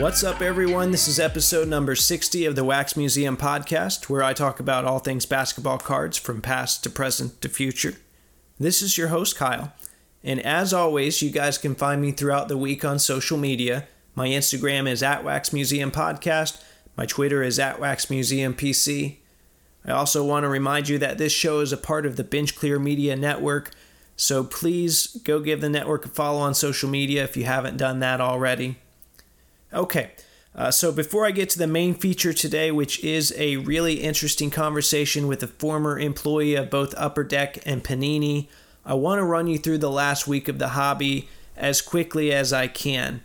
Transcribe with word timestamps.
What's 0.00 0.24
up, 0.24 0.40
everyone? 0.40 0.92
This 0.92 1.08
is 1.08 1.20
episode 1.20 1.68
number 1.68 1.94
60 1.94 2.46
of 2.46 2.56
the 2.56 2.64
Wax 2.64 2.96
Museum 2.96 3.36
podcast, 3.36 4.08
where 4.08 4.22
I 4.22 4.32
talk 4.32 4.58
about 4.58 4.86
all 4.86 4.98
things 4.98 5.26
basketball 5.26 5.76
cards 5.76 6.16
from 6.16 6.40
past 6.40 6.82
to 6.84 6.90
present 6.90 7.42
to 7.42 7.50
future. 7.50 7.96
This 8.58 8.80
is 8.80 8.96
your 8.96 9.08
host, 9.08 9.36
Kyle. 9.36 9.74
And 10.24 10.40
as 10.40 10.72
always, 10.72 11.20
you 11.20 11.28
guys 11.28 11.58
can 11.58 11.74
find 11.74 12.00
me 12.00 12.12
throughout 12.12 12.48
the 12.48 12.56
week 12.56 12.82
on 12.82 12.98
social 12.98 13.36
media. 13.36 13.88
My 14.14 14.28
Instagram 14.28 14.88
is 14.88 15.02
at 15.02 15.22
Wax 15.22 15.52
Museum 15.52 15.90
Podcast. 15.90 16.62
My 16.96 17.04
Twitter 17.04 17.42
is 17.42 17.58
at 17.58 17.78
Wax 17.78 18.08
Museum 18.08 18.54
PC. 18.54 19.16
I 19.84 19.90
also 19.90 20.24
want 20.24 20.44
to 20.44 20.48
remind 20.48 20.88
you 20.88 20.96
that 20.96 21.18
this 21.18 21.34
show 21.34 21.60
is 21.60 21.74
a 21.74 21.76
part 21.76 22.06
of 22.06 22.16
the 22.16 22.24
Bench 22.24 22.56
Clear 22.56 22.78
Media 22.78 23.16
Network, 23.16 23.70
so 24.16 24.44
please 24.44 25.08
go 25.24 25.40
give 25.40 25.60
the 25.60 25.68
network 25.68 26.06
a 26.06 26.08
follow 26.08 26.38
on 26.38 26.54
social 26.54 26.88
media 26.88 27.22
if 27.22 27.36
you 27.36 27.44
haven't 27.44 27.76
done 27.76 28.00
that 28.00 28.22
already. 28.22 28.78
Okay, 29.72 30.10
uh, 30.54 30.70
so 30.70 30.90
before 30.90 31.26
I 31.26 31.30
get 31.30 31.48
to 31.50 31.58
the 31.58 31.66
main 31.66 31.94
feature 31.94 32.32
today, 32.32 32.72
which 32.72 33.02
is 33.04 33.32
a 33.36 33.56
really 33.58 34.00
interesting 34.00 34.50
conversation 34.50 35.28
with 35.28 35.42
a 35.42 35.48
former 35.48 35.98
employee 35.98 36.56
of 36.56 36.70
both 36.70 36.94
Upper 36.96 37.22
Deck 37.22 37.58
and 37.64 37.84
Panini, 37.84 38.48
I 38.84 38.94
want 38.94 39.20
to 39.20 39.24
run 39.24 39.46
you 39.46 39.58
through 39.58 39.78
the 39.78 39.90
last 39.90 40.26
week 40.26 40.48
of 40.48 40.58
the 40.58 40.70
hobby 40.70 41.28
as 41.56 41.80
quickly 41.80 42.32
as 42.32 42.52
I 42.52 42.66
can. 42.66 43.22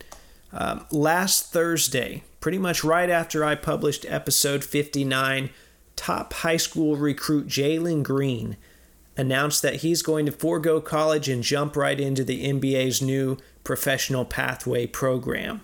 Um, 0.53 0.85
last 0.91 1.51
Thursday, 1.51 2.23
pretty 2.39 2.59
much 2.59 2.83
right 2.83 3.09
after 3.09 3.43
I 3.43 3.55
published 3.55 4.05
episode 4.07 4.63
59, 4.63 5.49
top 5.95 6.31
high 6.33 6.57
school 6.57 6.95
recruit 6.95 7.47
Jalen 7.47 8.03
Green 8.03 8.55
announced 9.17 9.61
that 9.61 9.77
he's 9.77 10.01
going 10.01 10.25
to 10.27 10.31
forego 10.31 10.79
college 10.79 11.27
and 11.27 11.41
jump 11.41 11.75
right 11.75 11.99
into 11.99 12.23
the 12.23 12.45
NBA's 12.45 13.01
new 13.01 13.37
professional 13.63 14.25
pathway 14.25 14.85
program. 14.85 15.61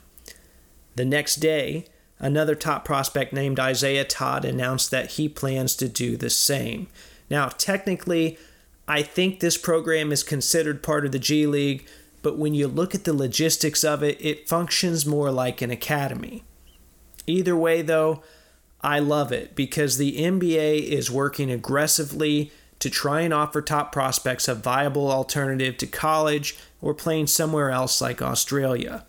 The 0.96 1.06
next 1.06 1.38
day, 1.38 1.86
another 2.20 2.56
top 2.56 2.86
prospect 2.86 3.34
named 3.34 3.60
Isaiah 3.60 4.06
Todd 4.06 4.46
announced 4.46 4.92
that 4.92 5.12
he 5.12 5.30
plans 5.30 5.76
to 5.78 5.88
do 5.88 6.18
the 6.18 6.30
same. 6.30 6.88
Now, 7.30 7.48
technically, 7.50 8.38
I 8.88 9.02
think 9.02 9.40
this 9.40 9.58
program 9.58 10.12
is 10.12 10.24
considered 10.24 10.84
part 10.84 11.06
of 11.06 11.12
the 11.12 11.20
G 11.20 11.48
League, 11.48 11.88
but 12.22 12.38
when 12.38 12.54
you 12.54 12.68
look 12.68 12.94
at 12.94 13.06
the 13.06 13.14
logistics 13.14 13.84
of 13.84 14.04
it, 14.04 14.18
it 14.20 14.50
functions 14.50 15.06
more 15.06 15.32
like 15.32 15.62
an 15.62 15.72
academy. 15.72 16.44
Either 17.26 17.56
way, 17.56 17.82
though, 17.82 18.22
I 18.82 19.00
love 19.00 19.32
it 19.32 19.56
because 19.56 19.98
the 19.98 20.18
NBA 20.18 20.84
is 20.84 21.10
working 21.10 21.52
aggressively 21.52 22.52
to 22.80 22.90
try 22.90 23.22
and 23.22 23.34
offer 23.34 23.62
top 23.62 23.92
prospects 23.92 24.48
a 24.48 24.56
viable 24.56 25.12
alternative 25.12 25.78
to 25.78 25.88
college 25.88 26.58
or 26.82 26.96
playing 26.96 27.28
somewhere 27.28 27.70
else 27.70 28.02
like 28.02 28.22
Australia. 28.22 29.06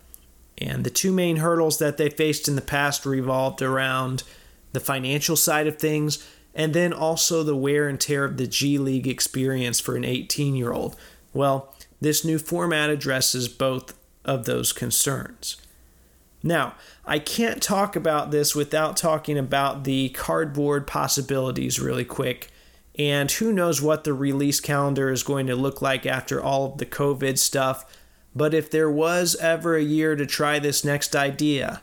And 0.57 0.83
the 0.83 0.89
two 0.89 1.11
main 1.11 1.37
hurdles 1.37 1.79
that 1.79 1.97
they 1.97 2.09
faced 2.09 2.47
in 2.47 2.55
the 2.55 2.61
past 2.61 3.05
revolved 3.05 3.61
around 3.61 4.23
the 4.71 4.79
financial 4.79 5.35
side 5.35 5.67
of 5.67 5.77
things 5.77 6.25
and 6.55 6.73
then 6.73 6.93
also 6.93 7.43
the 7.43 7.55
wear 7.55 7.87
and 7.87 7.99
tear 7.99 8.25
of 8.25 8.37
the 8.37 8.47
G 8.47 8.77
League 8.77 9.07
experience 9.07 9.79
for 9.79 9.95
an 9.95 10.05
18 10.05 10.55
year 10.55 10.71
old. 10.71 10.95
Well, 11.33 11.73
this 11.99 12.23
new 12.23 12.37
format 12.37 12.89
addresses 12.89 13.47
both 13.47 13.97
of 14.25 14.45
those 14.45 14.71
concerns. 14.71 15.57
Now, 16.43 16.75
I 17.05 17.19
can't 17.19 17.63
talk 17.63 17.95
about 17.95 18.31
this 18.31 18.53
without 18.53 18.97
talking 18.97 19.37
about 19.37 19.85
the 19.85 20.09
cardboard 20.09 20.85
possibilities 20.85 21.79
really 21.79 22.05
quick. 22.05 22.51
And 22.99 23.31
who 23.31 23.51
knows 23.51 23.81
what 23.81 24.03
the 24.03 24.13
release 24.13 24.59
calendar 24.59 25.09
is 25.09 25.23
going 25.23 25.47
to 25.47 25.55
look 25.55 25.81
like 25.81 26.05
after 26.05 26.43
all 26.43 26.65
of 26.73 26.77
the 26.77 26.85
COVID 26.85 27.39
stuff 27.39 27.85
but 28.35 28.53
if 28.53 28.69
there 28.69 28.89
was 28.89 29.35
ever 29.35 29.75
a 29.75 29.83
year 29.83 30.15
to 30.15 30.25
try 30.25 30.59
this 30.59 30.83
next 30.83 31.15
idea, 31.15 31.81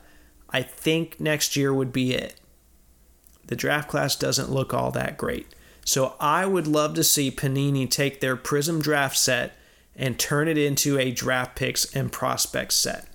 I 0.50 0.62
think 0.62 1.20
next 1.20 1.56
year 1.56 1.72
would 1.72 1.92
be 1.92 2.12
it. 2.14 2.40
The 3.46 3.56
draft 3.56 3.88
class 3.88 4.16
doesn't 4.16 4.50
look 4.50 4.74
all 4.74 4.90
that 4.92 5.16
great. 5.16 5.46
So 5.84 6.14
I 6.20 6.46
would 6.46 6.66
love 6.66 6.94
to 6.94 7.04
see 7.04 7.30
Panini 7.30 7.88
take 7.90 8.20
their 8.20 8.36
Prism 8.36 8.80
draft 8.80 9.16
set 9.16 9.56
and 9.96 10.18
turn 10.18 10.48
it 10.48 10.58
into 10.58 10.98
a 10.98 11.10
draft 11.10 11.56
picks 11.56 11.84
and 11.94 12.12
prospects 12.12 12.76
set. 12.76 13.06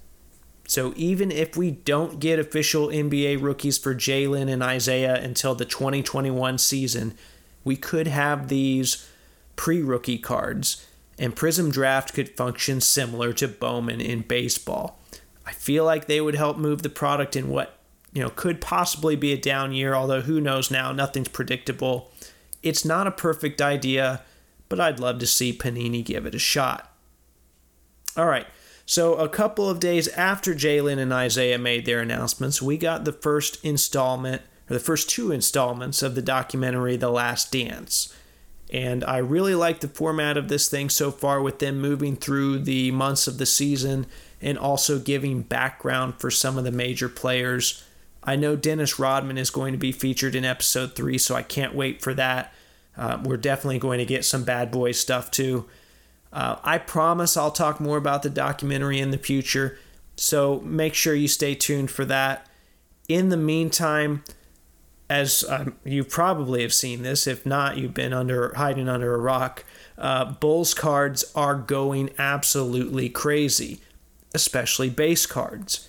So 0.67 0.93
even 0.95 1.31
if 1.31 1.55
we 1.55 1.71
don't 1.71 2.19
get 2.19 2.39
official 2.39 2.87
NBA 2.87 3.41
rookies 3.41 3.77
for 3.77 3.93
Jalen 3.93 4.51
and 4.51 4.63
Isaiah 4.63 5.15
until 5.15 5.55
the 5.55 5.65
2021 5.65 6.57
season, 6.57 7.15
we 7.63 7.75
could 7.75 8.07
have 8.07 8.47
these 8.47 9.07
pre 9.55 9.81
rookie 9.81 10.17
cards 10.17 10.85
and 11.17 11.35
Prism 11.35 11.71
Draft 11.71 12.13
could 12.13 12.35
function 12.35 12.81
similar 12.81 13.33
to 13.33 13.47
Bowman 13.47 14.01
in 14.01 14.21
baseball. 14.21 14.99
I 15.45 15.51
feel 15.51 15.85
like 15.85 16.07
they 16.07 16.19
would 16.21 16.35
help 16.35 16.57
move 16.57 16.81
the 16.81 16.89
product 16.89 17.35
in 17.35 17.49
what 17.49 17.77
you 18.13 18.21
know 18.21 18.29
could 18.29 18.61
possibly 18.61 19.15
be 19.15 19.31
a 19.31 19.37
down 19.37 19.71
year, 19.73 19.93
although 19.93 20.21
who 20.21 20.41
knows 20.41 20.71
now, 20.71 20.91
nothing's 20.91 21.27
predictable. 21.27 22.11
It's 22.63 22.83
not 22.83 23.07
a 23.07 23.11
perfect 23.11 23.61
idea, 23.61 24.21
but 24.69 24.79
I'd 24.79 24.99
love 24.99 25.19
to 25.19 25.27
see 25.27 25.53
Panini 25.53 26.03
give 26.03 26.25
it 26.25 26.35
a 26.35 26.39
shot. 26.39 26.91
All 28.17 28.25
right, 28.25 28.47
so 28.85 29.15
a 29.15 29.29
couple 29.29 29.69
of 29.69 29.79
days 29.79 30.07
after 30.09 30.53
Jalen 30.53 30.97
and 30.97 31.13
Isaiah 31.13 31.59
made 31.59 31.85
their 31.85 31.99
announcements, 31.99 32.61
we 32.61 32.77
got 32.77 33.05
the 33.05 33.11
first 33.11 33.63
installment, 33.63 34.41
or 34.69 34.73
the 34.73 34.79
first 34.79 35.09
two 35.09 35.31
installments 35.31 36.01
of 36.01 36.15
the 36.15 36.21
documentary 36.21 36.95
The 36.95 37.09
Last 37.09 37.51
Dance. 37.51 38.13
And 38.71 39.03
I 39.03 39.17
really 39.17 39.55
like 39.55 39.79
the 39.79 39.87
format 39.87 40.37
of 40.37 40.47
this 40.47 40.67
thing 40.67 40.89
so 40.89 41.11
far 41.11 41.41
with 41.41 41.59
them 41.59 41.79
moving 41.79 42.15
through 42.15 42.59
the 42.59 42.91
months 42.91 43.27
of 43.27 43.37
the 43.37 43.45
season 43.45 44.07
and 44.41 44.57
also 44.57 44.99
giving 44.99 45.41
background 45.41 46.15
for 46.19 46.31
some 46.31 46.57
of 46.57 46.63
the 46.63 46.71
major 46.71 47.07
players. 47.07 47.83
I 48.23 48.35
know 48.35 48.55
Dennis 48.55 48.97
Rodman 48.97 49.37
is 49.37 49.51
going 49.51 49.71
to 49.73 49.77
be 49.77 49.91
featured 49.91 50.35
in 50.35 50.43
episode 50.43 50.95
three, 50.95 51.17
so 51.17 51.35
I 51.35 51.43
can't 51.43 51.75
wait 51.75 52.01
for 52.01 52.13
that. 52.15 52.53
Uh, 52.97 53.19
we're 53.23 53.37
definitely 53.37 53.79
going 53.79 53.99
to 53.99 54.05
get 54.05 54.25
some 54.25 54.43
bad 54.43 54.71
boy 54.71 54.93
stuff 54.93 55.29
too. 55.29 55.65
Uh, 56.33 56.57
I 56.63 56.79
promise 56.79 57.37
I'll 57.37 57.51
talk 57.51 57.79
more 57.79 57.97
about 57.97 58.23
the 58.23 58.29
documentary 58.29 58.99
in 58.99 59.11
the 59.11 59.17
future, 59.17 59.77
so 60.15 60.59
make 60.61 60.93
sure 60.93 61.13
you 61.13 61.27
stay 61.27 61.55
tuned 61.55 61.91
for 61.91 62.03
that. 62.05 62.47
In 63.07 63.29
the 63.29 63.37
meantime, 63.37 64.23
as 65.09 65.45
um, 65.47 65.75
you 65.83 66.03
probably 66.03 66.61
have 66.61 66.73
seen 66.73 67.03
this, 67.03 67.27
if 67.27 67.45
not, 67.45 67.77
you've 67.77 67.93
been 67.93 68.13
under 68.13 68.53
hiding 68.55 68.89
under 68.89 69.13
a 69.13 69.19
rock. 69.19 69.63
Uh, 69.97 70.25
Bulls 70.25 70.73
cards 70.73 71.23
are 71.35 71.55
going 71.55 72.09
absolutely 72.17 73.09
crazy, 73.09 73.79
especially 74.33 74.89
base 74.89 75.25
cards. 75.25 75.87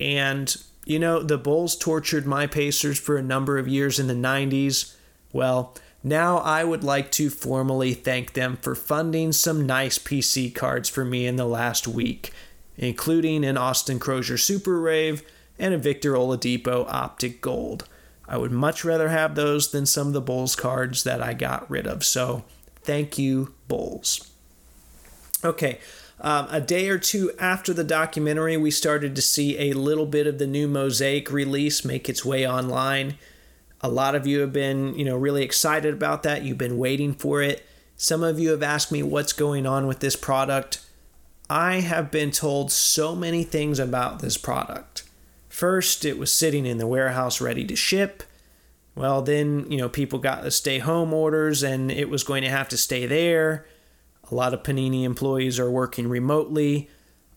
And 0.00 0.56
you 0.86 0.98
know, 0.98 1.22
the 1.22 1.38
Bulls 1.38 1.76
tortured 1.76 2.26
my 2.26 2.46
Pacers 2.46 2.98
for 2.98 3.16
a 3.16 3.22
number 3.22 3.58
of 3.58 3.68
years 3.68 3.98
in 3.98 4.06
the 4.06 4.14
90s. 4.14 4.94
Well, 5.32 5.74
now 6.02 6.38
I 6.38 6.64
would 6.64 6.84
like 6.84 7.10
to 7.12 7.30
formally 7.30 7.94
thank 7.94 8.34
them 8.34 8.58
for 8.60 8.74
funding 8.74 9.32
some 9.32 9.66
nice 9.66 9.98
PC 9.98 10.54
cards 10.54 10.88
for 10.88 11.04
me 11.04 11.26
in 11.26 11.36
the 11.36 11.46
last 11.46 11.88
week, 11.88 12.32
including 12.76 13.44
an 13.44 13.56
Austin 13.56 13.98
Croshere 13.98 14.38
Super 14.38 14.78
Rave 14.78 15.22
and 15.58 15.72
a 15.72 15.78
Victor 15.78 16.12
Oladipo 16.12 16.86
Optic 16.88 17.40
Gold. 17.40 17.88
I 18.28 18.38
would 18.38 18.52
much 18.52 18.84
rather 18.84 19.08
have 19.08 19.34
those 19.34 19.70
than 19.70 19.86
some 19.86 20.08
of 20.08 20.12
the 20.12 20.20
Bulls 20.20 20.56
cards 20.56 21.04
that 21.04 21.22
I 21.22 21.34
got 21.34 21.68
rid 21.70 21.86
of. 21.86 22.04
So 22.04 22.44
thank 22.82 23.18
you, 23.18 23.54
Bulls. 23.68 24.30
Okay, 25.44 25.78
um, 26.20 26.46
a 26.50 26.60
day 26.60 26.88
or 26.88 26.98
two 26.98 27.32
after 27.38 27.74
the 27.74 27.84
documentary, 27.84 28.56
we 28.56 28.70
started 28.70 29.14
to 29.16 29.22
see 29.22 29.58
a 29.58 29.74
little 29.74 30.06
bit 30.06 30.26
of 30.26 30.38
the 30.38 30.46
new 30.46 30.66
Mosaic 30.66 31.30
release 31.30 31.84
make 31.84 32.08
its 32.08 32.24
way 32.24 32.48
online. 32.48 33.18
A 33.82 33.88
lot 33.88 34.14
of 34.14 34.26
you 34.26 34.40
have 34.40 34.52
been, 34.52 34.98
you 34.98 35.04
know, 35.04 35.16
really 35.18 35.42
excited 35.42 35.92
about 35.92 36.22
that. 36.22 36.42
You've 36.42 36.56
been 36.56 36.78
waiting 36.78 37.12
for 37.12 37.42
it. 37.42 37.66
Some 37.96 38.22
of 38.22 38.38
you 38.38 38.50
have 38.50 38.62
asked 38.62 38.90
me 38.90 39.02
what's 39.02 39.34
going 39.34 39.66
on 39.66 39.86
with 39.86 40.00
this 40.00 40.16
product. 40.16 40.80
I 41.50 41.80
have 41.80 42.10
been 42.10 42.30
told 42.30 42.72
so 42.72 43.14
many 43.14 43.44
things 43.44 43.78
about 43.78 44.20
this 44.20 44.38
product. 44.38 45.02
First, 45.54 46.04
it 46.04 46.18
was 46.18 46.34
sitting 46.34 46.66
in 46.66 46.78
the 46.78 46.86
warehouse 46.86 47.40
ready 47.40 47.64
to 47.66 47.76
ship. 47.76 48.24
Well, 48.96 49.22
then, 49.22 49.70
you 49.70 49.78
know, 49.78 49.88
people 49.88 50.18
got 50.18 50.42
the 50.42 50.50
stay 50.50 50.80
home 50.80 51.14
orders 51.14 51.62
and 51.62 51.92
it 51.92 52.10
was 52.10 52.24
going 52.24 52.42
to 52.42 52.50
have 52.50 52.68
to 52.70 52.76
stay 52.76 53.06
there. 53.06 53.64
A 54.28 54.34
lot 54.34 54.52
of 54.52 54.64
Panini 54.64 55.04
employees 55.04 55.60
are 55.60 55.70
working 55.70 56.08
remotely. 56.08 56.90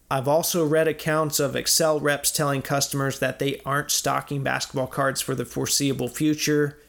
I've 0.10 0.28
also 0.28 0.66
read 0.66 0.88
accounts 0.88 1.40
of 1.40 1.56
Excell 1.56 2.00
reps 2.00 2.32
telling 2.32 2.64
customers 2.64 3.20
that 3.20 3.38
they 3.38 3.62
aren't 3.64 3.92
stocking 3.92 4.42
basketball 4.42 4.88
cards 4.88 5.22
for 5.22 5.36
the 5.36 5.46
foreseeable 5.46 6.08
future. 6.08 6.80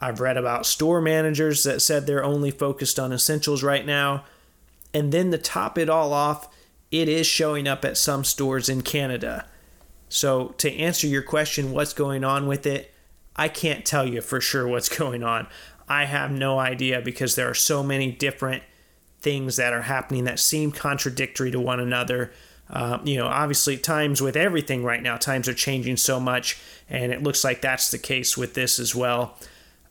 I've 0.00 0.18
read 0.18 0.36
about 0.36 0.66
store 0.66 1.00
managers 1.00 1.62
that 1.62 1.82
said 1.82 2.08
they're 2.08 2.24
only 2.24 2.50
focused 2.50 2.98
on 2.98 3.12
essentials 3.12 3.62
right 3.62 3.86
now. 3.86 4.24
And 4.92 5.12
then 5.12 5.30
to 5.30 5.38
top 5.38 5.78
it 5.78 5.88
all 5.88 6.12
off, 6.12 6.48
it 6.90 7.08
is 7.08 7.28
showing 7.28 7.68
up 7.68 7.84
at 7.84 7.96
some 7.96 8.24
stores 8.24 8.68
in 8.68 8.82
Canada. 8.82 9.46
So, 10.08 10.48
to 10.58 10.72
answer 10.72 11.06
your 11.06 11.22
question, 11.22 11.72
what's 11.72 11.92
going 11.92 12.24
on 12.24 12.46
with 12.46 12.66
it? 12.66 12.92
I 13.36 13.48
can't 13.48 13.84
tell 13.84 14.06
you 14.06 14.20
for 14.20 14.40
sure 14.40 14.66
what's 14.66 14.88
going 14.98 15.22
on. 15.22 15.46
I 15.88 16.04
have 16.04 16.30
no 16.30 16.58
idea 16.58 17.00
because 17.00 17.34
there 17.34 17.48
are 17.48 17.54
so 17.54 17.82
many 17.82 18.10
different 18.10 18.62
things 19.20 19.56
that 19.56 19.72
are 19.72 19.82
happening 19.82 20.24
that 20.24 20.38
seem 20.38 20.70
contradictory 20.70 21.50
to 21.50 21.60
one 21.60 21.80
another. 21.80 22.32
Um, 22.70 23.06
you 23.06 23.18
know, 23.18 23.26
obviously, 23.26 23.76
times 23.76 24.22
with 24.22 24.36
everything 24.36 24.84
right 24.84 25.02
now, 25.02 25.16
times 25.16 25.48
are 25.48 25.54
changing 25.54 25.96
so 25.96 26.18
much, 26.18 26.58
and 26.88 27.12
it 27.12 27.22
looks 27.22 27.44
like 27.44 27.60
that's 27.60 27.90
the 27.90 27.98
case 27.98 28.36
with 28.36 28.54
this 28.54 28.78
as 28.78 28.94
well. 28.94 29.36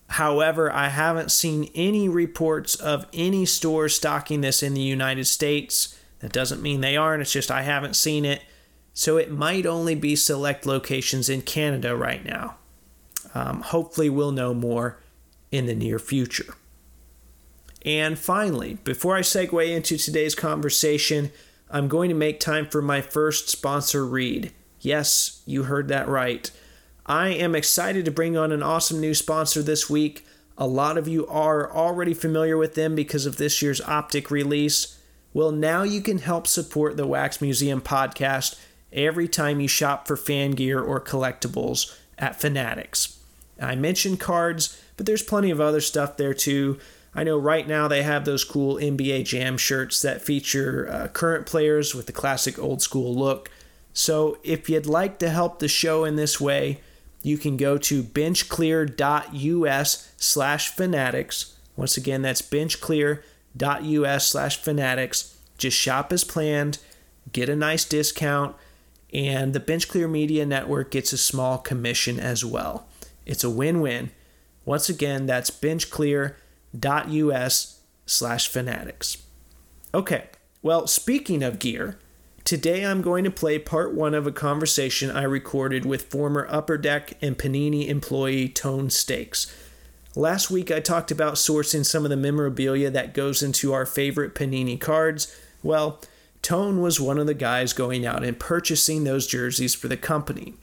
However, 0.07 0.71
I 0.71 0.89
haven't 0.89 1.31
seen 1.31 1.69
any 1.73 2.07
reports 2.09 2.75
of 2.75 3.07
any 3.13 3.45
stores 3.45 3.95
stocking 3.95 4.41
this 4.41 4.61
in 4.61 4.73
the 4.73 4.81
United 4.81 5.25
States. 5.25 5.97
That 6.19 6.31
doesn't 6.31 6.61
mean 6.61 6.81
they 6.81 6.97
aren't, 6.97 7.21
it's 7.21 7.31
just 7.31 7.51
I 7.51 7.63
haven't 7.63 7.95
seen 7.95 8.25
it. 8.25 8.41
So 8.93 9.17
it 9.17 9.31
might 9.31 9.65
only 9.65 9.95
be 9.95 10.15
select 10.15 10.65
locations 10.65 11.29
in 11.29 11.41
Canada 11.41 11.95
right 11.95 12.23
now. 12.23 12.57
Um, 13.33 13.61
hopefully, 13.61 14.09
we'll 14.09 14.31
know 14.31 14.53
more 14.53 14.99
in 15.51 15.65
the 15.65 15.75
near 15.75 15.97
future. 15.97 16.55
And 17.85 18.17
finally, 18.17 18.75
before 18.83 19.15
I 19.15 19.21
segue 19.21 19.75
into 19.75 19.97
today's 19.97 20.35
conversation, 20.35 21.31
I'm 21.69 21.87
going 21.87 22.09
to 22.09 22.15
make 22.15 22.39
time 22.39 22.67
for 22.67 22.81
my 22.81 23.01
first 23.01 23.49
sponsor 23.49 24.05
read. 24.05 24.53
Yes, 24.79 25.41
you 25.45 25.63
heard 25.63 25.87
that 25.87 26.07
right. 26.07 26.49
I 27.05 27.29
am 27.29 27.55
excited 27.55 28.05
to 28.05 28.11
bring 28.11 28.37
on 28.37 28.51
an 28.51 28.63
awesome 28.63 29.01
new 29.01 29.13
sponsor 29.13 29.61
this 29.61 29.89
week. 29.89 30.25
A 30.57 30.67
lot 30.67 30.97
of 30.97 31.07
you 31.07 31.25
are 31.27 31.71
already 31.71 32.13
familiar 32.13 32.57
with 32.57 32.75
them 32.75 32.95
because 32.95 33.25
of 33.25 33.37
this 33.37 33.61
year's 33.61 33.81
Optic 33.81 34.29
release. 34.29 34.99
Well, 35.33 35.51
now 35.51 35.83
you 35.83 36.01
can 36.01 36.19
help 36.19 36.45
support 36.47 36.95
the 36.95 37.07
Wax 37.07 37.41
Museum 37.41 37.81
podcast 37.81 38.57
every 38.93 39.27
time 39.27 39.59
you 39.59 39.67
shop 39.67 40.07
for 40.07 40.15
fan 40.15 40.51
gear 40.51 40.79
or 40.79 41.01
collectibles 41.01 41.97
at 42.17 42.39
Fanatics. 42.39 43.17
I 43.61 43.75
mentioned 43.75 44.19
cards, 44.19 44.81
but 44.97 45.05
there's 45.05 45.23
plenty 45.23 45.51
of 45.51 45.61
other 45.61 45.81
stuff 45.81 46.17
there 46.17 46.33
too. 46.33 46.79
I 47.15 47.23
know 47.23 47.37
right 47.37 47.67
now 47.67 47.87
they 47.87 48.01
have 48.03 48.25
those 48.25 48.43
cool 48.43 48.75
NBA 48.75 49.25
Jam 49.25 49.57
shirts 49.57 50.01
that 50.01 50.23
feature 50.23 50.89
uh, 50.91 51.07
current 51.09 51.45
players 51.45 51.93
with 51.93 52.07
the 52.07 52.11
classic 52.11 52.57
old 52.57 52.81
school 52.81 53.13
look. 53.13 53.51
So 53.93 54.39
if 54.43 54.67
you'd 54.69 54.87
like 54.87 55.19
to 55.19 55.29
help 55.29 55.59
the 55.59 55.67
show 55.67 56.03
in 56.03 56.15
this 56.15 56.41
way, 56.41 56.79
you 57.21 57.37
can 57.37 57.55
go 57.55 57.77
to 57.77 58.01
benchclear.us 58.03 60.11
slash 60.17 60.69
fanatics. 60.69 61.55
Once 61.75 61.97
again, 61.97 62.23
that's 62.23 62.41
benchclear.us 62.41 64.27
slash 64.27 64.57
fanatics. 64.57 65.37
Just 65.57 65.77
shop 65.77 66.11
as 66.11 66.23
planned, 66.23 66.79
get 67.31 67.47
a 67.47 67.55
nice 67.55 67.85
discount, 67.85 68.55
and 69.13 69.53
the 69.53 69.59
Bench 69.59 69.87
Clear 69.87 70.07
Media 70.07 70.45
Network 70.45 70.91
gets 70.91 71.13
a 71.13 71.17
small 71.17 71.57
commission 71.57 72.19
as 72.19 72.43
well. 72.43 72.87
It's 73.25 73.43
a 73.43 73.49
win 73.49 73.81
win. 73.81 74.11
Once 74.65 74.89
again, 74.89 75.25
that's 75.25 75.51
benchclear.us 75.51 77.79
slash 78.05 78.47
fanatics. 78.47 79.17
Okay, 79.93 80.29
well, 80.61 80.87
speaking 80.87 81.43
of 81.43 81.59
gear, 81.59 81.97
Today 82.43 82.85
I'm 82.85 83.01
going 83.01 83.23
to 83.23 83.31
play 83.31 83.57
part 83.57 83.93
one 83.93 84.13
of 84.13 84.27
a 84.27 84.31
conversation 84.31 85.09
I 85.09 85.23
recorded 85.23 85.85
with 85.85 86.11
former 86.11 86.45
Upper 86.49 86.77
Deck 86.77 87.13
and 87.21 87.37
Panini 87.37 87.87
employee 87.87 88.49
Tone 88.49 88.89
Stakes. 88.89 89.55
Last 90.13 90.51
week 90.51 90.69
I 90.69 90.81
talked 90.81 91.09
about 91.09 91.35
sourcing 91.35 91.85
some 91.85 92.03
of 92.03 92.09
the 92.09 92.17
memorabilia 92.17 92.89
that 92.89 93.13
goes 93.13 93.41
into 93.41 93.71
our 93.71 93.85
favorite 93.85 94.35
Panini 94.35 94.77
cards. 94.77 95.33
Well, 95.63 96.01
Tone 96.43 96.81
was 96.81 96.99
one 96.99 97.17
of 97.17 97.25
the 97.25 97.33
guys 97.33 97.73
going 97.73 98.05
out 98.05 98.23
and 98.23 98.39
purchasing 98.39 99.03
those 99.03 99.25
jerseys 99.25 99.73
for 99.73 99.87
the 99.87 99.97
company. 99.97 100.53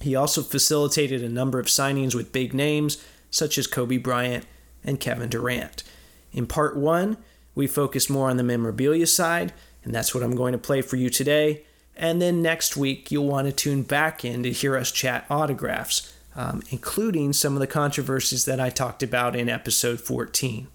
He 0.00 0.16
also 0.16 0.42
facilitated 0.42 1.22
a 1.22 1.28
number 1.28 1.60
of 1.60 1.66
signings 1.66 2.14
with 2.14 2.32
big 2.32 2.52
names 2.52 3.04
such 3.30 3.58
as 3.58 3.66
Kobe 3.66 3.98
Bryant 3.98 4.46
and 4.82 4.98
Kevin 4.98 5.28
Durant. 5.28 5.84
In 6.32 6.46
part 6.46 6.76
one, 6.76 7.18
we 7.54 7.66
focused 7.66 8.10
more 8.10 8.30
on 8.30 8.38
the 8.38 8.42
memorabilia 8.42 9.06
side 9.06 9.52
and 9.84 9.94
that's 9.94 10.14
what 10.14 10.24
I'm 10.24 10.34
going 10.34 10.52
to 10.52 10.58
play 10.58 10.80
for 10.80 10.96
you 10.96 11.10
today. 11.10 11.62
And 11.96 12.20
then 12.20 12.42
next 12.42 12.76
week, 12.76 13.12
you'll 13.12 13.28
want 13.28 13.46
to 13.46 13.52
tune 13.52 13.82
back 13.82 14.24
in 14.24 14.42
to 14.42 14.50
hear 14.50 14.76
us 14.76 14.90
chat 14.90 15.26
autographs, 15.30 16.12
um, 16.34 16.62
including 16.70 17.32
some 17.32 17.52
of 17.52 17.60
the 17.60 17.66
controversies 17.66 18.46
that 18.46 18.58
I 18.58 18.70
talked 18.70 19.02
about 19.02 19.36
in 19.36 19.48
episode 19.48 20.00
14. 20.00 20.66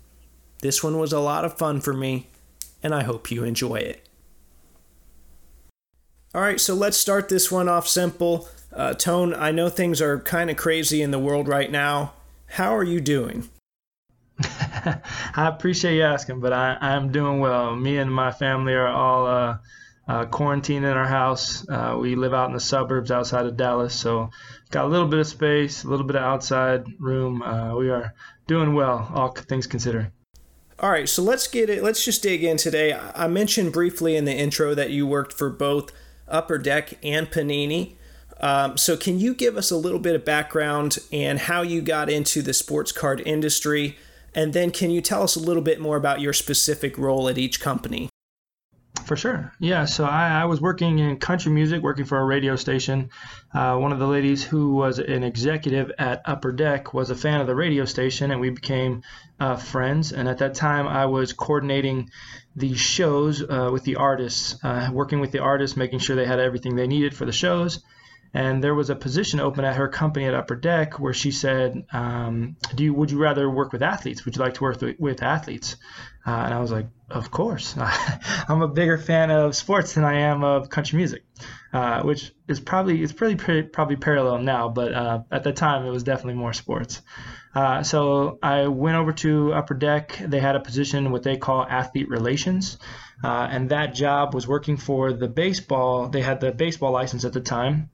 This 0.62 0.84
one 0.84 0.98
was 0.98 1.12
a 1.12 1.20
lot 1.20 1.44
of 1.44 1.58
fun 1.58 1.82
for 1.82 1.94
me, 1.94 2.28
and 2.84 2.94
I 2.94 3.04
hope 3.04 3.32
you 3.32 3.44
enjoy 3.44 3.78
it. 3.78 4.09
All 6.32 6.42
right, 6.42 6.60
so 6.60 6.76
let's 6.76 6.96
start 6.96 7.28
this 7.28 7.52
one 7.52 7.68
off 7.68 7.88
simple. 7.88 8.48
Uh, 8.72 8.94
Tone, 8.94 9.34
I 9.34 9.50
know 9.50 9.68
things 9.68 10.00
are 10.00 10.20
kind 10.20 10.52
of 10.52 10.58
crazy 10.58 11.02
in 11.02 11.10
the 11.10 11.18
world 11.18 11.48
right 11.48 11.72
now. 11.72 12.14
How 12.46 12.76
are 12.76 12.84
you 12.84 13.02
doing? 13.02 13.50
I 14.40 15.02
appreciate 15.36 15.96
you 15.96 16.04
asking, 16.04 16.40
but 16.40 16.54
I, 16.54 16.78
I'm 16.80 17.12
doing 17.12 17.40
well. 17.40 17.76
Me 17.76 17.98
and 17.98 18.14
my 18.14 18.32
family 18.32 18.74
are 18.74 18.88
all 18.88 19.26
uh, 19.26 19.58
uh, 20.08 20.26
quarantined 20.26 20.86
in 20.86 20.92
our 20.92 21.08
house. 21.08 21.68
Uh, 21.68 21.98
we 22.00 22.14
live 22.14 22.36
out 22.36 22.50
in 22.50 22.54
the 22.54 22.60
suburbs 22.60 23.10
outside 23.10 23.48
of 23.48 23.58
Dallas, 23.58 23.96
so 23.96 24.30
got 24.70 24.86
a 24.86 24.88
little 24.88 25.08
bit 25.08 25.20
of 25.20 25.28
space, 25.28 25.84
a 25.84 25.88
little 25.88 26.06
bit 26.06 26.16
of 26.16 26.22
outside 26.22 26.86
room. 27.00 27.42
Uh, 27.42 27.76
we 27.76 27.90
are 27.90 28.14
doing 28.46 28.76
well, 28.76 29.12
all 29.16 29.32
things 29.32 29.66
considering. 29.66 30.12
All 30.80 30.92
right, 30.92 31.10
so 31.10 31.24
let's 31.24 31.48
get 31.48 31.72
it. 31.72 31.82
Let's 31.82 32.06
just 32.06 32.22
dig 32.22 32.44
in 32.44 32.58
today. 32.58 32.94
I 32.94 33.28
mentioned 33.28 33.74
briefly 33.74 34.16
in 34.16 34.26
the 34.26 34.36
intro 34.36 34.76
that 34.76 34.92
you 34.92 35.08
worked 35.08 35.34
for 35.34 35.50
both 35.50 35.92
Upper 36.30 36.58
Deck 36.58 36.98
and 37.04 37.30
Panini. 37.30 37.96
Um, 38.40 38.78
so, 38.78 38.96
can 38.96 39.20
you 39.20 39.34
give 39.34 39.58
us 39.58 39.70
a 39.70 39.78
little 39.78 40.00
bit 40.00 40.16
of 40.16 40.24
background 40.24 40.98
and 41.12 41.40
how 41.40 41.62
you 41.62 41.82
got 41.82 42.10
into 42.10 42.42
the 42.42 42.54
sports 42.54 42.92
card 42.92 43.22
industry? 43.26 43.98
And 44.34 44.54
then 44.54 44.72
can 44.72 44.92
you 44.92 45.02
tell 45.02 45.24
us 45.24 45.36
a 45.36 45.40
little 45.40 45.64
bit 45.64 45.80
more 45.80 45.98
about 45.98 46.22
your 46.22 46.34
specific 46.34 46.98
role 46.98 47.28
at 47.28 47.38
each 47.38 47.60
company? 47.60 48.10
For 49.06 49.16
sure. 49.16 49.52
Yeah. 49.60 49.86
So 49.86 50.06
I, 50.06 50.42
I 50.42 50.46
was 50.46 50.62
working 50.62 51.00
in 51.00 51.18
country 51.18 51.52
music, 51.52 51.82
working 51.82 52.06
for 52.06 52.20
a 52.20 52.24
radio 52.24 52.56
station. 52.56 53.10
Uh, 53.54 53.76
one 53.78 53.92
of 53.92 53.98
the 53.98 54.08
ladies 54.08 54.44
who 54.44 54.76
was 54.76 55.00
an 55.00 55.24
executive 55.24 55.92
at 55.98 56.22
Upper 56.26 56.52
Deck 56.52 56.94
was 56.94 57.10
a 57.10 57.16
fan 57.16 57.42
of 57.42 57.48
the 57.48 57.56
radio 57.56 57.86
station, 57.86 58.30
and 58.30 58.40
we 58.40 58.52
became 58.52 59.02
uh, 59.40 59.56
friends. 59.56 60.12
And 60.12 60.28
at 60.28 60.38
that 60.40 60.54
time, 60.54 60.88
I 60.88 61.08
was 61.08 61.34
coordinating 61.34 62.12
the 62.60 62.76
shows 62.76 63.42
uh, 63.42 63.70
with 63.72 63.84
the 63.84 63.96
artists, 63.96 64.64
uh, 64.64 64.90
working 64.92 65.20
with 65.20 65.32
the 65.32 65.40
artists, 65.40 65.76
making 65.76 66.00
sure 66.00 66.16
they 66.16 66.26
had 66.26 66.40
everything 66.40 66.76
they 66.76 66.88
needed 66.88 67.16
for 67.16 67.26
the 67.26 67.32
shows 67.32 67.84
and 68.34 68.64
there 68.64 68.76
was 68.76 68.90
a 68.90 68.96
position 68.96 69.40
open 69.40 69.66
at 69.66 69.76
her 69.76 69.88
company 69.88 70.26
at 70.26 70.34
Upper 70.34 70.56
Deck 70.56 71.00
where 71.00 71.14
she 71.14 71.32
said, 71.32 71.86
um, 71.92 72.58
"Do 72.76 72.84
you 72.84 72.94
would 72.94 73.12
you 73.12 73.20
rather 73.20 73.50
work 73.50 73.72
with 73.72 73.82
athletes? 73.82 74.26
Would 74.26 74.36
you 74.36 74.42
like 74.42 74.56
to 74.56 74.64
work 74.64 74.82
with, 74.82 75.00
with 75.00 75.24
athletes?" 75.24 75.78
Uh, 76.30 76.44
and 76.46 76.54
I 76.54 76.60
was 76.60 76.72
like, 76.72 76.86
"Of 77.10 77.32
course. 77.32 77.76
I'm 78.48 78.62
a 78.62 78.68
bigger 78.68 79.00
fan 79.00 79.32
of 79.32 79.56
sports 79.56 79.96
than 79.96 80.04
I 80.04 80.20
am 80.20 80.44
of 80.44 80.70
country 80.70 80.98
music, 80.98 81.24
uh, 81.74 82.04
which 82.04 82.32
is 82.48 82.60
probably 82.60 83.02
it's 83.02 83.14
pretty, 83.14 83.64
probably 83.64 83.96
parallel 83.96 84.38
now, 84.38 84.70
but 84.70 84.94
uh, 84.94 85.24
at 85.32 85.44
the 85.44 85.52
time 85.52 85.88
it 85.88 85.90
was 85.90 86.04
definitely 86.04 86.36
more 86.36 86.54
sports." 86.54 87.02
Uh, 87.56 87.82
so 87.82 88.38
I 88.44 88.68
went 88.68 88.96
over 88.96 89.12
to 89.24 89.54
Upper 89.54 89.74
Deck. 89.74 90.22
They 90.24 90.40
had 90.40 90.56
a 90.56 90.60
position 90.60 91.12
what 91.12 91.24
they 91.24 91.38
call 91.38 91.66
athlete 91.68 92.10
relations. 92.10 92.78
Uh, 93.24 93.48
and 93.50 93.70
that 93.70 93.96
job 93.96 94.36
was 94.36 94.48
working 94.48 94.78
for 94.78 95.12
the 95.12 95.28
baseball. 95.28 96.10
They 96.10 96.22
had 96.22 96.40
the 96.40 96.52
baseball 96.52 96.92
license 96.92 97.26
at 97.26 97.34
the 97.34 97.42
time, 97.42 97.90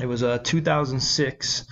it 0.00 0.06
was 0.06 0.22
uh, 0.22 0.38
2006. 0.38 1.64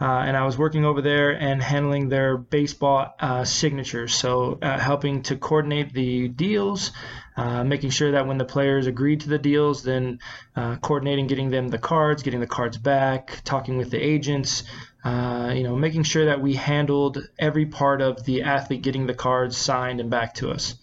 Uh, 0.00 0.04
and 0.04 0.36
I 0.36 0.44
was 0.44 0.56
working 0.56 0.84
over 0.84 1.02
there 1.02 1.30
and 1.30 1.60
handling 1.60 2.08
their 2.08 2.36
baseball 2.36 3.14
uh, 3.18 3.44
signatures. 3.44 4.14
So, 4.14 4.58
uh, 4.62 4.78
helping 4.78 5.22
to 5.24 5.36
coordinate 5.36 5.92
the 5.92 6.28
deals, 6.28 6.92
uh, 7.36 7.64
making 7.64 7.90
sure 7.90 8.12
that 8.12 8.26
when 8.26 8.38
the 8.38 8.44
players 8.44 8.86
agreed 8.86 9.20
to 9.22 9.28
the 9.28 9.38
deals, 9.38 9.82
then 9.82 10.20
uh, 10.54 10.76
coordinating 10.76 11.26
getting 11.26 11.50
them 11.50 11.68
the 11.68 11.78
cards, 11.78 12.22
getting 12.22 12.40
the 12.40 12.46
cards 12.46 12.76
back, 12.76 13.40
talking 13.44 13.76
with 13.76 13.90
the 13.90 13.98
agents, 13.98 14.62
you 15.04 15.62
know, 15.64 15.74
making 15.74 16.02
sure 16.02 16.26
that 16.26 16.40
we 16.40 16.54
handled 16.54 17.18
every 17.38 17.66
part 17.66 18.00
of 18.00 18.24
the 18.24 18.42
athlete 18.42 18.82
getting 18.82 19.06
the 19.06 19.14
cards 19.14 19.56
signed 19.56 20.00
and 20.00 20.10
back 20.10 20.34
to 20.34 20.50
us. 20.50 20.74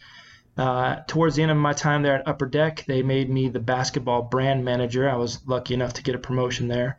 Uh, 0.58 1.02
towards 1.08 1.36
the 1.36 1.42
end 1.42 1.52
of 1.52 1.58
my 1.58 1.74
time 1.74 2.02
there 2.02 2.16
at 2.16 2.28
Upper 2.28 2.46
Deck, 2.46 2.86
they 2.88 3.04
made 3.04 3.30
me 3.30 3.50
the 3.50 3.60
basketball 3.60 4.22
brand 4.22 4.64
manager. 4.64 5.10
I 5.10 5.16
was 5.16 5.46
lucky 5.46 5.74
enough 5.74 5.94
to 5.94 6.04
get 6.04 6.16
a 6.16 6.20
promotion 6.20 6.68
there. 6.70 6.98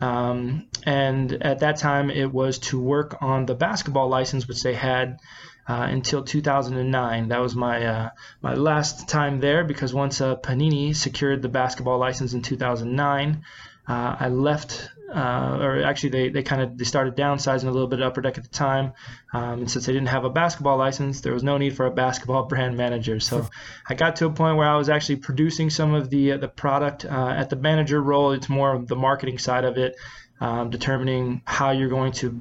Um, 0.00 0.66
and 0.84 1.32
at 1.32 1.60
that 1.60 1.78
time, 1.78 2.10
it 2.10 2.32
was 2.32 2.58
to 2.58 2.80
work 2.80 3.16
on 3.20 3.46
the 3.46 3.54
basketball 3.54 4.08
license, 4.08 4.46
which 4.46 4.62
they 4.62 4.74
had 4.74 5.20
uh, 5.68 5.86
until 5.90 6.22
2009. 6.22 7.28
That 7.28 7.40
was 7.40 7.54
my 7.54 7.84
uh, 7.84 8.10
my 8.42 8.54
last 8.54 9.08
time 9.08 9.40
there 9.40 9.64
because 9.64 9.92
once 9.94 10.20
uh, 10.20 10.36
Panini 10.36 10.94
secured 10.94 11.42
the 11.42 11.48
basketball 11.48 11.98
license 11.98 12.34
in 12.34 12.42
2009, 12.42 13.42
uh, 13.88 14.16
I 14.20 14.28
left 14.28 14.90
uh, 15.14 15.58
or 15.60 15.82
actually 15.82 16.10
they, 16.10 16.28
they 16.30 16.42
kind 16.42 16.62
of 16.62 16.76
they 16.76 16.84
started 16.84 17.14
downsizing 17.16 17.68
a 17.68 17.70
little 17.70 17.88
bit 17.88 18.02
upper 18.02 18.20
deck 18.20 18.38
at 18.38 18.44
the 18.44 18.50
time 18.50 18.92
um, 19.32 19.60
and 19.60 19.70
since 19.70 19.86
they 19.86 19.92
didn't 19.92 20.08
have 20.08 20.24
a 20.24 20.30
basketball 20.30 20.76
license 20.76 21.20
there 21.20 21.32
was 21.32 21.42
no 21.42 21.58
need 21.58 21.76
for 21.76 21.86
a 21.86 21.90
basketball 21.90 22.44
brand 22.48 22.76
manager 22.76 23.20
so 23.20 23.48
i 23.88 23.94
got 23.94 24.16
to 24.16 24.26
a 24.26 24.30
point 24.30 24.56
where 24.56 24.68
i 24.68 24.76
was 24.76 24.88
actually 24.88 25.16
producing 25.16 25.70
some 25.70 25.94
of 25.94 26.10
the 26.10 26.32
uh, 26.32 26.36
the 26.36 26.48
product 26.48 27.04
uh, 27.04 27.28
at 27.28 27.50
the 27.50 27.56
manager 27.56 28.02
role 28.02 28.32
it's 28.32 28.48
more 28.48 28.74
of 28.74 28.88
the 28.88 28.96
marketing 28.96 29.38
side 29.38 29.64
of 29.64 29.78
it 29.78 29.94
um, 30.40 30.70
determining 30.70 31.40
how 31.46 31.70
you're 31.70 31.88
going 31.88 32.12
to 32.12 32.40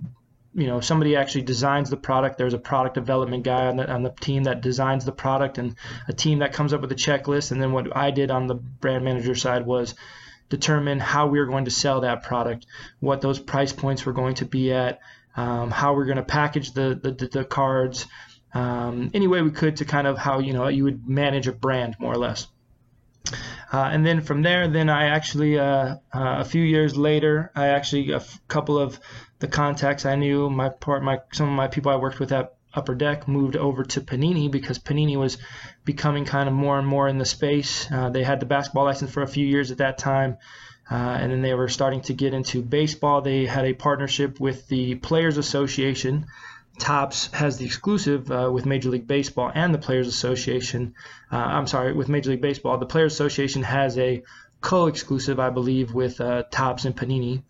you 0.56 0.68
know 0.68 0.80
somebody 0.80 1.18
actually 1.18 1.42
designs 1.42 1.90
the 1.90 1.98
product. 1.98 2.38
There's 2.38 2.54
a 2.54 2.58
product 2.58 2.96
development 2.96 3.44
guy 3.44 3.68
on 3.68 3.76
the 3.76 3.92
on 3.92 4.04
the 4.04 4.10
team 4.10 4.44
that 4.44 4.62
designs 4.62 5.04
the 5.04 5.12
product, 5.12 5.58
and 5.58 5.76
a 6.08 6.14
team 6.14 6.40
that 6.40 6.54
comes 6.54 6.74
up 6.74 6.80
with 6.82 6.92
a 6.94 6.96
checklist. 6.96 7.52
And 7.52 7.62
then 7.62 7.74
what 7.74 7.96
I 7.96 8.12
did 8.12 8.32
on 8.32 8.48
the 8.48 8.56
brand 8.56 9.04
manager 9.04 9.36
side 9.36 9.66
was 9.66 9.96
determine 10.50 11.00
how 11.00 11.28
we 11.28 11.40
are 11.40 11.46
going 11.46 11.66
to 11.66 11.72
sell 11.72 12.02
that 12.02 12.24
product, 12.24 12.66
what 13.00 13.22
those 13.22 13.40
price 13.40 13.74
points 13.74 14.06
were 14.06 14.14
going 14.14 14.36
to 14.36 14.46
be 14.46 14.72
at, 14.72 15.00
um, 15.36 15.72
how 15.72 15.94
we're 15.94 16.06
going 16.06 16.18
to 16.18 16.24
package 16.24 16.72
the 16.72 17.00
the, 17.02 17.28
the 17.28 17.44
cards, 17.46 18.08
um, 18.54 19.12
any 19.14 19.28
way 19.28 19.42
we 19.42 19.52
could 19.52 19.78
to 19.78 19.86
kind 19.86 20.08
of 20.08 20.18
how 20.18 20.40
you 20.40 20.54
know 20.54 20.68
you 20.68 20.84
would 20.84 21.08
manage 21.08 21.48
a 21.48 21.52
brand 21.52 21.96
more 22.00 22.14
or 22.14 22.18
less. 22.18 22.48
Uh, 23.74 23.90
and 23.92 24.06
then 24.06 24.22
from 24.22 24.44
there, 24.44 24.68
then 24.68 24.90
I 24.90 25.06
actually, 25.06 25.58
uh, 25.58 25.66
uh, 25.66 25.98
a 26.14 26.46
few 26.46 26.62
years 26.62 26.96
later, 26.96 27.52
I 27.56 27.68
actually, 27.68 28.12
a 28.12 28.18
f- 28.18 28.40
couple 28.48 28.78
of 28.78 29.00
the 29.40 29.48
contacts 29.48 30.06
I 30.06 30.16
knew, 30.16 30.50
my 30.50 30.70
part, 30.70 31.04
my 31.04 31.20
some 31.34 31.50
of 31.50 31.56
my 31.56 31.68
people 31.68 31.92
I 31.92 31.96
worked 31.96 32.20
with 32.20 32.32
at 32.32 32.55
Upper 32.76 32.96
Deck 32.96 33.28
moved 33.28 33.56
over 33.56 33.84
to 33.84 34.02
Panini 34.02 34.50
because 34.52 34.80
Panini 34.80 35.18
was 35.18 35.38
becoming 35.84 36.26
kind 36.26 36.50
of 36.50 36.56
more 36.56 36.78
and 36.78 36.88
more 36.88 37.08
in 37.08 37.18
the 37.18 37.26
space. 37.26 37.90
Uh, 37.92 38.10
they 38.10 38.24
had 38.24 38.40
the 38.40 38.46
basketball 38.46 38.86
license 38.86 39.12
for 39.12 39.24
a 39.24 39.28
few 39.28 39.46
years 39.46 39.72
at 39.72 39.78
that 39.80 39.98
time. 39.98 40.38
Uh, 40.90 40.96
and 40.96 41.32
then 41.32 41.42
they 41.42 41.56
were 41.56 41.68
starting 41.68 42.02
to 42.02 42.14
get 42.14 42.34
into 42.34 42.62
baseball. 42.62 43.22
They 43.22 43.46
had 43.46 43.66
a 43.66 43.74
partnership 43.74 44.40
with 44.40 44.68
the 44.68 44.96
Players 44.96 45.38
Association, 45.38 46.28
Topps 46.78 47.32
has 47.32 47.58
the 47.58 47.66
exclusive 47.66 48.30
uh, 48.32 48.50
with 48.52 48.66
Major 48.66 48.90
League 48.90 49.08
Baseball 49.08 49.52
and 49.54 49.74
the 49.74 49.78
Players 49.78 50.08
Association. 50.08 50.94
Uh, 51.32 51.38
I'm 51.38 51.68
sorry, 51.68 51.94
with 51.94 52.10
Major 52.10 52.32
League 52.32 52.42
Baseball, 52.42 52.78
the 52.78 52.86
Players 52.86 53.14
Association 53.14 53.64
has 53.64 53.98
a 53.98 54.24
co-exclusive, 54.60 55.40
I 55.40 55.52
believe, 55.52 55.94
with 55.94 56.20
uh, 56.20 56.44
Topps 56.52 56.86
and 56.86 56.96
Panini. 56.96 57.44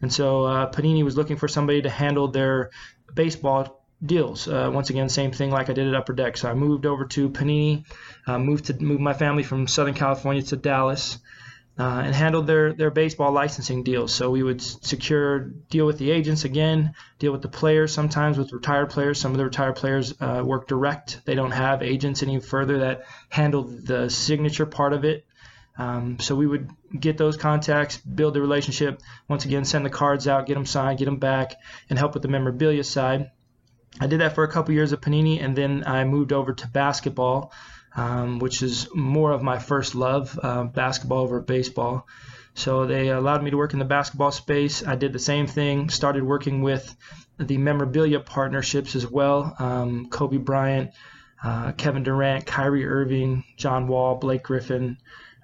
And 0.00 0.12
so 0.12 0.44
uh, 0.44 0.70
Panini 0.70 1.02
was 1.02 1.16
looking 1.16 1.36
for 1.36 1.48
somebody 1.48 1.82
to 1.82 1.90
handle 1.90 2.28
their 2.28 2.70
baseball 3.12 3.77
deals. 4.04 4.48
Uh, 4.48 4.70
once 4.72 4.90
again, 4.90 5.08
same 5.08 5.32
thing 5.32 5.50
like 5.50 5.70
I 5.70 5.72
did 5.72 5.88
at 5.88 5.94
Upper 5.94 6.12
Deck. 6.12 6.36
So 6.36 6.48
I 6.48 6.54
moved 6.54 6.86
over 6.86 7.04
to 7.06 7.28
Panini, 7.30 7.84
uh, 8.26 8.38
moved 8.38 8.66
to 8.66 8.74
move 8.74 9.00
my 9.00 9.12
family 9.12 9.42
from 9.42 9.66
Southern 9.66 9.94
California 9.94 10.42
to 10.42 10.56
Dallas 10.56 11.18
uh, 11.78 12.02
and 12.04 12.14
handled 12.14 12.46
their, 12.46 12.72
their 12.72 12.90
baseball 12.90 13.32
licensing 13.32 13.82
deals. 13.84 14.12
So 14.12 14.30
we 14.30 14.42
would 14.42 14.60
secure, 14.60 15.40
deal 15.40 15.86
with 15.86 15.98
the 15.98 16.10
agents 16.10 16.44
again, 16.44 16.94
deal 17.18 17.32
with 17.32 17.42
the 17.42 17.48
players, 17.48 17.92
sometimes 17.92 18.38
with 18.38 18.52
retired 18.52 18.90
players. 18.90 19.20
Some 19.20 19.32
of 19.32 19.38
the 19.38 19.44
retired 19.44 19.76
players 19.76 20.14
uh, 20.20 20.42
work 20.44 20.68
direct. 20.68 21.20
They 21.24 21.34
don't 21.34 21.52
have 21.52 21.82
agents 21.82 22.22
any 22.22 22.40
further 22.40 22.80
that 22.80 23.04
handle 23.28 23.62
the 23.62 24.10
signature 24.10 24.66
part 24.66 24.92
of 24.92 25.04
it. 25.04 25.24
Um, 25.76 26.18
so 26.18 26.34
we 26.34 26.48
would 26.48 26.68
get 26.98 27.18
those 27.18 27.36
contacts, 27.36 27.98
build 27.98 28.34
the 28.34 28.40
relationship. 28.40 29.00
Once 29.28 29.44
again, 29.44 29.64
send 29.64 29.86
the 29.86 29.90
cards 29.90 30.26
out, 30.26 30.46
get 30.46 30.54
them 30.54 30.66
signed, 30.66 30.98
get 30.98 31.04
them 31.04 31.18
back, 31.18 31.54
and 31.88 31.96
help 31.96 32.14
with 32.14 32.22
the 32.24 32.28
memorabilia 32.28 32.82
side. 32.82 33.30
I 34.00 34.06
did 34.06 34.20
that 34.20 34.34
for 34.34 34.44
a 34.44 34.48
couple 34.48 34.74
years 34.74 34.92
at 34.92 35.00
Panini, 35.00 35.42
and 35.42 35.56
then 35.56 35.84
I 35.86 36.04
moved 36.04 36.32
over 36.32 36.52
to 36.52 36.68
basketball 36.68 37.52
um, 37.98 38.38
which 38.38 38.62
is 38.62 38.88
more 38.94 39.32
of 39.32 39.42
my 39.42 39.58
first 39.58 39.94
love, 39.94 40.38
uh, 40.42 40.64
basketball 40.64 41.18
over 41.18 41.40
baseball. 41.40 42.06
So 42.54 42.86
they 42.86 43.08
allowed 43.08 43.42
me 43.42 43.50
to 43.50 43.56
work 43.56 43.72
in 43.72 43.78
the 43.78 43.84
basketball 43.84 44.30
space. 44.30 44.86
I 44.86 44.96
did 44.96 45.12
the 45.12 45.18
same 45.18 45.46
thing, 45.46 45.90
started 45.90 46.22
working 46.22 46.62
with 46.62 46.96
the 47.38 47.58
memorabilia 47.58 48.20
partnerships 48.20 48.96
as 48.96 49.06
well 49.06 49.54
um, 49.58 50.08
Kobe 50.10 50.38
Bryant, 50.38 50.90
uh, 51.42 51.72
Kevin 51.72 52.02
Durant, 52.02 52.46
Kyrie 52.46 52.86
Irving, 52.86 53.44
John 53.56 53.86
Wall, 53.86 54.16
Blake 54.16 54.42
Griffin. 54.42 54.98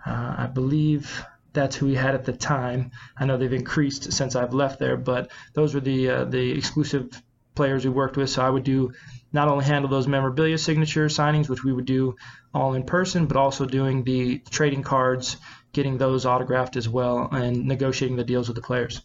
Uh, 0.04 0.34
I 0.38 0.46
believe 0.46 1.24
that's 1.52 1.76
who 1.76 1.86
we 1.86 1.94
had 1.94 2.14
at 2.14 2.24
the 2.24 2.32
time. 2.32 2.90
I 3.16 3.26
know 3.26 3.36
they've 3.36 3.52
increased 3.52 4.12
since 4.12 4.34
I've 4.34 4.54
left 4.54 4.80
there, 4.80 4.96
but 4.96 5.30
those 5.54 5.72
were 5.72 5.80
the 5.80 6.10
uh, 6.10 6.24
the 6.24 6.50
exclusive 6.50 7.10
players 7.54 7.84
we 7.84 7.90
worked 7.90 8.16
with. 8.16 8.30
So 8.30 8.42
I 8.42 8.50
would 8.50 8.64
do 8.64 8.92
not 9.32 9.48
only 9.48 9.64
handle 9.64 9.90
those 9.90 10.06
memorabilia 10.06 10.58
signature 10.58 11.06
signings, 11.06 11.48
which 11.48 11.64
we 11.64 11.72
would 11.72 11.86
do 11.86 12.16
all 12.52 12.74
in 12.74 12.84
person, 12.84 13.26
but 13.26 13.36
also 13.36 13.66
doing 13.66 14.04
the 14.04 14.38
trading 14.50 14.82
cards, 14.82 15.36
getting 15.72 15.98
those 15.98 16.24
autographed 16.24 16.76
as 16.76 16.88
well, 16.88 17.28
and 17.32 17.66
negotiating 17.66 18.16
the 18.16 18.24
deals 18.24 18.48
with 18.48 18.56
the 18.56 18.62
players. 18.62 19.00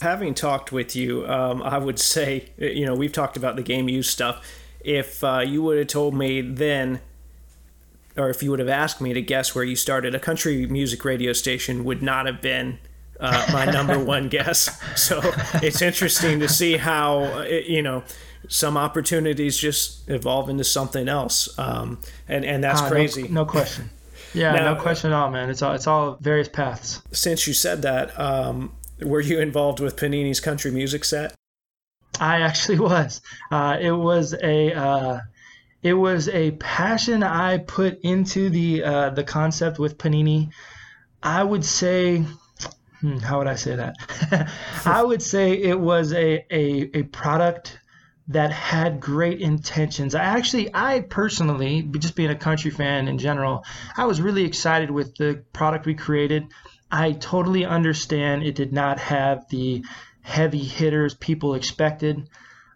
Having 0.00 0.34
talked 0.34 0.72
with 0.72 0.94
you, 0.94 1.26
um, 1.26 1.62
I 1.62 1.78
would 1.78 1.98
say, 1.98 2.50
you 2.58 2.84
know, 2.84 2.94
we've 2.94 3.12
talked 3.12 3.36
about 3.36 3.56
the 3.56 3.62
game 3.62 3.88
use 3.88 4.10
stuff. 4.10 4.46
If 4.80 5.24
uh, 5.24 5.40
you 5.40 5.62
would 5.62 5.78
have 5.78 5.86
told 5.86 6.14
me 6.14 6.42
then, 6.42 7.00
or 8.16 8.28
if 8.28 8.42
you 8.42 8.50
would 8.50 8.58
have 8.58 8.68
asked 8.68 9.00
me 9.00 9.14
to 9.14 9.22
guess 9.22 9.54
where 9.54 9.64
you 9.64 9.76
started, 9.76 10.14
a 10.14 10.20
country 10.20 10.66
music 10.66 11.04
radio 11.04 11.32
station 11.32 11.84
would 11.84 12.02
not 12.02 12.26
have 12.26 12.42
been 12.42 12.78
uh, 13.24 13.46
my 13.52 13.64
number 13.64 13.98
one 14.04 14.28
guess. 14.28 14.80
So 15.00 15.20
it's 15.62 15.82
interesting 15.82 16.40
to 16.40 16.48
see 16.48 16.76
how, 16.76 17.42
you 17.42 17.82
know, 17.82 18.04
some 18.48 18.76
opportunities 18.76 19.56
just 19.56 20.08
evolve 20.08 20.48
into 20.48 20.64
something 20.64 21.08
else, 21.08 21.58
um, 21.58 22.00
and 22.28 22.44
and 22.44 22.62
that's 22.62 22.82
uh, 22.82 22.88
crazy. 22.88 23.22
No, 23.22 23.42
no, 23.42 23.44
question. 23.46 23.90
Yeah, 24.34 24.52
now, 24.52 24.74
no 24.74 24.80
question 24.80 25.12
at 25.12 25.16
all, 25.16 25.30
man. 25.30 25.50
It's 25.50 25.62
all 25.62 25.74
it's 25.74 25.86
all 25.86 26.18
various 26.20 26.48
paths. 26.48 27.02
Since 27.12 27.46
you 27.46 27.54
said 27.54 27.82
that, 27.82 28.18
um, 28.18 28.72
were 29.00 29.20
you 29.20 29.40
involved 29.40 29.80
with 29.80 29.96
Panini's 29.96 30.40
country 30.40 30.70
music 30.70 31.04
set? 31.04 31.34
I 32.20 32.40
actually 32.40 32.78
was. 32.80 33.20
Uh, 33.50 33.78
it 33.80 33.92
was 33.92 34.34
a 34.42 34.72
uh, 34.72 35.20
it 35.82 35.94
was 35.94 36.28
a 36.28 36.52
passion 36.52 37.22
I 37.22 37.58
put 37.58 38.00
into 38.00 38.50
the 38.50 38.84
uh, 38.84 39.10
the 39.10 39.24
concept 39.24 39.78
with 39.78 39.98
Panini. 39.98 40.50
I 41.22 41.42
would 41.42 41.64
say 41.64 42.24
how 43.22 43.38
would 43.38 43.46
I 43.46 43.56
say 43.56 43.76
that? 43.76 44.50
I 44.84 45.02
would 45.02 45.22
say 45.22 45.52
it 45.52 45.78
was 45.78 46.12
a, 46.12 46.44
a, 46.50 46.98
a 46.98 47.02
product 47.04 47.78
that 48.28 48.50
had 48.50 49.00
great 49.00 49.40
intentions. 49.40 50.14
I 50.14 50.22
actually, 50.22 50.70
I 50.74 51.00
personally, 51.00 51.82
just 51.82 52.16
being 52.16 52.30
a 52.30 52.36
country 52.36 52.70
fan 52.70 53.06
in 53.08 53.18
general, 53.18 53.64
I 53.96 54.06
was 54.06 54.20
really 54.20 54.44
excited 54.44 54.90
with 54.90 55.16
the 55.16 55.42
product 55.52 55.84
we 55.84 55.94
created. 55.94 56.46
I 56.90 57.12
totally 57.12 57.66
understand 57.66 58.42
it 58.42 58.54
did 58.54 58.72
not 58.72 58.98
have 58.98 59.48
the 59.48 59.84
heavy 60.22 60.64
hitters 60.64 61.14
people 61.14 61.54
expected, 61.54 62.30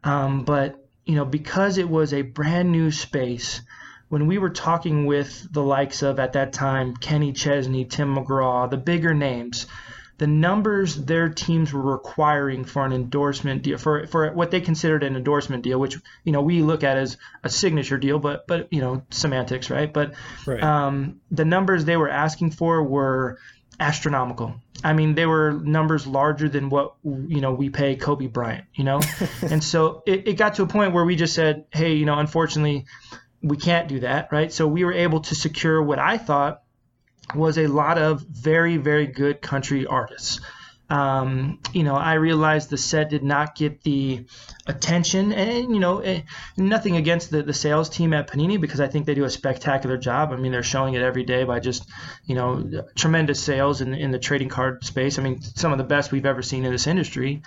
um, 0.04 0.44
but 0.44 0.86
you 1.06 1.14
know 1.14 1.24
because 1.24 1.78
it 1.78 1.88
was 1.88 2.12
a 2.12 2.22
brand 2.22 2.70
new 2.70 2.90
space. 2.90 3.62
When 4.08 4.26
we 4.26 4.38
were 4.38 4.50
talking 4.50 5.04
with 5.04 5.46
the 5.52 5.62
likes 5.62 6.02
of 6.02 6.18
at 6.18 6.32
that 6.32 6.52
time 6.52 6.96
Kenny 6.96 7.32
Chesney, 7.32 7.84
Tim 7.84 8.16
McGraw, 8.16 8.68
the 8.70 8.78
bigger 8.78 9.12
names, 9.12 9.66
the 10.18 10.26
numbers 10.26 10.96
their 10.96 11.28
teams 11.28 11.72
were 11.72 11.80
requiring 11.80 12.64
for 12.64 12.84
an 12.84 12.92
endorsement 12.92 13.62
deal 13.62 13.78
for 13.78 14.06
for 14.08 14.32
what 14.32 14.50
they 14.50 14.60
considered 14.60 15.04
an 15.04 15.16
endorsement 15.16 15.62
deal, 15.62 15.78
which 15.78 15.96
you 16.24 16.32
know 16.32 16.42
we 16.42 16.60
look 16.60 16.84
at 16.84 16.96
as 16.96 17.16
a 17.44 17.48
signature 17.48 17.98
deal, 17.98 18.18
but 18.18 18.46
but 18.46 18.72
you 18.72 18.80
know 18.80 19.02
semantics, 19.10 19.70
right? 19.70 19.92
But 19.92 20.14
right. 20.44 20.62
Um, 20.62 21.20
the 21.30 21.44
numbers 21.44 21.84
they 21.84 21.96
were 21.96 22.10
asking 22.10 22.50
for 22.50 22.82
were 22.82 23.38
astronomical. 23.80 24.60
I 24.82 24.92
mean, 24.92 25.14
they 25.14 25.26
were 25.26 25.52
numbers 25.52 26.06
larger 26.06 26.48
than 26.48 26.68
what 26.68 26.94
you 27.04 27.40
know 27.40 27.52
we 27.52 27.70
pay 27.70 27.94
Kobe 27.94 28.26
Bryant, 28.26 28.64
you 28.74 28.82
know, 28.82 29.00
and 29.42 29.62
so 29.62 30.02
it, 30.04 30.26
it 30.26 30.32
got 30.34 30.54
to 30.54 30.64
a 30.64 30.66
point 30.66 30.92
where 30.92 31.04
we 31.04 31.14
just 31.14 31.34
said, 31.34 31.66
hey, 31.72 31.94
you 31.94 32.06
know, 32.06 32.18
unfortunately, 32.18 32.86
we 33.40 33.56
can't 33.56 33.86
do 33.88 34.00
that, 34.00 34.32
right? 34.32 34.52
So 34.52 34.66
we 34.66 34.84
were 34.84 34.92
able 34.92 35.20
to 35.20 35.36
secure 35.36 35.80
what 35.80 36.00
I 36.00 36.18
thought 36.18 36.62
was 37.34 37.58
a 37.58 37.66
lot 37.66 37.98
of 37.98 38.22
very, 38.22 38.76
very 38.76 39.06
good 39.06 39.40
country 39.40 39.86
artists. 39.86 40.40
Um, 40.90 41.60
you 41.74 41.82
know, 41.82 41.96
I 41.96 42.14
realized 42.14 42.70
the 42.70 42.78
set 42.78 43.10
did 43.10 43.22
not 43.22 43.54
get 43.54 43.82
the 43.82 44.24
attention, 44.66 45.32
and 45.32 45.74
you 45.74 45.80
know, 45.80 45.98
eh, 45.98 46.22
nothing 46.56 46.96
against 46.96 47.30
the, 47.30 47.42
the 47.42 47.52
sales 47.52 47.90
team 47.90 48.14
at 48.14 48.30
Panini 48.30 48.58
because 48.58 48.80
I 48.80 48.88
think 48.88 49.04
they 49.04 49.14
do 49.14 49.24
a 49.24 49.30
spectacular 49.30 49.98
job. 49.98 50.32
I 50.32 50.36
mean, 50.36 50.50
they're 50.50 50.62
showing 50.62 50.94
it 50.94 51.02
every 51.02 51.24
day 51.24 51.44
by 51.44 51.60
just, 51.60 51.86
you 52.24 52.34
know, 52.34 52.84
tremendous 52.94 53.42
sales 53.42 53.82
in, 53.82 53.92
in 53.92 54.12
the 54.12 54.18
trading 54.18 54.48
card 54.48 54.82
space. 54.82 55.18
I 55.18 55.22
mean, 55.22 55.42
some 55.42 55.72
of 55.72 55.78
the 55.78 55.84
best 55.84 56.10
we've 56.10 56.24
ever 56.24 56.40
seen 56.40 56.64
in 56.64 56.72
this 56.72 56.86
industry. 56.86 57.42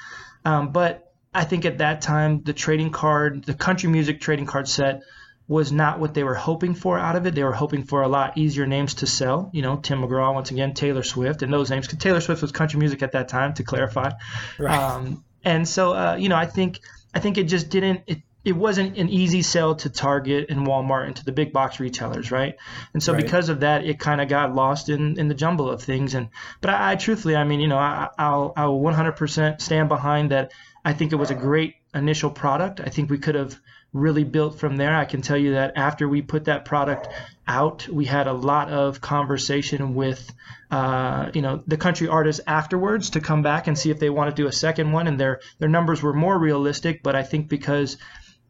Um, 0.45 0.71
but 0.71 1.11
I 1.33 1.43
think 1.43 1.65
at 1.65 1.79
that 1.79 2.01
time, 2.01 2.43
the 2.43 2.53
trading 2.53 2.91
card, 2.91 3.45
the 3.45 3.55
country 3.55 3.89
music 3.89 4.21
trading 4.21 4.45
card 4.45 4.67
set 4.67 5.01
was 5.51 5.69
not 5.69 5.99
what 5.99 6.13
they 6.13 6.23
were 6.23 6.33
hoping 6.33 6.73
for 6.73 6.97
out 6.97 7.17
of 7.17 7.27
it. 7.27 7.35
They 7.35 7.43
were 7.43 7.51
hoping 7.51 7.83
for 7.83 8.03
a 8.03 8.07
lot 8.07 8.37
easier 8.37 8.65
names 8.65 8.93
to 8.95 9.05
sell. 9.05 9.49
You 9.51 9.61
know, 9.61 9.75
Tim 9.75 10.01
McGraw, 10.01 10.33
once 10.33 10.49
again, 10.49 10.73
Taylor 10.73 11.03
Swift, 11.03 11.41
and 11.41 11.51
those 11.51 11.69
names. 11.69 11.87
Because 11.87 11.99
Taylor 11.99 12.21
Swift 12.21 12.41
was 12.41 12.53
country 12.53 12.79
music 12.79 13.03
at 13.03 13.11
that 13.11 13.27
time, 13.27 13.53
to 13.55 13.63
clarify. 13.63 14.11
Right. 14.57 14.79
Um, 14.79 15.25
and 15.43 15.67
so, 15.67 15.93
uh, 15.93 16.15
you 16.15 16.29
know, 16.29 16.37
I 16.37 16.45
think 16.45 16.79
I 17.13 17.19
think 17.19 17.37
it 17.37 17.49
just 17.49 17.69
didn't. 17.69 18.03
It, 18.07 18.19
it 18.45 18.53
wasn't 18.53 18.97
an 18.97 19.09
easy 19.09 19.41
sell 19.41 19.75
to 19.75 19.89
Target 19.89 20.49
and 20.49 20.65
Walmart 20.65 21.07
and 21.07 21.15
to 21.17 21.25
the 21.25 21.33
big 21.33 21.51
box 21.51 21.81
retailers, 21.81 22.31
right? 22.31 22.55
And 22.93 23.03
so 23.03 23.11
right. 23.11 23.21
because 23.21 23.49
of 23.49 23.59
that, 23.59 23.85
it 23.85 23.99
kind 23.99 24.21
of 24.21 24.29
got 24.29 24.55
lost 24.55 24.87
in, 24.87 25.19
in 25.19 25.27
the 25.27 25.35
jumble 25.35 25.69
of 25.69 25.83
things. 25.83 26.15
And 26.15 26.29
but 26.61 26.69
I, 26.69 26.93
I 26.93 26.95
truthfully, 26.95 27.35
I 27.35 27.43
mean, 27.43 27.59
you 27.59 27.67
know, 27.67 27.77
I, 27.77 28.07
I'll 28.17 28.53
I'll 28.55 28.79
100% 28.79 29.59
stand 29.59 29.89
behind 29.89 30.31
that. 30.31 30.53
I 30.85 30.93
think 30.93 31.11
it 31.11 31.17
was 31.17 31.29
a 31.29 31.35
great 31.35 31.75
initial 31.93 32.31
product. 32.31 32.79
I 32.79 32.87
think 32.87 33.09
we 33.09 33.17
could 33.17 33.35
have 33.35 33.59
really 33.93 34.23
built 34.23 34.59
from 34.59 34.77
there. 34.77 34.95
I 34.95 35.05
can 35.05 35.21
tell 35.21 35.37
you 35.37 35.53
that 35.53 35.73
after 35.75 36.07
we 36.07 36.21
put 36.21 36.45
that 36.45 36.65
product 36.65 37.07
out, 37.47 37.87
we 37.89 38.05
had 38.05 38.27
a 38.27 38.33
lot 38.33 38.69
of 38.69 39.01
conversation 39.01 39.95
with, 39.95 40.31
uh, 40.69 41.31
you 41.33 41.41
know, 41.41 41.61
the 41.67 41.77
country 41.77 42.07
artists 42.07 42.41
afterwards 42.47 43.11
to 43.11 43.19
come 43.19 43.41
back 43.41 43.67
and 43.67 43.77
see 43.77 43.89
if 43.89 43.99
they 43.99 44.09
want 44.09 44.33
to 44.33 44.41
do 44.41 44.47
a 44.47 44.51
second 44.51 44.91
one, 44.91 45.07
and 45.07 45.19
their 45.19 45.41
their 45.59 45.69
numbers 45.69 46.01
were 46.01 46.13
more 46.13 46.37
realistic. 46.37 47.03
But 47.03 47.15
I 47.15 47.23
think 47.23 47.49
because 47.49 47.97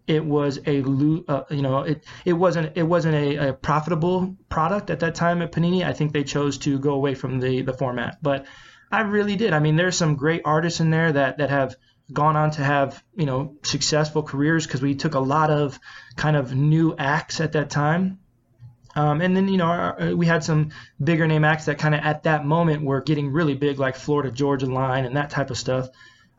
it 0.07 0.23
was 0.23 0.59
a 0.65 0.83
uh, 1.27 1.43
you 1.49 1.61
know 1.61 1.79
it 1.81 2.03
it 2.25 2.33
wasn't 2.33 2.75
it 2.75 2.83
wasn't 2.83 3.15
a, 3.15 3.49
a, 3.49 3.53
profitable 3.53 4.35
product 4.49 4.89
at 4.89 4.99
that 4.99 5.15
time 5.15 5.41
at 5.41 5.51
Panini. 5.51 5.83
I 5.83 5.93
think 5.93 6.11
they 6.11 6.23
chose 6.23 6.57
to 6.59 6.77
go 6.79 6.93
away 6.93 7.15
from 7.15 7.39
the 7.39 7.61
the 7.61 7.73
format, 7.73 8.17
but 8.21 8.45
I 8.91 9.01
really 9.01 9.37
did. 9.37 9.53
I 9.53 9.59
mean, 9.59 9.77
there's 9.77 9.95
some 9.95 10.15
great 10.15 10.41
artists 10.43 10.79
in 10.79 10.89
there 10.89 11.11
that 11.13 11.37
that 11.37 11.49
have 11.49 11.75
gone 12.11 12.35
on 12.35 12.51
to 12.51 12.63
have 12.63 13.03
you 13.15 13.25
know 13.25 13.57
successful 13.63 14.23
careers 14.23 14.65
because 14.65 14.81
we 14.81 14.95
took 14.95 15.15
a 15.15 15.19
lot 15.19 15.49
of 15.49 15.79
kind 16.15 16.35
of 16.35 16.55
new 16.55 16.95
acts 16.97 17.39
at 17.39 17.53
that 17.53 17.69
time. 17.69 18.19
Um, 18.93 19.21
and 19.21 19.35
then 19.35 19.47
you 19.47 19.57
know 19.57 19.65
our, 19.65 20.01
uh, 20.01 20.11
we 20.11 20.25
had 20.25 20.43
some 20.43 20.71
bigger 21.01 21.27
name 21.27 21.43
acts 21.43 21.65
that 21.65 21.79
kind 21.79 21.95
of 21.95 22.01
at 22.01 22.23
that 22.23 22.45
moment 22.45 22.83
were 22.83 23.01
getting 23.01 23.31
really 23.31 23.55
big, 23.55 23.79
like 23.79 23.95
Florida 23.95 24.31
Georgia 24.31 24.65
Line 24.65 25.05
and 25.05 25.15
that 25.15 25.29
type 25.29 25.49
of 25.49 25.57
stuff. 25.57 25.87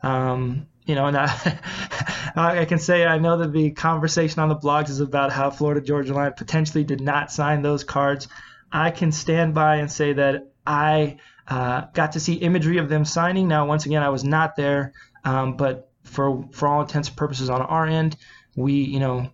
Um, 0.01 0.67
you 0.85 0.95
know, 0.95 1.05
and 1.07 1.17
I, 2.35 2.59
I 2.61 2.65
can 2.65 2.79
say 2.79 3.05
I 3.05 3.17
know 3.17 3.37
that 3.37 3.53
the 3.53 3.71
conversation 3.71 4.39
on 4.41 4.49
the 4.49 4.55
blogs 4.55 4.89
is 4.89 4.99
about 4.99 5.31
how 5.31 5.49
Florida 5.49 5.81
Georgia 5.81 6.13
Line 6.13 6.33
potentially 6.33 6.83
did 6.83 7.01
not 7.01 7.31
sign 7.31 7.61
those 7.61 7.83
cards. 7.83 8.27
I 8.71 8.91
can 8.91 9.11
stand 9.11 9.53
by 9.53 9.77
and 9.77 9.91
say 9.91 10.13
that 10.13 10.51
I 10.65 11.17
uh, 11.47 11.85
got 11.93 12.13
to 12.13 12.19
see 12.19 12.35
imagery 12.35 12.77
of 12.77 12.89
them 12.89 13.05
signing. 13.05 13.47
Now, 13.47 13.65
once 13.65 13.85
again, 13.85 14.03
I 14.03 14.09
was 14.09 14.23
not 14.23 14.55
there, 14.55 14.93
um, 15.23 15.57
but 15.57 15.91
for 16.03 16.47
for 16.51 16.67
all 16.67 16.81
intents 16.81 17.07
and 17.09 17.17
purposes 17.17 17.49
on 17.49 17.61
our 17.61 17.85
end, 17.85 18.15
we 18.55 18.73
you 18.73 18.99
know 18.99 19.29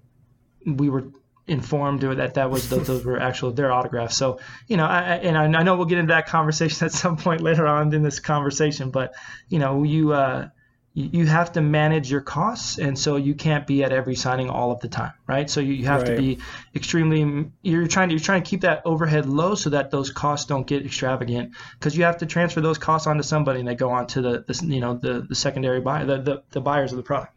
we 0.65 0.89
were 0.89 1.11
informed 1.47 2.01
that 2.01 2.35
that 2.35 2.51
was 2.51 2.69
those, 2.69 2.85
those 2.85 3.03
were 3.03 3.19
actual 3.19 3.51
their 3.51 3.71
autographs. 3.71 4.15
So 4.15 4.39
you 4.67 4.77
know, 4.77 4.85
I, 4.85 5.15
and 5.15 5.55
I, 5.55 5.63
know 5.63 5.75
we'll 5.75 5.87
get 5.87 5.97
into 5.97 6.13
that 6.13 6.27
conversation 6.27 6.85
at 6.85 6.91
some 6.91 7.17
point 7.17 7.41
later 7.41 7.65
on 7.67 7.93
in 7.93 8.03
this 8.03 8.19
conversation, 8.19 8.91
but 8.91 9.13
you 9.47 9.59
know, 9.59 9.83
you. 9.83 10.13
Uh, 10.13 10.49
you 10.93 11.25
have 11.27 11.51
to 11.51 11.61
manage 11.61 12.09
your 12.09 12.21
costs 12.21 12.79
and 12.79 12.97
so 12.97 13.15
you 13.15 13.35
can't 13.35 13.67
be 13.67 13.83
at 13.83 13.93
every 13.93 14.15
signing 14.15 14.49
all 14.49 14.71
of 14.71 14.79
the 14.79 14.87
time 14.87 15.13
right 15.27 15.49
so 15.49 15.59
you 15.59 15.85
have 15.85 16.01
right. 16.01 16.15
to 16.15 16.17
be 16.17 16.39
extremely 16.75 17.49
you're 17.61 17.87
trying 17.87 18.09
to 18.09 18.15
you're 18.15 18.23
trying 18.23 18.41
to 18.41 18.49
keep 18.49 18.61
that 18.61 18.81
overhead 18.85 19.27
low 19.27 19.53
so 19.53 19.69
that 19.69 19.91
those 19.91 20.11
costs 20.11 20.47
don't 20.47 20.65
get 20.65 20.85
extravagant 20.85 21.53
because 21.77 21.95
you 21.95 22.03
have 22.03 22.17
to 22.17 22.25
transfer 22.25 22.59
those 22.59 22.79
costs 22.79 23.07
onto 23.07 23.23
somebody 23.23 23.59
and 23.59 23.67
they 23.67 23.75
go 23.75 23.91
on 23.91 24.07
to 24.07 24.21
the, 24.21 24.43
the 24.47 24.65
you 24.65 24.79
know 24.79 24.95
the, 24.95 25.21
the 25.21 25.35
secondary 25.35 25.79
buyer 25.79 26.05
the, 26.05 26.17
the, 26.21 26.43
the 26.51 26.61
buyers 26.61 26.91
of 26.91 26.97
the 26.97 27.03
product 27.03 27.33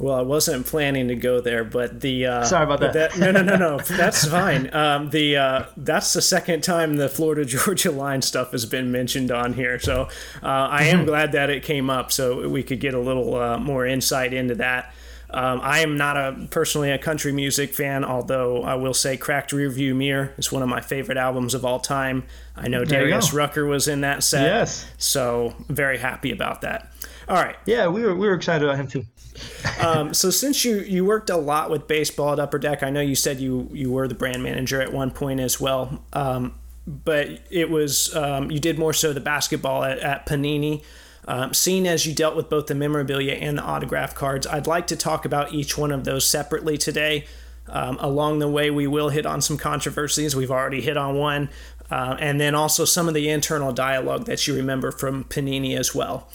well, 0.00 0.14
I 0.14 0.22
wasn't 0.22 0.64
planning 0.64 1.08
to 1.08 1.14
go 1.14 1.42
there, 1.42 1.62
but 1.62 2.00
the 2.00 2.24
uh, 2.24 2.44
sorry 2.44 2.64
about 2.64 2.80
that. 2.80 2.94
that. 2.94 3.18
No, 3.18 3.30
no, 3.32 3.42
no, 3.42 3.56
no. 3.56 3.78
that's 3.96 4.26
fine. 4.26 4.72
Um, 4.74 5.10
the 5.10 5.36
uh, 5.36 5.64
that's 5.76 6.14
the 6.14 6.22
second 6.22 6.64
time 6.64 6.96
the 6.96 7.10
Florida 7.10 7.44
Georgia 7.46 7.90
line 7.90 8.22
stuff 8.22 8.52
has 8.52 8.64
been 8.64 8.90
mentioned 8.90 9.30
on 9.30 9.52
here, 9.52 9.78
so 9.78 10.08
uh, 10.42 10.46
I 10.46 10.84
am 10.84 10.98
mm-hmm. 10.98 11.06
glad 11.06 11.32
that 11.32 11.50
it 11.50 11.62
came 11.62 11.90
up 11.90 12.12
so 12.12 12.48
we 12.48 12.62
could 12.62 12.80
get 12.80 12.94
a 12.94 12.98
little 12.98 13.34
uh, 13.36 13.58
more 13.58 13.86
insight 13.86 14.32
into 14.32 14.54
that. 14.54 14.94
Um, 15.28 15.60
I 15.62 15.80
am 15.80 15.98
not 15.98 16.16
a 16.16 16.48
personally 16.50 16.90
a 16.90 16.98
country 16.98 17.30
music 17.30 17.74
fan, 17.74 18.02
although 18.02 18.62
I 18.62 18.76
will 18.76 18.94
say 18.94 19.18
"Cracked 19.18 19.50
Rearview 19.50 19.94
Mirror" 19.94 20.32
is 20.38 20.50
one 20.50 20.62
of 20.62 20.68
my 20.70 20.80
favorite 20.80 21.18
albums 21.18 21.52
of 21.52 21.66
all 21.66 21.78
time. 21.78 22.24
I 22.56 22.68
know 22.68 22.86
Darius 22.86 23.34
Rucker 23.34 23.66
was 23.66 23.86
in 23.86 24.00
that 24.00 24.24
set, 24.24 24.44
yes, 24.44 24.90
so 24.96 25.54
very 25.68 25.98
happy 25.98 26.32
about 26.32 26.62
that. 26.62 26.90
All 27.28 27.36
right, 27.36 27.56
yeah, 27.66 27.86
we 27.86 28.02
were 28.02 28.14
we 28.14 28.26
were 28.26 28.34
excited 28.34 28.64
about 28.64 28.80
him 28.80 28.88
too 28.88 29.04
um, 29.80 30.14
so 30.14 30.30
since 30.30 30.64
you 30.64 30.78
you 30.78 31.04
worked 31.04 31.30
a 31.30 31.36
lot 31.36 31.70
with 31.70 31.86
baseball 31.86 32.32
at 32.32 32.38
Upper 32.38 32.58
Deck, 32.58 32.82
I 32.82 32.90
know 32.90 33.00
you 33.00 33.14
said 33.14 33.40
you 33.40 33.68
you 33.72 33.90
were 33.90 34.08
the 34.08 34.14
brand 34.14 34.42
manager 34.42 34.80
at 34.80 34.92
one 34.92 35.10
point 35.10 35.40
as 35.40 35.60
well. 35.60 36.02
Um, 36.12 36.54
but 36.86 37.28
it 37.50 37.70
was 37.70 38.14
um, 38.16 38.50
you 38.50 38.58
did 38.58 38.78
more 38.78 38.92
so 38.92 39.12
the 39.12 39.20
basketball 39.20 39.84
at, 39.84 39.98
at 39.98 40.26
Panini. 40.26 40.82
Um, 41.28 41.54
seeing 41.54 41.86
as 41.86 42.06
you 42.06 42.14
dealt 42.14 42.34
with 42.34 42.48
both 42.48 42.66
the 42.66 42.74
memorabilia 42.74 43.34
and 43.34 43.58
the 43.58 43.62
autograph 43.62 44.14
cards, 44.14 44.46
I'd 44.46 44.66
like 44.66 44.86
to 44.88 44.96
talk 44.96 45.24
about 45.24 45.52
each 45.52 45.76
one 45.76 45.92
of 45.92 46.04
those 46.04 46.28
separately 46.28 46.78
today. 46.78 47.26
Um, 47.68 47.98
along 48.00 48.40
the 48.40 48.48
way, 48.48 48.70
we 48.70 48.86
will 48.86 49.10
hit 49.10 49.26
on 49.26 49.40
some 49.40 49.56
controversies. 49.56 50.34
We've 50.34 50.50
already 50.50 50.80
hit 50.80 50.96
on 50.96 51.16
one, 51.16 51.50
uh, 51.90 52.16
and 52.18 52.40
then 52.40 52.54
also 52.54 52.84
some 52.84 53.06
of 53.06 53.14
the 53.14 53.28
internal 53.28 53.72
dialogue 53.72 54.24
that 54.24 54.46
you 54.48 54.56
remember 54.56 54.90
from 54.90 55.24
Panini 55.24 55.78
as 55.78 55.94
well. 55.94 56.28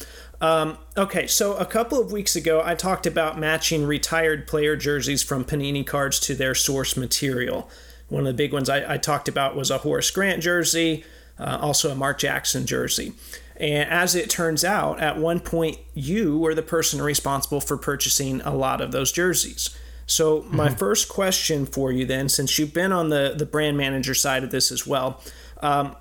Um, 0.46 0.78
okay, 0.96 1.26
so 1.26 1.56
a 1.56 1.66
couple 1.66 2.00
of 2.00 2.12
weeks 2.12 2.36
ago, 2.36 2.62
I 2.64 2.76
talked 2.76 3.08
about 3.08 3.40
matching 3.40 3.84
retired 3.84 4.46
player 4.46 4.76
jerseys 4.76 5.24
from 5.24 5.44
Panini 5.44 5.86
cards 5.86 6.20
to 6.20 6.36
their 6.36 6.54
source 6.54 6.96
material. 6.96 7.68
One 8.10 8.22
of 8.22 8.28
the 8.28 8.44
big 8.44 8.54
ones 8.54 8.70
I, 8.70 8.94
I 8.94 8.98
talked 8.98 9.28
about 9.28 9.56
was 9.56 9.72
a 9.72 9.80
Horace 9.80 10.12
Grant 10.12 10.44
jersey, 10.44 11.04
uh, 11.40 11.58
also 11.60 11.92
a 11.92 11.96
Mark 11.96 12.20
Jackson 12.20 12.68
jersey. 12.68 13.14
And 13.56 13.90
as 13.90 14.14
it 14.14 14.30
turns 14.30 14.64
out, 14.64 15.00
at 15.00 15.18
one 15.18 15.40
point, 15.40 15.80
you 15.96 16.38
were 16.38 16.54
the 16.54 16.62
person 16.62 17.02
responsible 17.02 17.60
for 17.60 17.76
purchasing 17.76 18.42
a 18.42 18.54
lot 18.54 18.82
of 18.82 18.92
those 18.92 19.12
jerseys. 19.12 19.76
So, 20.06 20.46
my 20.50 20.68
mm-hmm. 20.68 20.76
first 20.76 21.10
question 21.10 21.66
for 21.66 21.92
you 21.92 22.06
then, 22.06 22.30
since 22.30 22.60
you've 22.60 22.74
been 22.74 22.92
on 22.92 23.10
the, 23.10 23.34
the 23.36 23.48
brand 23.48 23.78
manager 23.78 24.14
side 24.14 24.44
of 24.44 24.52
this 24.52 24.72
as 24.72 24.86
well, 24.86 25.24
um, 25.64 25.96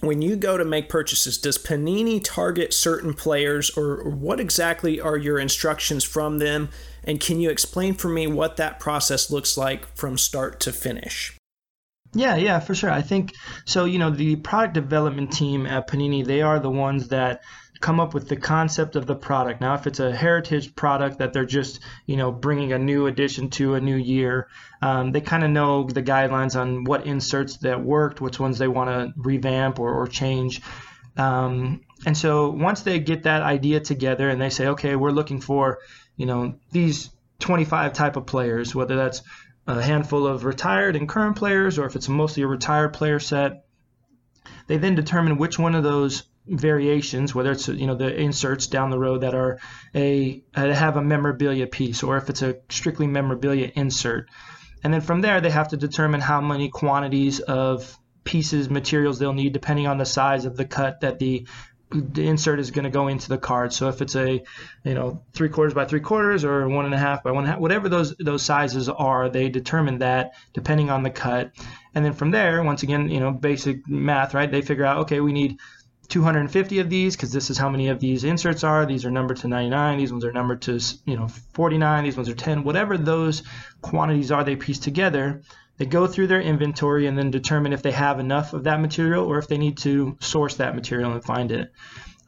when 0.00 0.22
you 0.22 0.36
go 0.36 0.56
to 0.56 0.64
make 0.64 0.88
purchases, 0.88 1.38
does 1.38 1.58
Panini 1.58 2.20
target 2.22 2.72
certain 2.72 3.14
players, 3.14 3.70
or, 3.76 4.08
what 4.08 4.40
exactly 4.40 5.00
are 5.00 5.16
your 5.16 5.38
instructions 5.38 6.04
from 6.04 6.38
them? 6.38 6.68
And 7.04 7.20
can 7.20 7.40
you 7.40 7.50
explain 7.50 7.94
for 7.94 8.08
me 8.08 8.26
what 8.26 8.56
that 8.56 8.80
process 8.80 9.30
looks 9.30 9.56
like 9.56 9.96
from 9.96 10.18
start 10.18 10.60
to 10.60 10.72
finish? 10.72 11.36
Yeah, 12.14 12.36
yeah, 12.36 12.58
for 12.60 12.74
sure. 12.74 12.90
I 12.90 13.02
think 13.02 13.34
so. 13.66 13.84
You 13.84 13.98
know, 13.98 14.10
the 14.10 14.36
product 14.36 14.74
development 14.74 15.32
team 15.32 15.66
at 15.66 15.88
Panini, 15.88 16.24
they 16.24 16.40
are 16.40 16.58
the 16.58 16.70
ones 16.70 17.08
that 17.08 17.42
come 17.80 18.00
up 18.00 18.14
with 18.14 18.28
the 18.28 18.36
concept 18.36 18.96
of 18.96 19.06
the 19.06 19.14
product. 19.14 19.60
Now, 19.60 19.74
if 19.74 19.86
it's 19.86 20.00
a 20.00 20.14
heritage 20.14 20.74
product 20.74 21.18
that 21.18 21.32
they're 21.32 21.44
just, 21.44 21.80
you 22.06 22.16
know, 22.16 22.32
bringing 22.32 22.72
a 22.72 22.78
new 22.78 23.06
addition 23.06 23.50
to 23.50 23.74
a 23.74 23.80
new 23.80 23.96
year, 23.96 24.48
um, 24.82 25.12
they 25.12 25.20
kind 25.20 25.44
of 25.44 25.50
know 25.50 25.84
the 25.84 26.02
guidelines 26.02 26.58
on 26.58 26.84
what 26.84 27.06
inserts 27.06 27.58
that 27.58 27.82
worked, 27.82 28.20
which 28.20 28.40
ones 28.40 28.58
they 28.58 28.68
want 28.68 28.90
to 28.90 29.12
revamp 29.16 29.78
or, 29.78 29.92
or 29.92 30.06
change. 30.06 30.60
Um, 31.16 31.82
and 32.06 32.16
so 32.16 32.50
once 32.50 32.82
they 32.82 33.00
get 33.00 33.24
that 33.24 33.42
idea 33.42 33.80
together 33.80 34.28
and 34.28 34.40
they 34.40 34.50
say, 34.50 34.68
okay, 34.68 34.96
we're 34.96 35.10
looking 35.10 35.40
for, 35.40 35.78
you 36.16 36.26
know, 36.26 36.54
these 36.70 37.10
25 37.40 37.92
type 37.92 38.16
of 38.16 38.26
players, 38.26 38.74
whether 38.74 38.96
that's 38.96 39.22
a 39.66 39.82
handful 39.82 40.26
of 40.26 40.44
retired 40.44 40.96
and 40.96 41.08
current 41.08 41.36
players 41.36 41.78
or 41.78 41.86
if 41.86 41.94
it's 41.94 42.08
mostly 42.08 42.42
a 42.42 42.46
retired 42.46 42.92
player 42.92 43.18
set, 43.18 43.64
they 44.66 44.78
then 44.78 44.94
determine 44.94 45.38
which 45.38 45.58
one 45.58 45.74
of 45.74 45.82
those 45.82 46.22
variations, 46.48 47.34
whether 47.34 47.52
it's 47.52 47.68
you 47.68 47.86
know 47.86 47.94
the 47.94 48.14
inserts 48.14 48.66
down 48.66 48.90
the 48.90 48.98
road 48.98 49.22
that 49.22 49.34
are 49.34 49.58
a 49.94 50.42
have 50.54 50.96
a 50.96 51.02
memorabilia 51.02 51.66
piece, 51.66 52.02
or 52.02 52.16
if 52.16 52.28
it's 52.30 52.42
a 52.42 52.56
strictly 52.68 53.06
memorabilia 53.06 53.70
insert, 53.74 54.28
and 54.82 54.92
then 54.92 55.00
from 55.00 55.20
there 55.20 55.40
they 55.40 55.50
have 55.50 55.68
to 55.68 55.76
determine 55.76 56.20
how 56.20 56.40
many 56.40 56.68
quantities 56.68 57.40
of 57.40 57.98
pieces 58.24 58.68
materials 58.68 59.18
they'll 59.18 59.32
need 59.32 59.52
depending 59.52 59.86
on 59.86 59.96
the 59.98 60.04
size 60.04 60.44
of 60.44 60.56
the 60.56 60.64
cut 60.64 61.00
that 61.00 61.18
the 61.18 61.46
the 61.90 62.26
insert 62.26 62.60
is 62.60 62.70
going 62.70 62.84
to 62.84 62.90
go 62.90 63.08
into 63.08 63.28
the 63.28 63.38
card. 63.38 63.72
So 63.72 63.88
if 63.88 64.02
it's 64.02 64.14
a, 64.14 64.42
you 64.84 64.94
know, 64.94 65.22
three 65.32 65.48
quarters 65.48 65.72
by 65.72 65.86
three 65.86 66.00
quarters 66.00 66.44
or 66.44 66.68
one 66.68 66.84
and 66.84 66.92
a 66.92 66.98
half 66.98 67.22
by 67.22 67.30
one 67.30 67.46
half, 67.46 67.58
whatever 67.58 67.88
those 67.88 68.14
those 68.16 68.42
sizes 68.42 68.88
are, 68.88 69.30
they 69.30 69.48
determine 69.48 69.98
that 69.98 70.34
depending 70.52 70.90
on 70.90 71.02
the 71.02 71.10
cut. 71.10 71.52
And 71.94 72.04
then 72.04 72.12
from 72.12 72.30
there, 72.30 72.62
once 72.62 72.82
again, 72.82 73.08
you 73.08 73.20
know, 73.20 73.30
basic 73.30 73.88
math, 73.88 74.34
right? 74.34 74.50
They 74.50 74.62
figure 74.62 74.84
out, 74.84 74.98
okay, 74.98 75.20
we 75.20 75.32
need 75.32 75.58
250 76.08 76.78
of 76.78 76.88
these 76.88 77.16
because 77.16 77.32
this 77.32 77.50
is 77.50 77.58
how 77.58 77.68
many 77.68 77.88
of 77.88 78.00
these 78.00 78.24
inserts 78.24 78.64
are. 78.64 78.86
These 78.86 79.04
are 79.04 79.10
numbered 79.10 79.38
to 79.38 79.48
99. 79.48 79.98
These 79.98 80.12
ones 80.12 80.24
are 80.24 80.32
numbered 80.32 80.62
to 80.62 80.80
you 81.04 81.16
know 81.16 81.28
49. 81.28 82.04
These 82.04 82.16
ones 82.16 82.28
are 82.28 82.34
10. 82.34 82.64
Whatever 82.64 82.96
those 82.96 83.42
quantities 83.82 84.32
are, 84.32 84.44
they 84.44 84.56
piece 84.56 84.78
together. 84.78 85.42
They 85.76 85.86
go 85.86 86.06
through 86.06 86.26
their 86.26 86.40
inventory 86.40 87.06
and 87.06 87.16
then 87.16 87.30
determine 87.30 87.72
if 87.72 87.82
they 87.82 87.92
have 87.92 88.18
enough 88.18 88.52
of 88.52 88.64
that 88.64 88.80
material 88.80 89.24
or 89.26 89.38
if 89.38 89.46
they 89.48 89.58
need 89.58 89.78
to 89.78 90.16
source 90.20 90.56
that 90.56 90.74
material 90.74 91.12
and 91.12 91.22
find 91.22 91.52
it. 91.52 91.72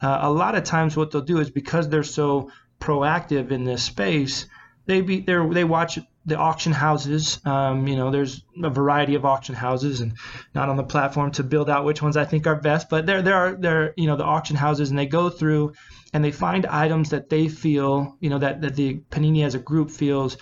Uh, 0.01 0.19
a 0.21 0.31
lot 0.31 0.55
of 0.55 0.63
times, 0.63 0.95
what 0.95 1.11
they'll 1.11 1.21
do 1.21 1.39
is 1.39 1.49
because 1.49 1.89
they're 1.89 2.03
so 2.03 2.49
proactive 2.79 3.51
in 3.51 3.63
this 3.63 3.83
space, 3.83 4.45
they 4.85 5.01
be 5.01 5.19
they 5.19 5.35
they 5.49 5.63
watch 5.63 5.99
the 6.25 6.37
auction 6.37 6.71
houses. 6.71 7.39
Um, 7.45 7.87
you 7.87 7.95
know, 7.95 8.11
there's 8.11 8.43
a 8.61 8.69
variety 8.69 9.15
of 9.15 9.25
auction 9.25 9.55
houses, 9.55 10.01
and 10.01 10.13
not 10.53 10.69
on 10.69 10.77
the 10.77 10.83
platform 10.83 11.31
to 11.31 11.43
build 11.43 11.69
out 11.69 11.85
which 11.85 12.01
ones 12.01 12.17
I 12.17 12.25
think 12.25 12.47
are 12.47 12.55
best, 12.55 12.89
but 12.89 13.05
there 13.05 13.21
there 13.21 13.35
are 13.35 13.55
there 13.55 13.93
you 13.97 14.07
know 14.07 14.15
the 14.15 14.23
auction 14.23 14.55
houses, 14.55 14.89
and 14.89 14.99
they 14.99 15.07
go 15.07 15.29
through 15.29 15.73
and 16.13 16.23
they 16.23 16.31
find 16.31 16.65
items 16.65 17.09
that 17.11 17.29
they 17.29 17.47
feel 17.47 18.17
you 18.19 18.29
know 18.29 18.39
that 18.39 18.61
that 18.61 18.75
the 18.75 19.01
Panini 19.09 19.43
as 19.43 19.55
a 19.55 19.59
group 19.59 19.89
feels 19.91 20.37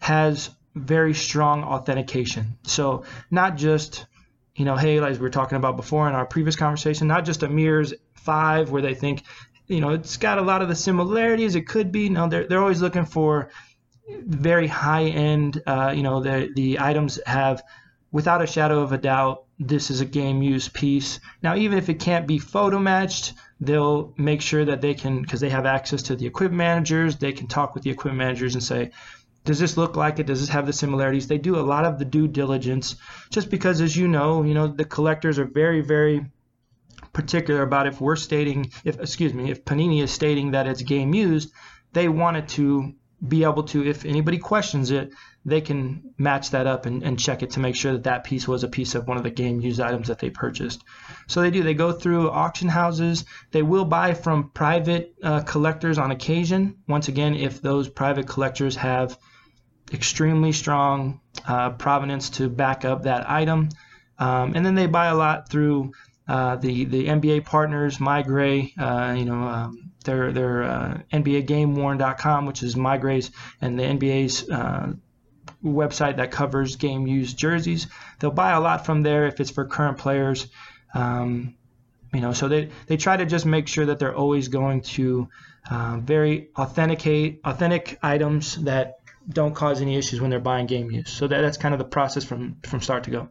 has 0.00 0.50
very 0.74 1.14
strong 1.14 1.64
authentication. 1.64 2.58
So 2.62 3.04
not 3.30 3.56
just 3.56 4.06
you 4.54 4.64
know, 4.64 4.76
hey, 4.76 4.98
as 4.98 5.18
we 5.18 5.22
were 5.22 5.30
talking 5.30 5.56
about 5.56 5.76
before 5.76 6.08
in 6.08 6.14
our 6.14 6.26
previous 6.26 6.56
conversation, 6.56 7.08
not 7.08 7.24
just 7.24 7.42
a 7.42 7.48
Mears 7.48 7.92
five 8.14 8.70
where 8.70 8.82
they 8.82 8.94
think, 8.94 9.24
you 9.66 9.80
know, 9.80 9.90
it's 9.90 10.16
got 10.16 10.38
a 10.38 10.42
lot 10.42 10.62
of 10.62 10.68
the 10.68 10.76
similarities. 10.76 11.56
It 11.56 11.66
could 11.66 11.90
be. 11.90 12.08
No, 12.08 12.28
they're 12.28 12.46
they're 12.46 12.60
always 12.60 12.80
looking 12.80 13.04
for 13.04 13.50
very 14.08 14.66
high 14.66 15.04
end. 15.04 15.62
Uh, 15.66 15.92
you 15.94 16.02
know, 16.02 16.22
the 16.22 16.50
the 16.54 16.78
items 16.80 17.20
have, 17.26 17.62
without 18.12 18.42
a 18.42 18.46
shadow 18.46 18.80
of 18.80 18.92
a 18.92 18.98
doubt, 18.98 19.44
this 19.58 19.90
is 19.90 20.00
a 20.00 20.06
game 20.06 20.42
use 20.42 20.68
piece. 20.68 21.20
Now, 21.42 21.56
even 21.56 21.78
if 21.78 21.88
it 21.88 22.00
can't 22.00 22.26
be 22.26 22.38
photo 22.38 22.78
matched, 22.78 23.34
they'll 23.60 24.12
make 24.16 24.42
sure 24.42 24.64
that 24.64 24.80
they 24.80 24.94
can, 24.94 25.22
because 25.22 25.40
they 25.40 25.50
have 25.50 25.66
access 25.66 26.02
to 26.02 26.16
the 26.16 26.26
equipment 26.26 26.58
managers, 26.58 27.16
they 27.16 27.32
can 27.32 27.46
talk 27.46 27.74
with 27.74 27.84
the 27.84 27.90
equipment 27.90 28.18
managers 28.18 28.54
and 28.54 28.62
say, 28.62 28.90
does 29.44 29.58
this 29.58 29.76
look 29.76 29.96
like 29.96 30.18
it? 30.18 30.26
Does 30.26 30.40
this 30.40 30.48
have 30.48 30.66
the 30.66 30.72
similarities? 30.72 31.26
They 31.26 31.38
do 31.38 31.56
a 31.56 31.60
lot 31.60 31.84
of 31.84 31.98
the 31.98 32.04
due 32.04 32.26
diligence, 32.26 32.96
just 33.30 33.50
because, 33.50 33.80
as 33.80 33.96
you 33.96 34.08
know, 34.08 34.42
you 34.42 34.54
know 34.54 34.66
the 34.66 34.84
collectors 34.84 35.38
are 35.38 35.44
very, 35.44 35.80
very 35.82 36.24
particular 37.12 37.62
about 37.62 37.86
if 37.86 38.00
we're 38.00 38.16
stating, 38.16 38.72
if 38.84 38.98
excuse 38.98 39.34
me, 39.34 39.50
if 39.50 39.64
Panini 39.64 40.02
is 40.02 40.10
stating 40.10 40.52
that 40.52 40.66
it's 40.66 40.82
game 40.82 41.14
used, 41.14 41.52
they 41.92 42.08
want 42.08 42.36
it 42.36 42.48
to 42.48 42.94
be 43.26 43.44
able 43.44 43.62
to, 43.62 43.86
if 43.86 44.04
anybody 44.04 44.38
questions 44.38 44.90
it, 44.90 45.12
they 45.44 45.60
can 45.60 46.14
match 46.18 46.50
that 46.50 46.66
up 46.66 46.86
and, 46.86 47.02
and 47.02 47.18
check 47.18 47.42
it 47.42 47.50
to 47.50 47.60
make 47.60 47.76
sure 47.76 47.92
that 47.92 48.04
that 48.04 48.24
piece 48.24 48.48
was 48.48 48.64
a 48.64 48.68
piece 48.68 48.94
of 48.94 49.06
one 49.06 49.16
of 49.16 49.22
the 49.22 49.30
game 49.30 49.60
used 49.60 49.80
items 49.80 50.08
that 50.08 50.18
they 50.18 50.30
purchased. 50.30 50.82
So 51.26 51.42
they 51.42 51.50
do. 51.50 51.62
They 51.62 51.74
go 51.74 51.92
through 51.92 52.30
auction 52.30 52.68
houses. 52.68 53.24
They 53.50 53.62
will 53.62 53.84
buy 53.84 54.14
from 54.14 54.50
private 54.50 55.14
uh, 55.22 55.40
collectors 55.40 55.98
on 55.98 56.10
occasion. 56.10 56.76
Once 56.88 57.08
again, 57.08 57.34
if 57.34 57.60
those 57.60 57.88
private 57.88 58.26
collectors 58.26 58.76
have 58.76 59.18
extremely 59.92 60.52
strong 60.52 61.20
uh, 61.46 61.70
provenance 61.70 62.30
to 62.30 62.48
back 62.48 62.84
up 62.84 63.02
that 63.02 63.28
item. 63.28 63.68
Um, 64.18 64.54
and 64.54 64.64
then 64.64 64.74
they 64.74 64.86
buy 64.86 65.06
a 65.06 65.14
lot 65.14 65.50
through 65.50 65.92
uh, 66.26 66.56
the 66.56 66.84
the 66.86 67.06
NBA 67.06 67.44
partners, 67.44 67.98
MeiGray, 67.98 68.78
uh, 68.78 69.14
you 69.14 69.24
know, 69.24 69.42
um, 69.42 69.90
their 70.04 70.32
their 70.32 70.62
uh, 70.62 71.00
NBAGameWorn.com, 71.12 72.46
which 72.46 72.62
is 72.62 72.74
MeiGray's 72.74 73.30
and 73.60 73.78
the 73.78 73.82
NBA's 73.82 74.48
uh, 74.48 74.92
website 75.64 76.16
that 76.16 76.30
covers 76.30 76.76
game 76.76 77.06
used 77.06 77.36
jerseys. 77.36 77.86
They'll 78.18 78.30
buy 78.30 78.52
a 78.52 78.60
lot 78.60 78.86
from 78.86 79.02
there 79.02 79.26
if 79.26 79.40
it's 79.40 79.50
for 79.50 79.64
current 79.64 79.98
players. 79.98 80.46
Um, 80.94 81.56
you 82.12 82.20
know, 82.20 82.32
so 82.32 82.48
they, 82.48 82.70
they 82.86 82.96
try 82.96 83.16
to 83.16 83.26
just 83.26 83.44
make 83.44 83.66
sure 83.66 83.86
that 83.86 83.98
they're 83.98 84.14
always 84.14 84.48
going 84.48 84.82
to 84.82 85.28
uh, 85.68 85.98
very 86.00 86.50
authenticate 86.56 87.40
authentic 87.44 87.98
items 88.02 88.56
that 88.64 88.98
don't 89.28 89.54
cause 89.54 89.80
any 89.80 89.96
issues 89.96 90.20
when 90.20 90.30
they're 90.30 90.38
buying 90.38 90.66
game 90.66 90.90
use. 90.90 91.10
So 91.10 91.26
that, 91.26 91.40
that's 91.40 91.56
kind 91.56 91.74
of 91.74 91.78
the 91.78 91.86
process 91.86 92.24
from 92.24 92.56
from 92.62 92.80
start 92.80 93.04
to 93.04 93.10
go. 93.10 93.28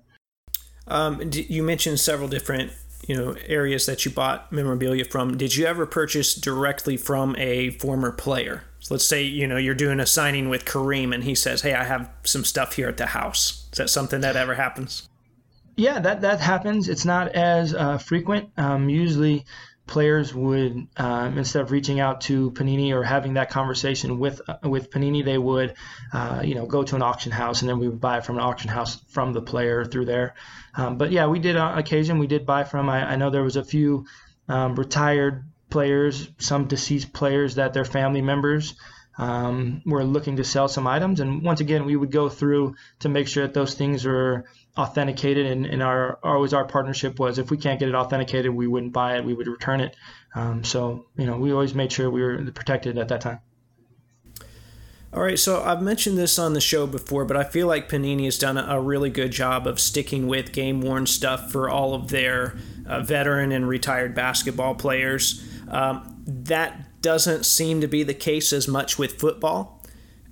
Um, 0.88 1.30
you 1.32 1.64
mentioned 1.64 2.00
several 2.00 2.28
different 2.28 2.74
you 3.08 3.16
know 3.16 3.36
areas 3.48 3.86
that 3.86 4.06
you 4.06 4.12
bought 4.12 4.52
memorabilia 4.52 5.06
from. 5.06 5.38
Did 5.38 5.56
you 5.56 5.66
ever 5.66 5.86
purchase 5.86 6.34
directly 6.36 6.98
from 6.98 7.36
a 7.38 7.72
former 7.72 8.12
player? 8.12 8.64
So 8.80 8.94
let's 8.94 9.08
say 9.08 9.24
you 9.24 9.48
know 9.48 9.58
you're 9.58 9.76
doing 9.76 10.00
a 10.00 10.06
signing 10.06 10.50
with 10.50 10.66
Kareem, 10.66 11.14
and 11.14 11.24
he 11.24 11.36
says, 11.36 11.62
"Hey, 11.62 11.74
I 11.74 11.84
have 11.84 12.10
some 12.24 12.44
stuff 12.44 12.74
here 12.74 12.90
at 12.90 12.98
the 12.98 13.08
house." 13.08 13.68
Is 13.72 13.78
that 13.78 13.90
something 13.90 14.22
that 14.22 14.36
ever 14.36 14.56
happens? 14.56 15.08
Yeah, 15.76 16.00
that 16.00 16.22
that 16.22 16.40
happens. 16.40 16.88
It's 16.90 17.06
not 17.06 17.30
as 17.30 17.74
uh, 17.74 17.98
frequent. 17.98 18.50
Um, 18.58 18.90
usually, 18.90 19.46
players 19.86 20.34
would 20.34 20.88
um, 20.98 21.38
instead 21.38 21.62
of 21.62 21.72
reaching 21.72 22.00
out 22.00 22.22
to 22.22 22.52
Panini 22.52 22.94
or 22.94 23.04
having 23.04 23.34
that 23.34 23.50
conversation 23.50 24.20
with 24.20 24.42
uh, 24.48 24.58
with 24.64 24.90
Panini, 24.90 25.24
they 25.24 25.38
would 25.38 25.76
uh, 26.14 26.42
you 26.44 26.56
know 26.56 26.66
go 26.66 26.84
to 26.84 26.96
an 26.96 27.02
auction 27.02 27.32
house 27.32 27.62
and 27.62 27.70
then 27.70 27.80
we 27.80 27.88
would 27.88 28.02
buy 28.02 28.22
from 28.22 28.38
an 28.38 28.44
auction 28.44 28.70
house 28.70 29.02
from 29.10 29.34
the 29.34 29.42
player 29.42 29.86
through 29.86 30.06
there. 30.06 30.36
Um, 30.76 30.98
but 30.98 31.12
yeah, 31.12 31.28
we 31.28 31.40
did 31.40 31.56
on 31.58 31.78
occasion 31.78 32.20
we 32.20 32.28
did 32.28 32.46
buy 32.46 32.64
from. 32.64 32.90
I, 32.90 33.12
I 33.12 33.16
know 33.16 33.30
there 33.30 33.44
was 33.44 33.58
a 33.58 33.64
few 33.64 34.06
um, 34.48 34.76
retired 34.76 35.44
players, 35.70 36.30
some 36.38 36.68
deceased 36.68 37.14
players 37.14 37.56
that 37.56 37.74
their 37.74 37.86
family 37.86 38.22
members 38.22 38.76
um, 39.18 39.82
were 39.86 40.04
looking 40.04 40.38
to 40.38 40.44
sell 40.44 40.68
some 40.68 40.88
items. 40.88 41.20
And 41.20 41.44
once 41.44 41.60
again, 41.60 41.86
we 41.86 41.96
would 41.96 42.12
go 42.12 42.30
through 42.30 42.76
to 43.00 43.10
make 43.10 43.28
sure 43.28 43.46
that 43.46 43.54
those 43.54 43.74
things 43.76 44.06
are 44.06 44.46
authenticated. 44.78 45.46
And, 45.46 45.66
and 45.66 45.84
our 45.84 46.20
always 46.24 46.54
our 46.54 46.66
partnership 46.66 47.20
was 47.20 47.38
if 47.38 47.52
we 47.52 47.58
can't 47.58 47.80
get 47.80 47.90
it 47.90 47.96
authenticated, 47.96 48.54
we 48.54 48.68
wouldn't 48.68 48.94
buy 48.94 49.18
it, 49.18 49.26
we 49.26 49.34
would 49.34 49.48
return 49.48 49.82
it. 49.82 49.96
Um, 50.36 50.64
so 50.64 51.06
you 51.18 51.26
know, 51.26 51.38
we 51.38 51.52
always 51.52 51.76
made 51.76 51.92
sure 51.92 52.10
we 52.10 52.22
were 52.22 52.52
protected 52.52 52.98
at 52.98 53.10
that 53.10 53.22
time. 53.22 53.40
All 55.14 55.22
right, 55.22 55.38
so 55.38 55.62
I've 55.62 55.84
mentioned 55.84 56.18
this 56.18 56.40
on 56.40 56.54
the 56.54 56.62
show 56.62 56.88
before, 56.88 57.24
but 57.24 57.38
I 57.38 57.44
feel 57.44 57.68
like 57.68 57.88
Panini 57.88 58.26
has 58.26 58.40
done 58.40 58.58
a 58.58 58.82
really 58.82 59.12
good 59.12 59.32
job 59.32 59.68
of 59.68 59.80
sticking 59.80 60.26
with 60.26 60.52
game 60.52 60.82
worn 60.82 61.06
stuff 61.06 61.52
for 61.52 61.70
all 61.70 61.94
of 61.94 62.08
their 62.08 62.58
uh, 62.88 63.02
veteran 63.02 63.52
and 63.52 63.68
retired 63.68 64.16
basketball 64.16 64.74
players. 64.74 65.48
Um, 65.70 66.24
that 66.26 66.88
doesn't 67.04 67.46
seem 67.46 67.82
to 67.82 67.88
be 67.88 68.02
the 68.02 68.14
case 68.16 68.52
as 68.52 68.68
much 68.68 68.98
with 68.98 69.20
football. 69.20 69.80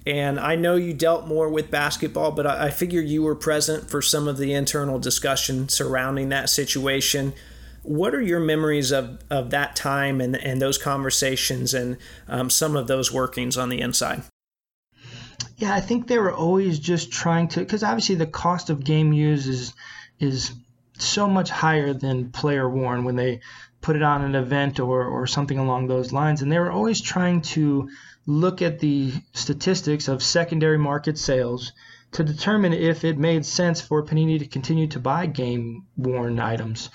And 0.07 0.39
I 0.39 0.55
know 0.55 0.75
you 0.75 0.93
dealt 0.95 1.27
more 1.27 1.47
with 1.47 1.69
basketball, 1.69 2.31
but 2.31 2.47
I, 2.47 2.65
I 2.65 2.69
figure 2.71 3.01
you 3.01 3.21
were 3.21 3.35
present 3.35 3.89
for 3.89 4.01
some 4.01 4.27
of 4.27 4.37
the 4.37 4.53
internal 4.53 4.97
discussion 4.97 5.69
surrounding 5.69 6.29
that 6.29 6.49
situation. 6.49 7.33
What 7.83 8.15
are 8.15 8.21
your 8.21 8.39
memories 8.39 8.91
of, 8.91 9.19
of 9.29 9.51
that 9.51 9.75
time 9.75 10.19
and, 10.19 10.35
and 10.35 10.59
those 10.59 10.79
conversations 10.79 11.75
and 11.75 11.97
um, 12.27 12.49
some 12.49 12.75
of 12.75 12.87
those 12.87 13.11
workings 13.11 13.57
on 13.57 13.69
the 13.69 13.79
inside? 13.79 14.23
Yeah, 15.57 15.75
I 15.75 15.81
think 15.81 16.07
they 16.07 16.17
were 16.17 16.33
always 16.33 16.79
just 16.79 17.11
trying 17.11 17.47
to, 17.49 17.59
because 17.59 17.83
obviously 17.83 18.15
the 18.15 18.25
cost 18.25 18.71
of 18.71 18.83
game 18.83 19.13
use 19.13 19.47
is 19.47 19.73
is 20.19 20.53
so 20.97 21.27
much 21.27 21.49
higher 21.49 21.93
than 21.93 22.31
player 22.31 22.69
worn 22.69 23.03
when 23.03 23.15
they 23.15 23.41
put 23.81 23.95
it 23.95 24.03
on 24.03 24.23
an 24.23 24.35
event 24.35 24.79
or, 24.79 25.05
or 25.05 25.27
something 25.27 25.57
along 25.57 25.87
those 25.87 26.13
lines. 26.13 26.41
And 26.41 26.51
they 26.51 26.59
were 26.59 26.71
always 26.71 27.01
trying 27.01 27.41
to 27.41 27.89
look 28.25 28.61
at 28.61 28.79
the 28.79 29.11
statistics 29.33 30.07
of 30.07 30.21
secondary 30.21 30.77
market 30.77 31.17
sales 31.17 31.73
to 32.11 32.23
determine 32.23 32.73
if 32.73 33.03
it 33.03 33.17
made 33.17 33.45
sense 33.45 33.81
for 33.81 34.03
Panini 34.03 34.39
to 34.39 34.45
continue 34.45 34.87
to 34.87 34.99
buy 34.99 35.25
game 35.25 35.87
worn 35.97 36.39
items. 36.39 36.89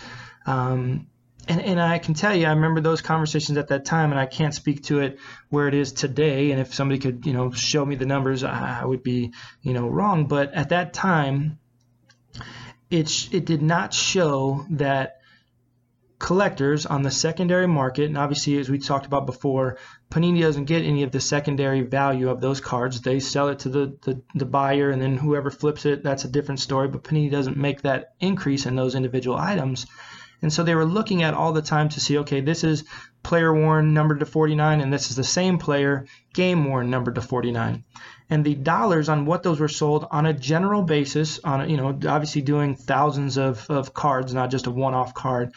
Um, 0.47 1.09
and, 1.49 1.61
and 1.61 1.81
I 1.81 1.99
can 1.99 2.15
tell 2.15 2.35
you, 2.35 2.47
I 2.47 2.51
remember 2.51 2.81
those 2.81 3.03
conversations 3.03 3.57
at 3.57 3.69
that 3.69 3.85
time, 3.85 4.11
and 4.11 4.21
I 4.21 4.27
can't 4.27 4.55
speak 4.55 4.85
to 4.85 5.01
it 5.01 5.19
where 5.49 5.69
it 5.69 5.75
is 5.75 5.93
today. 5.93 6.51
And 6.51 6.61
if 6.61 6.75
somebody 6.75 6.99
could, 6.99 7.25
you 7.25 7.33
know, 7.33 7.51
show 7.53 7.85
me 7.85 7.95
the 7.95 8.07
numbers, 8.07 8.43
I 8.43 8.85
would 8.85 9.03
be, 9.03 9.33
you 9.63 9.73
know, 9.73 9.89
wrong. 9.89 10.27
But 10.27 10.53
at 10.55 10.71
that 10.71 10.93
time, 10.93 11.59
it 12.91 13.29
it 13.33 13.45
did 13.45 13.63
not 13.63 13.95
show 13.95 14.67
that 14.71 15.21
collectors 16.19 16.87
on 16.87 17.03
the 17.03 17.11
secondary 17.11 17.67
market, 17.67 18.07
and 18.07 18.17
obviously, 18.17 18.59
as 18.59 18.71
we 18.71 18.79
talked 18.79 19.07
about 19.07 19.27
before, 19.27 19.79
Panini 20.11 20.41
doesn't 20.41 20.65
get 20.65 20.85
any 20.85 21.03
of 21.03 21.11
the 21.11 21.21
secondary 21.21 21.83
value 21.83 22.31
of 22.31 22.41
those 22.41 22.61
cards. 22.61 23.01
They 23.01 23.21
sell 23.21 23.49
it 23.49 23.61
to 23.61 23.69
the, 23.69 23.99
the, 24.03 24.23
the, 24.35 24.47
buyer, 24.47 24.91
and 24.91 25.01
then 25.01 25.17
whoever 25.17 25.51
flips 25.51 25.85
it, 25.85 26.03
that's 26.03 26.25
a 26.25 26.31
different 26.31 26.61
story. 26.61 26.89
But 26.89 27.05
Panini 27.05 27.31
doesn't 27.31 27.57
make 27.57 27.83
that 27.83 28.15
increase 28.21 28.67
in 28.67 28.77
those 28.77 28.95
individual 28.95 29.37
items. 29.37 29.87
And 30.43 30.53
so 30.53 30.63
they 30.63 30.75
were 30.75 30.85
looking 30.85 31.23
at 31.23 31.35
all 31.35 31.53
the 31.53 31.63
time 31.63 31.89
to 31.91 32.01
see, 32.01 32.19
okay, 32.19 32.41
this 32.41 32.63
is 32.63 32.85
player 33.23 33.53
worn 33.53 33.95
numbered 33.95 34.21
to 34.21 34.27
49, 34.27 34.81
and 34.81 34.93
this 34.93 35.11
is 35.11 35.17
the 35.17 35.25
same 35.25 35.59
player 35.59 36.07
game 36.35 36.65
worn 36.65 36.91
numbered 36.91 37.17
to 37.17 37.23
49. 37.23 37.85
And 38.29 38.45
the 38.45 38.55
dollars 38.55 39.09
on 39.09 39.27
what 39.27 39.43
those 39.43 39.61
were 39.61 39.69
sold 39.69 40.07
on 40.11 40.27
a 40.27 40.33
general 40.33 40.83
basis, 40.83 41.41
on 41.43 41.69
you 41.69 41.77
know, 41.77 41.89
obviously 41.89 42.43
doing 42.43 42.75
thousands 42.75 43.39
of, 43.39 43.69
of 43.71 43.95
cards, 43.95 44.35
not 44.35 44.51
just 44.51 44.67
a 44.67 44.71
one-off 44.71 45.15
card, 45.15 45.53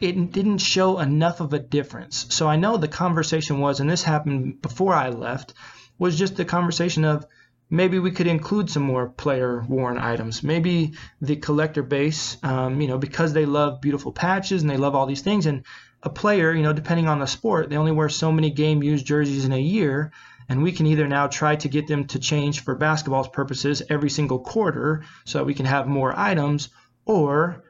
it 0.00 0.32
didn't 0.32 0.58
show 0.58 0.98
enough 0.98 1.40
of 1.40 1.52
a 1.52 1.58
difference. 1.58 2.26
So 2.30 2.48
I 2.48 2.56
know 2.56 2.76
the 2.76 2.88
conversation 2.88 3.60
was, 3.60 3.80
and 3.80 3.90
this 3.90 4.02
happened 4.02 4.62
before 4.62 4.94
I 4.94 5.10
left, 5.10 5.54
was 5.98 6.18
just 6.18 6.36
the 6.36 6.44
conversation 6.44 7.04
of 7.04 7.26
maybe 7.70 7.98
we 7.98 8.10
could 8.10 8.26
include 8.26 8.70
some 8.70 8.82
more 8.82 9.08
player 9.08 9.64
worn 9.68 9.98
items. 9.98 10.42
Maybe 10.42 10.94
the 11.20 11.36
collector 11.36 11.82
base, 11.82 12.36
um, 12.42 12.80
you 12.80 12.88
know, 12.88 12.98
because 12.98 13.32
they 13.32 13.46
love 13.46 13.80
beautiful 13.80 14.12
patches 14.12 14.62
and 14.62 14.70
they 14.70 14.76
love 14.76 14.94
all 14.94 15.06
these 15.06 15.22
things, 15.22 15.46
and 15.46 15.64
a 16.02 16.08
player, 16.10 16.52
you 16.52 16.62
know, 16.62 16.72
depending 16.72 17.08
on 17.08 17.18
the 17.18 17.26
sport, 17.26 17.68
they 17.68 17.76
only 17.76 17.92
wear 17.92 18.08
so 18.08 18.30
many 18.30 18.50
game 18.50 18.82
used 18.82 19.04
jerseys 19.04 19.44
in 19.44 19.52
a 19.52 19.58
year. 19.58 20.12
And 20.50 20.62
we 20.62 20.72
can 20.72 20.86
either 20.86 21.06
now 21.06 21.26
try 21.26 21.56
to 21.56 21.68
get 21.68 21.88
them 21.88 22.06
to 22.06 22.18
change 22.18 22.64
for 22.64 22.74
basketball's 22.74 23.28
purposes 23.28 23.82
every 23.90 24.08
single 24.08 24.38
quarter 24.38 25.04
so 25.26 25.38
that 25.38 25.44
we 25.44 25.52
can 25.52 25.66
have 25.66 25.86
more 25.86 26.18
items, 26.18 26.70
or 27.04 27.64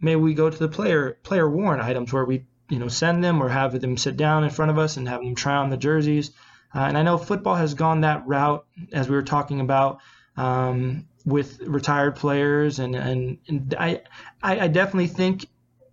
maybe 0.00 0.20
we 0.20 0.34
go 0.34 0.50
to 0.50 0.58
the 0.58 0.68
player 0.68 1.18
player 1.22 1.48
worn 1.48 1.80
items 1.80 2.12
where 2.12 2.24
we 2.24 2.46
you 2.68 2.78
know 2.78 2.88
send 2.88 3.22
them 3.22 3.42
or 3.42 3.48
have 3.48 3.78
them 3.80 3.96
sit 3.96 4.16
down 4.16 4.44
in 4.44 4.50
front 4.50 4.70
of 4.70 4.78
us 4.78 4.96
and 4.96 5.08
have 5.08 5.20
them 5.20 5.34
try 5.34 5.56
on 5.56 5.70
the 5.70 5.76
jerseys. 5.76 6.30
Uh, 6.74 6.80
and 6.80 6.98
I 6.98 7.02
know 7.02 7.16
football 7.16 7.54
has 7.54 7.74
gone 7.74 8.02
that 8.02 8.26
route 8.26 8.66
as 8.92 9.08
we 9.08 9.16
were 9.16 9.22
talking 9.22 9.60
about 9.60 10.00
um, 10.36 11.06
with 11.24 11.60
retired 11.60 12.16
players, 12.16 12.78
and 12.78 12.94
and, 12.94 13.38
and 13.48 13.74
I, 13.78 14.02
I 14.42 14.68
definitely 14.68 15.06
think 15.06 15.46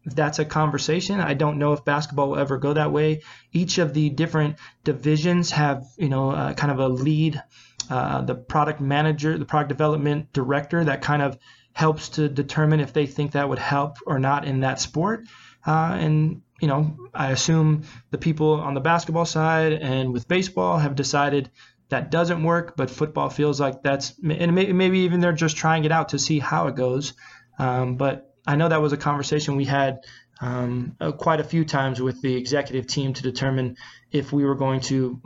that's 0.05 0.39
a 0.39 0.45
conversation. 0.45 1.19
I 1.19 1.33
don't 1.33 1.57
know 1.57 1.73
if 1.73 1.83
basketball 1.83 2.29
will 2.29 2.37
ever 2.37 2.57
go 2.57 2.73
that 2.73 2.91
way. 2.91 3.23
Each 3.51 3.79
of 3.79 3.93
the 3.93 4.09
different 4.09 4.57
divisions 4.83 5.51
have, 5.51 5.85
you 5.97 6.09
know, 6.09 6.31
uh, 6.31 6.53
kind 6.53 6.71
of 6.71 6.79
a 6.79 6.87
lead, 6.87 7.41
uh, 7.89 8.21
the 8.21 8.35
product 8.35 8.79
manager, 8.79 9.37
the 9.37 9.45
product 9.45 9.69
development 9.69 10.31
director 10.31 10.83
that 10.83 11.01
kind 11.01 11.21
of 11.23 11.39
helps 11.75 12.07
to 12.07 12.29
determine 12.29 12.79
if 12.79 12.93
they 12.93 13.05
think 13.05 13.33
that 13.33 13.49
would 13.49 13.59
help 13.59 13.97
or 14.07 14.17
not 14.17 14.45
in 14.45 14.61
that 14.61 14.79
sport. 14.79 15.27
Uh, 15.67 15.97
and 15.99 16.41
you 16.61 16.69
know, 16.69 16.95
I 17.13 17.31
assume 17.31 17.83
the 18.11 18.17
people 18.17 18.53
on 18.53 18.75
the 18.75 18.79
basketball 18.79 19.25
side 19.25 19.73
and 19.73 20.13
with 20.13 20.25
baseball 20.25 20.77
have 20.77 20.95
decided 20.95 21.51
that 21.89 22.11
doesn't 22.11 22.41
work, 22.41 22.77
but 22.77 22.89
football 22.89 23.29
feels 23.29 23.59
like 23.59 23.83
that's 23.83 24.13
and 24.23 24.55
maybe 24.55 24.99
even 24.99 25.19
they're 25.19 25.33
just 25.33 25.57
trying 25.57 25.83
it 25.83 25.91
out 25.91 26.09
to 26.09 26.19
see 26.19 26.39
how 26.39 26.67
it 26.67 26.75
goes. 26.75 27.13
Um, 27.59 27.97
but 27.97 28.33
I 28.47 28.55
know 28.55 28.69
that 28.69 28.81
was 28.81 28.93
a 28.93 28.97
conversation 28.97 29.57
we 29.57 29.65
had 29.65 29.99
um, 30.39 30.95
uh, 31.01 31.11
quite 31.11 31.41
a 31.41 31.43
few 31.43 31.65
times 31.65 32.01
with 32.01 32.21
the 32.21 32.37
executive 32.37 32.87
team 32.87 33.13
to 33.13 33.21
determine 33.21 33.75
if 34.11 34.31
we 34.31 34.45
were 34.45 34.55
going 34.55 34.79
to 34.81 35.19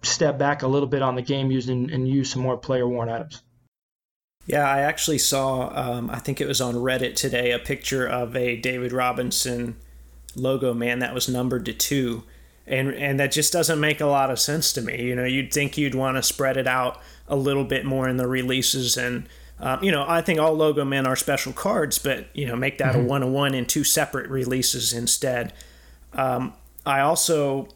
step 0.00 0.38
back 0.38 0.62
a 0.62 0.66
little 0.66 0.88
bit 0.88 1.02
on 1.02 1.14
the 1.14 1.22
game 1.22 1.50
and, 1.50 1.90
and 1.90 2.08
use 2.08 2.30
some 2.30 2.40
more 2.40 2.56
player 2.56 2.88
worn 2.88 3.10
items. 3.10 3.42
Yeah, 4.46 4.68
I 4.68 4.80
actually 4.80 5.18
saw, 5.18 5.72
um, 5.74 6.10
I 6.10 6.18
think 6.18 6.40
it 6.40 6.46
was 6.46 6.60
on 6.60 6.74
Reddit 6.74 7.14
today, 7.16 7.52
a 7.52 7.58
picture 7.58 8.06
of 8.06 8.36
a 8.36 8.56
David 8.56 8.92
Robinson 8.92 9.76
logo 10.36 10.74
man 10.74 10.98
that 10.98 11.14
was 11.14 11.28
numbered 11.28 11.64
to 11.66 11.72
two. 11.72 12.24
And, 12.66 12.94
and 12.94 13.20
that 13.20 13.32
just 13.32 13.52
doesn't 13.52 13.78
make 13.78 14.00
a 14.00 14.06
lot 14.06 14.30
of 14.30 14.38
sense 14.38 14.72
to 14.72 14.82
me. 14.82 15.02
You 15.02 15.14
know, 15.14 15.24
you'd 15.24 15.52
think 15.52 15.76
you'd 15.76 15.94
want 15.94 16.16
to 16.16 16.22
spread 16.22 16.56
it 16.56 16.66
out 16.66 17.00
a 17.28 17.36
little 17.36 17.64
bit 17.64 17.84
more 17.84 18.08
in 18.08 18.16
the 18.16 18.26
releases. 18.26 18.96
And, 18.96 19.28
um, 19.60 19.82
you 19.84 19.92
know, 19.92 20.04
I 20.06 20.22
think 20.22 20.40
all 20.40 20.54
logo 20.54 20.84
men 20.84 21.06
are 21.06 21.16
special 21.16 21.52
cards, 21.52 21.98
but, 21.98 22.26
you 22.34 22.46
know, 22.46 22.56
make 22.56 22.78
that 22.78 22.94
mm-hmm. 22.94 23.04
a 23.04 23.08
one 23.08 23.22
on 23.22 23.32
one 23.32 23.54
in 23.54 23.66
two 23.66 23.84
separate 23.84 24.30
releases 24.30 24.92
instead. 24.92 25.52
Um, 26.14 26.54
I 26.86 27.00
also 27.00 27.68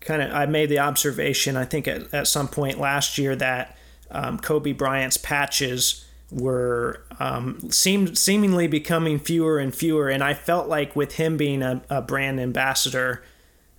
kind 0.00 0.22
of 0.22 0.32
I 0.32 0.46
made 0.46 0.68
the 0.68 0.78
observation 0.80 1.56
I 1.56 1.64
think 1.64 1.88
at, 1.88 2.12
at 2.12 2.28
some 2.28 2.46
point 2.48 2.78
last 2.78 3.18
year 3.18 3.34
that 3.36 3.76
um, 4.10 4.38
Kobe 4.38 4.72
Bryant's 4.72 5.16
patches 5.16 6.03
were 6.30 7.04
um, 7.20 7.70
seemed 7.70 8.18
seemingly 8.18 8.66
becoming 8.66 9.18
fewer 9.18 9.58
and 9.58 9.74
fewer, 9.74 10.08
and 10.08 10.22
I 10.22 10.34
felt 10.34 10.68
like 10.68 10.96
with 10.96 11.14
him 11.14 11.36
being 11.36 11.62
a, 11.62 11.82
a 11.90 12.02
brand 12.02 12.40
ambassador, 12.40 13.22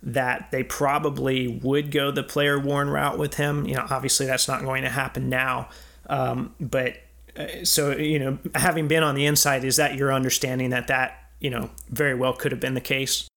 that 0.02 0.50
they 0.50 0.62
probably 0.62 1.48
would 1.48 1.90
go 1.90 2.10
the 2.10 2.22
player 2.22 2.58
worn 2.58 2.88
route 2.88 3.18
with 3.18 3.34
him. 3.34 3.66
You 3.66 3.74
know, 3.74 3.86
obviously 3.90 4.26
that's 4.26 4.48
not 4.48 4.62
going 4.62 4.82
to 4.82 4.90
happen 4.90 5.28
now, 5.28 5.68
um, 6.08 6.54
but 6.60 6.96
uh, 7.36 7.64
so 7.64 7.96
you 7.96 8.18
know, 8.18 8.38
having 8.54 8.88
been 8.88 9.02
on 9.02 9.14
the 9.14 9.26
inside, 9.26 9.64
is 9.64 9.76
that 9.76 9.96
your 9.96 10.12
understanding 10.12 10.70
that 10.70 10.86
that 10.86 11.30
you 11.40 11.50
know 11.50 11.70
very 11.88 12.14
well 12.14 12.32
could 12.32 12.52
have 12.52 12.60
been 12.60 12.74
the 12.74 12.80
case? 12.80 13.28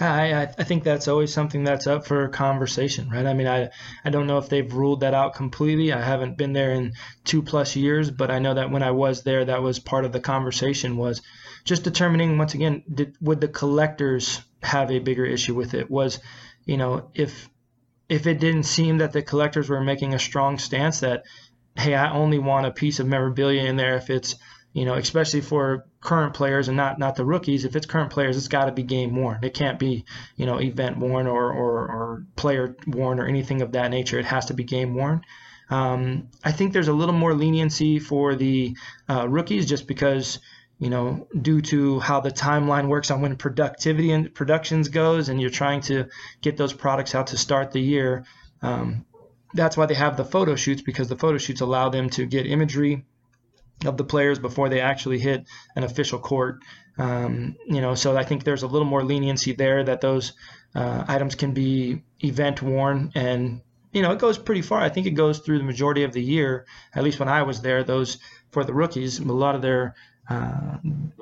I, 0.00 0.42
I 0.42 0.64
think 0.64 0.84
that's 0.84 1.08
always 1.08 1.32
something 1.32 1.64
that's 1.64 1.86
up 1.86 2.06
for 2.06 2.28
conversation, 2.28 3.10
right? 3.10 3.26
I 3.26 3.34
mean, 3.34 3.46
I, 3.46 3.70
I 4.04 4.10
don't 4.10 4.26
know 4.26 4.38
if 4.38 4.48
they've 4.48 4.72
ruled 4.72 5.00
that 5.00 5.14
out 5.14 5.34
completely. 5.34 5.92
I 5.92 6.02
haven't 6.02 6.38
been 6.38 6.52
there 6.52 6.72
in 6.72 6.92
two 7.24 7.42
plus 7.42 7.74
years, 7.74 8.10
but 8.10 8.30
I 8.30 8.38
know 8.38 8.54
that 8.54 8.70
when 8.70 8.82
I 8.82 8.92
was 8.92 9.22
there, 9.22 9.44
that 9.44 9.62
was 9.62 9.78
part 9.78 10.04
of 10.04 10.12
the 10.12 10.20
conversation 10.20 10.96
was 10.96 11.22
just 11.64 11.84
determining 11.84 12.38
once 12.38 12.54
again, 12.54 12.82
did, 12.92 13.16
would 13.20 13.40
the 13.40 13.48
collectors 13.48 14.40
have 14.62 14.90
a 14.90 14.98
bigger 14.98 15.24
issue 15.24 15.54
with 15.54 15.74
it? 15.74 15.90
Was, 15.90 16.20
you 16.64 16.76
know, 16.76 17.10
if 17.14 17.48
if 18.08 18.26
it 18.26 18.40
didn't 18.40 18.62
seem 18.62 18.98
that 18.98 19.12
the 19.12 19.22
collectors 19.22 19.68
were 19.68 19.82
making 19.82 20.14
a 20.14 20.18
strong 20.18 20.58
stance 20.58 21.00
that, 21.00 21.24
hey, 21.76 21.94
I 21.94 22.12
only 22.12 22.38
want 22.38 22.66
a 22.66 22.70
piece 22.70 23.00
of 23.00 23.06
memorabilia 23.06 23.64
in 23.64 23.76
there 23.76 23.96
if 23.96 24.08
it's 24.08 24.34
you 24.78 24.84
know, 24.84 24.94
especially 24.94 25.40
for 25.40 25.86
current 26.00 26.34
players 26.34 26.68
and 26.68 26.76
not 26.76 27.00
not 27.00 27.16
the 27.16 27.24
rookies. 27.24 27.64
If 27.64 27.74
it's 27.74 27.84
current 27.84 28.12
players, 28.12 28.36
it's 28.36 28.46
got 28.46 28.66
to 28.66 28.72
be 28.72 28.84
game 28.84 29.16
worn. 29.16 29.40
It 29.42 29.52
can't 29.52 29.76
be 29.76 30.04
you 30.36 30.46
know 30.46 30.60
event 30.60 30.98
worn 30.98 31.26
or, 31.26 31.52
or, 31.52 31.78
or 31.90 32.26
player 32.36 32.76
worn 32.86 33.18
or 33.18 33.26
anything 33.26 33.60
of 33.60 33.72
that 33.72 33.90
nature. 33.90 34.20
It 34.20 34.26
has 34.26 34.46
to 34.46 34.54
be 34.54 34.62
game 34.62 34.94
worn. 34.94 35.22
Um, 35.68 36.28
I 36.44 36.52
think 36.52 36.72
there's 36.72 36.86
a 36.86 36.92
little 36.92 37.14
more 37.14 37.34
leniency 37.34 37.98
for 37.98 38.36
the 38.36 38.76
uh, 39.08 39.28
rookies 39.28 39.66
just 39.66 39.88
because 39.88 40.38
you 40.78 40.90
know 40.90 41.26
due 41.42 41.60
to 41.60 41.98
how 41.98 42.20
the 42.20 42.30
timeline 42.30 42.86
works 42.86 43.10
on 43.10 43.20
when 43.20 43.34
productivity 43.34 44.12
and 44.12 44.32
productions 44.32 44.90
goes, 44.90 45.28
and 45.28 45.40
you're 45.40 45.50
trying 45.50 45.80
to 45.82 46.04
get 46.40 46.56
those 46.56 46.72
products 46.72 47.16
out 47.16 47.26
to 47.28 47.36
start 47.36 47.72
the 47.72 47.80
year. 47.80 48.24
Um, 48.62 49.06
that's 49.54 49.76
why 49.76 49.86
they 49.86 49.94
have 49.94 50.16
the 50.16 50.24
photo 50.24 50.54
shoots 50.54 50.82
because 50.82 51.08
the 51.08 51.16
photo 51.16 51.38
shoots 51.38 51.62
allow 51.62 51.88
them 51.88 52.10
to 52.10 52.26
get 52.26 52.46
imagery 52.46 53.04
of 53.84 53.96
the 53.96 54.04
players 54.04 54.38
before 54.38 54.68
they 54.68 54.80
actually 54.80 55.18
hit 55.18 55.46
an 55.76 55.84
official 55.84 56.18
court. 56.18 56.60
Um, 56.98 57.56
you 57.66 57.80
know, 57.80 57.94
so 57.94 58.16
I 58.16 58.24
think 58.24 58.44
there's 58.44 58.64
a 58.64 58.66
little 58.66 58.88
more 58.88 59.04
leniency 59.04 59.52
there 59.52 59.84
that 59.84 60.00
those 60.00 60.32
uh, 60.74 61.04
items 61.06 61.34
can 61.34 61.52
be 61.52 62.02
event 62.20 62.60
worn 62.62 63.12
and 63.14 63.60
you 63.92 64.02
know 64.02 64.12
it 64.12 64.18
goes 64.18 64.36
pretty 64.36 64.62
far. 64.62 64.80
I 64.80 64.88
think 64.88 65.06
it 65.06 65.12
goes 65.12 65.38
through 65.38 65.58
the 65.58 65.64
majority 65.64 66.04
of 66.04 66.12
the 66.12 66.22
year. 66.22 66.66
At 66.94 67.04
least 67.04 67.18
when 67.18 67.28
I 67.28 67.42
was 67.42 67.62
there, 67.62 67.84
those 67.84 68.18
for 68.50 68.64
the 68.64 68.74
rookies, 68.74 69.18
a 69.18 69.24
lot 69.24 69.54
of 69.54 69.62
their 69.62 69.94
uh, 70.28 70.76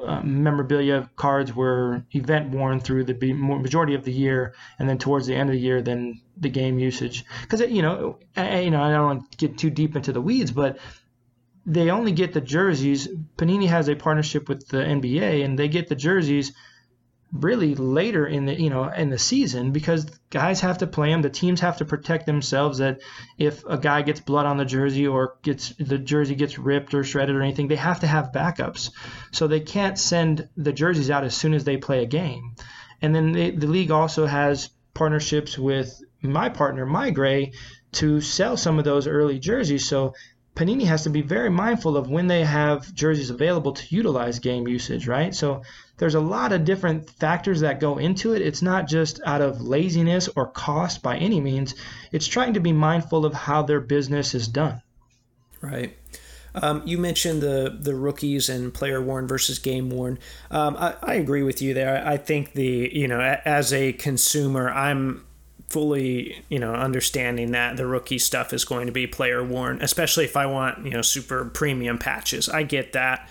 uh, 0.05 0.21
memorabilia 0.23 1.09
cards 1.15 1.55
were 1.55 2.05
event 2.13 2.51
worn 2.51 2.81
through 2.81 3.05
the 3.05 3.33
majority 3.33 3.95
of 3.95 4.05
the 4.05 4.13
year, 4.13 4.55
and 4.79 4.89
then 4.89 4.99
towards 4.99 5.29
the 5.29 5.35
end 5.35 5.49
of 5.49 5.55
the 5.55 5.61
year, 5.61 5.81
then 5.81 6.21
the 6.37 6.49
game 6.49 6.79
usage. 6.79 7.25
Because 7.43 7.61
you 7.61 7.83
know, 7.83 8.19
I, 8.37 8.61
you 8.61 8.71
know, 8.71 8.83
I 8.83 8.91
don't 8.91 9.05
want 9.05 9.31
to 9.31 9.39
get 9.39 9.59
too 9.59 9.71
deep 9.71 9.95
into 9.95 10.13
the 10.13 10.21
weeds, 10.21 10.51
but 10.51 10.79
they 11.67 11.91
only 11.91 12.13
get 12.13 12.33
the 12.33 12.41
jerseys. 12.41 13.09
Panini 13.37 13.69
has 13.69 13.89
a 13.89 13.97
partnership 13.97 14.49
with 14.49 14.69
the 14.69 14.79
NBA, 14.79 15.45
and 15.45 15.59
they 15.59 15.69
get 15.69 15.89
the 15.89 15.97
jerseys 15.97 16.53
really 17.33 17.75
later 17.75 18.25
in 18.25 18.47
the 18.47 18.55
you 18.55 18.71
know 18.71 18.85
in 18.89 19.11
the 19.11 19.19
season 19.19 19.73
because 19.73 20.05
guys 20.31 20.61
have 20.61 20.79
to 20.79 20.87
play 20.87 21.11
them. 21.11 21.23
The 21.23 21.29
teams 21.29 21.61
have 21.61 21.79
to 21.79 21.85
protect 21.85 22.25
themselves. 22.25 22.79
That 22.79 23.01
if 23.37 23.65
a 23.67 23.79
guy 23.79 24.03
gets 24.03 24.21
blood 24.21 24.47
on 24.47 24.59
the 24.59 24.65
jersey 24.65 25.09
or 25.09 25.37
gets 25.43 25.71
the 25.79 25.99
jersey 25.99 26.37
gets 26.37 26.57
ripped 26.57 26.95
or 26.95 27.03
shredded 27.03 27.35
or 27.35 27.43
anything, 27.43 27.67
they 27.67 27.77
have 27.77 28.01
to 28.01 28.07
have 28.07 28.31
backups. 28.33 28.91
So 29.33 29.49
they 29.49 29.61
can't 29.61 29.99
send 29.99 30.49
the 30.57 30.73
jerseys 30.73 31.11
out 31.11 31.25
as 31.25 31.37
soon 31.37 31.53
as 31.53 31.65
they 31.65 31.77
play 31.77 32.03
a 32.03 32.07
game. 32.07 32.55
And 33.03 33.15
then 33.15 33.33
they, 33.33 33.51
the 33.51 33.67
league 33.67 33.91
also 33.91 34.25
has 34.25 34.71
partnerships 34.95 35.59
with 35.59 36.01
my 36.23 36.49
partner, 36.49 36.87
MeiGray, 36.87 37.53
to 37.93 38.21
sell 38.21 38.57
some 38.57 38.79
of 38.79 38.85
those 38.85 39.07
early 39.07 39.39
jerseys. 39.39 39.87
So 39.87 40.15
Panini 40.57 40.87
has 40.87 41.03
to 41.03 41.11
be 41.11 41.21
very 41.21 41.51
mindful 41.51 41.99
of 41.99 42.09
when 42.09 42.29
they 42.29 42.43
have 42.43 42.93
jerseys 42.95 43.29
available 43.29 43.75
to 43.75 43.95
utilize 43.95 44.39
game 44.39 44.67
usage, 44.67 45.07
right? 45.07 45.35
So 45.35 45.63
there's 45.99 46.15
a 46.15 46.21
lot 46.21 46.53
of 46.53 46.65
different 46.65 47.11
factors 47.11 47.61
that 47.61 47.79
go 47.79 47.99
into 47.99 48.35
it. 48.35 48.41
It's 48.41 48.63
not 48.63 48.89
just 48.89 49.21
out 49.25 49.43
of 49.43 49.61
laziness 49.61 50.29
or 50.35 50.47
cost 50.47 51.03
by 51.03 51.19
any 51.19 51.41
means. 51.41 51.75
It's 52.11 52.27
trying 52.27 52.55
to 52.55 52.61
be 52.61 52.73
mindful 52.73 53.27
of 53.27 53.35
how 53.35 53.63
their 53.63 53.81
business 53.81 54.35
is 54.35 54.49
done. 54.49 54.81
Right. 55.61 55.95
Um, 56.55 56.83
you 56.87 56.97
mentioned 56.97 57.43
the 57.43 57.77
the 57.79 57.95
rookies 57.95 58.49
and 58.49 58.73
player 58.73 59.03
worn 59.03 59.29
versus 59.29 59.59
game 59.59 59.91
worn. 59.91 60.19
Um, 60.51 60.75
I, 60.79 60.95
I, 61.03 61.15
agree 61.17 61.43
with 61.43 61.61
you 61.61 61.75
there. 61.75 62.03
I 62.07 62.17
think 62.17 62.55
the 62.55 62.91
you 62.95 63.09
know 63.09 63.21
as 63.21 63.75
a 63.75 63.93
consumer, 63.93 64.71
I'm 64.71 65.27
fully, 65.69 66.45
you 66.49 66.59
know, 66.59 66.75
understanding 66.75 67.51
that 67.53 67.77
the 67.77 67.87
rookie 67.87 68.19
stuff 68.19 68.53
is 68.53 68.65
going 68.65 68.87
to 68.87 68.93
be 68.93 69.07
player 69.07 69.43
worn, 69.43 69.81
especially 69.83 70.25
if 70.25 70.37
I 70.37 70.47
want, 70.47 70.85
you 70.85 70.93
know, 70.93 71.03
super 71.03 71.45
premium 71.45 71.99
patches. 71.99 72.49
I 72.49 72.63
get 72.63 72.93
that. 72.93 73.29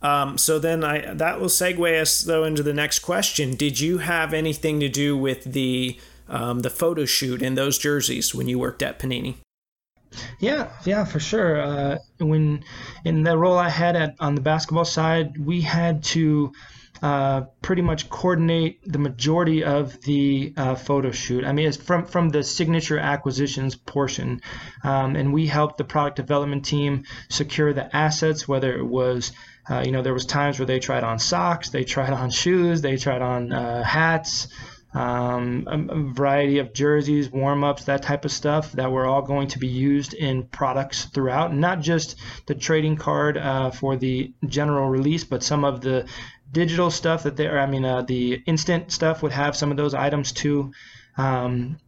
Um, 0.00 0.38
so 0.38 0.58
then 0.58 0.84
I 0.84 1.12
that 1.14 1.40
will 1.40 1.48
segue 1.48 2.00
us 2.00 2.20
though 2.20 2.44
into 2.44 2.62
the 2.62 2.74
next 2.74 3.00
question. 3.00 3.56
Did 3.56 3.80
you 3.80 3.98
have 3.98 4.32
anything 4.32 4.78
to 4.80 4.88
do 4.88 5.16
with 5.16 5.44
the 5.44 5.98
um, 6.28 6.60
the 6.60 6.70
photo 6.70 7.04
shoot 7.04 7.42
in 7.42 7.54
those 7.54 7.78
jerseys 7.78 8.34
when 8.34 8.48
you 8.48 8.58
worked 8.58 8.82
at 8.82 8.98
Panini? 8.98 9.36
Yeah, 10.38 10.70
yeah, 10.84 11.04
for 11.04 11.20
sure. 11.20 11.60
Uh, 11.60 11.98
when 12.18 12.64
in 13.04 13.24
the 13.24 13.36
role 13.36 13.58
I 13.58 13.68
had 13.68 13.96
at 13.96 14.14
on 14.20 14.34
the 14.34 14.40
basketball 14.40 14.84
side, 14.84 15.36
we 15.44 15.60
had 15.60 16.02
to 16.04 16.52
uh, 17.02 17.42
pretty 17.62 17.82
much 17.82 18.10
coordinate 18.10 18.80
the 18.84 18.98
majority 18.98 19.64
of 19.64 20.00
the 20.02 20.52
uh, 20.56 20.74
photo 20.74 21.10
shoot. 21.10 21.44
I 21.44 21.52
mean, 21.52 21.68
it's 21.68 21.76
from 21.76 22.06
from 22.06 22.28
the 22.30 22.42
signature 22.42 22.98
acquisitions 22.98 23.76
portion, 23.76 24.40
um, 24.82 25.16
and 25.16 25.32
we 25.32 25.46
helped 25.46 25.78
the 25.78 25.84
product 25.84 26.16
development 26.16 26.64
team 26.64 27.04
secure 27.28 27.72
the 27.72 27.94
assets. 27.94 28.48
Whether 28.48 28.76
it 28.76 28.84
was, 28.84 29.32
uh, 29.70 29.82
you 29.84 29.92
know, 29.92 30.02
there 30.02 30.14
was 30.14 30.26
times 30.26 30.58
where 30.58 30.66
they 30.66 30.80
tried 30.80 31.04
on 31.04 31.18
socks, 31.18 31.70
they 31.70 31.84
tried 31.84 32.12
on 32.12 32.30
shoes, 32.30 32.82
they 32.82 32.96
tried 32.96 33.22
on 33.22 33.52
uh, 33.52 33.82
hats. 33.84 34.48
Um, 34.98 35.68
a, 35.68 36.12
variety 36.12 36.58
of 36.58 36.72
jerseys, 36.72 37.30
warm 37.30 37.62
ups, 37.62 37.84
that 37.84 38.02
type 38.02 38.24
of 38.24 38.32
stuff 38.32 38.72
that 38.72 38.90
were 38.90 39.06
all 39.06 39.22
going 39.22 39.46
to 39.48 39.58
be 39.60 39.68
used 39.68 40.12
in 40.12 40.42
products 40.48 41.04
throughout, 41.04 41.54
not 41.54 41.80
just 41.80 42.16
the 42.46 42.56
trading 42.56 42.96
card 42.96 43.36
uh, 43.36 43.70
for 43.70 43.94
the 43.94 44.32
general 44.48 44.88
release, 44.88 45.22
but 45.22 45.44
some 45.44 45.64
of 45.64 45.82
the 45.82 46.08
digital 46.50 46.90
stuff 46.90 47.22
that 47.22 47.36
they 47.36 47.46
are, 47.46 47.60
I 47.60 47.66
mean, 47.66 47.84
uh, 47.84 48.02
the 48.02 48.42
instant 48.44 48.90
stuff 48.90 49.22
would 49.22 49.30
have 49.30 49.54
some 49.54 49.70
of 49.70 49.76
those 49.76 49.94
items 49.94 50.32
too. 50.32 50.72
Um, 51.16 51.78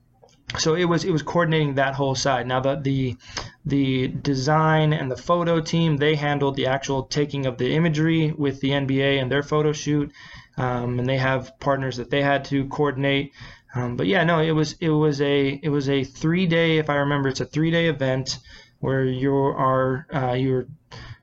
so 0.58 0.74
it 0.74 0.84
was 0.84 1.04
it 1.04 1.10
was 1.10 1.22
coordinating 1.22 1.74
that 1.74 1.94
whole 1.94 2.14
side. 2.14 2.46
Now 2.46 2.60
the 2.60 2.76
the 2.76 3.16
the 3.64 4.08
design 4.08 4.92
and 4.92 5.10
the 5.10 5.16
photo 5.16 5.60
team 5.60 5.96
they 5.96 6.14
handled 6.16 6.56
the 6.56 6.66
actual 6.66 7.04
taking 7.04 7.46
of 7.46 7.58
the 7.58 7.72
imagery 7.74 8.32
with 8.32 8.60
the 8.60 8.70
NBA 8.70 9.20
and 9.20 9.30
their 9.30 9.42
photo 9.42 9.72
shoot, 9.72 10.12
um, 10.56 10.98
and 10.98 11.08
they 11.08 11.18
have 11.18 11.58
partners 11.60 11.96
that 11.96 12.10
they 12.10 12.22
had 12.22 12.44
to 12.46 12.66
coordinate. 12.68 13.32
Um, 13.74 13.96
but 13.96 14.06
yeah, 14.06 14.24
no, 14.24 14.40
it 14.40 14.52
was 14.52 14.74
it 14.80 14.90
was 14.90 15.20
a 15.20 15.60
it 15.62 15.68
was 15.68 15.88
a 15.88 16.04
three 16.04 16.46
day, 16.46 16.78
if 16.78 16.90
I 16.90 16.96
remember, 16.96 17.28
it's 17.28 17.40
a 17.40 17.44
three 17.44 17.70
day 17.70 17.86
event 17.86 18.38
where 18.80 19.04
you 19.04 19.34
are 19.34 20.06
uh, 20.12 20.32
you're 20.32 20.66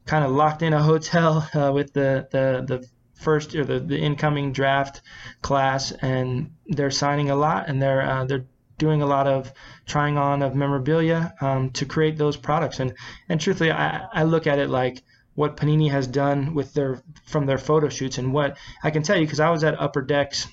kind 0.06 0.24
of 0.24 0.32
locked 0.32 0.62
in 0.62 0.74
a 0.74 0.82
hotel 0.82 1.48
uh, 1.54 1.72
with 1.74 1.94
the, 1.94 2.28
the 2.32 2.64
the 2.66 2.88
first 3.14 3.56
or 3.56 3.66
the, 3.66 3.80
the 3.80 3.98
incoming 3.98 4.54
draft 4.54 5.02
class, 5.42 5.92
and 5.92 6.52
they're 6.68 6.92
signing 6.92 7.30
a 7.30 7.36
lot, 7.36 7.68
and 7.68 7.82
they're 7.82 8.02
uh, 8.02 8.26
they're 8.26 8.46
doing 8.78 9.02
a 9.02 9.08
lot 9.08 9.28
of 9.28 9.52
trying 9.88 10.18
on 10.18 10.44
of 10.44 10.56
memorabilia 10.56 11.34
um, 11.42 11.72
to 11.72 11.86
create 11.86 12.18
those 12.18 12.38
products. 12.38 12.80
And 12.80 12.94
and 13.28 13.42
truthfully, 13.42 13.72
I, 13.72 14.08
I 14.14 14.24
look 14.24 14.48
at 14.48 14.60
it 14.60 14.70
like 14.70 15.04
what 15.38 15.56
Panini 15.56 15.92
has 15.92 16.08
done 16.08 16.56
with 16.56 16.74
their 16.74 17.00
from 17.26 17.46
their 17.46 17.60
photo 17.60 17.90
shoots 17.90 18.18
and 18.18 18.34
what 18.34 18.58
I 18.84 18.90
can 18.90 19.04
tell 19.04 19.16
you 19.16 19.24
because 19.24 19.40
I 19.40 19.52
was 19.52 19.64
at 19.64 19.80
Upper 19.80 20.02
Decks 20.02 20.48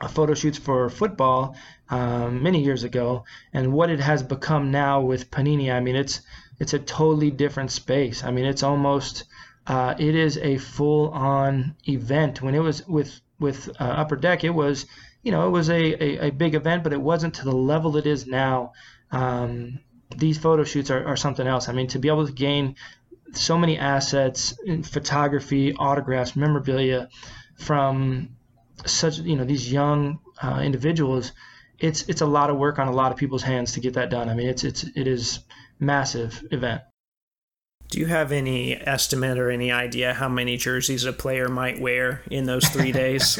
uh, 0.00 0.08
photo 0.08 0.34
shoots 0.34 0.58
for 0.58 0.90
football 0.90 1.54
um, 1.88 2.42
many 2.42 2.60
years 2.64 2.82
ago, 2.82 3.24
and 3.52 3.72
what 3.72 3.88
it 3.88 4.00
has 4.00 4.24
become 4.24 4.72
now 4.72 5.00
with 5.02 5.30
Panini. 5.30 5.72
I 5.72 5.78
mean, 5.78 5.94
it's 5.94 6.22
it's 6.58 6.74
a 6.74 6.80
totally 6.80 7.30
different 7.30 7.70
space. 7.70 8.24
I 8.24 8.32
mean, 8.32 8.46
it's 8.46 8.64
almost 8.64 9.24
uh, 9.68 9.94
it 9.96 10.16
is 10.16 10.38
a 10.38 10.58
full 10.58 11.10
on 11.10 11.76
event. 11.86 12.42
When 12.42 12.56
it 12.56 12.62
was 12.62 12.84
with 12.88 13.20
with 13.38 13.68
uh, 13.80 13.84
Upper 13.84 14.16
Deck, 14.16 14.42
it 14.42 14.50
was 14.50 14.86
you 15.22 15.30
know 15.30 15.46
it 15.46 15.50
was 15.50 15.70
a, 15.70 16.02
a, 16.02 16.26
a, 16.26 16.30
big 16.30 16.56
event, 16.56 16.82
but 16.82 16.92
it 16.92 17.00
wasn't 17.00 17.34
to 17.34 17.44
the 17.44 17.56
level 17.56 17.96
it 17.96 18.06
is 18.06 18.26
now. 18.26 18.72
Um, 19.12 19.78
these 20.16 20.38
photo 20.38 20.64
shoots 20.64 20.90
are, 20.90 21.06
are 21.06 21.16
something 21.16 21.46
else. 21.46 21.68
I 21.68 21.72
mean, 21.72 21.86
to 21.88 21.98
be 22.00 22.08
able 22.08 22.26
to 22.26 22.32
gain 22.32 22.76
so 23.32 23.58
many 23.58 23.78
assets 23.78 24.54
in 24.64 24.82
photography, 24.82 25.74
autographs, 25.74 26.36
memorabilia 26.36 27.08
from 27.56 28.30
such 28.86 29.18
you 29.18 29.36
know 29.36 29.44
these 29.44 29.70
young 29.70 30.20
uh, 30.42 30.60
individuals, 30.62 31.32
it's 31.78 32.08
it's 32.08 32.20
a 32.20 32.26
lot 32.26 32.50
of 32.50 32.56
work 32.56 32.78
on 32.78 32.88
a 32.88 32.92
lot 32.92 33.12
of 33.12 33.18
people's 33.18 33.42
hands 33.42 33.72
to 33.72 33.80
get 33.80 33.94
that 33.94 34.10
done. 34.10 34.28
I 34.28 34.34
mean, 34.34 34.48
it's 34.48 34.64
it's 34.64 34.84
it 34.84 35.06
is 35.06 35.40
massive 35.78 36.44
event. 36.50 36.82
Do 37.90 38.00
you 38.00 38.06
have 38.06 38.32
any 38.32 38.74
estimate 38.74 39.38
or 39.38 39.50
any 39.50 39.72
idea 39.72 40.12
how 40.12 40.28
many 40.28 40.56
jerseys 40.58 41.04
a 41.04 41.12
player 41.12 41.48
might 41.48 41.80
wear 41.80 42.22
in 42.30 42.44
those 42.44 42.68
three 42.68 42.92
days? 43.04 43.38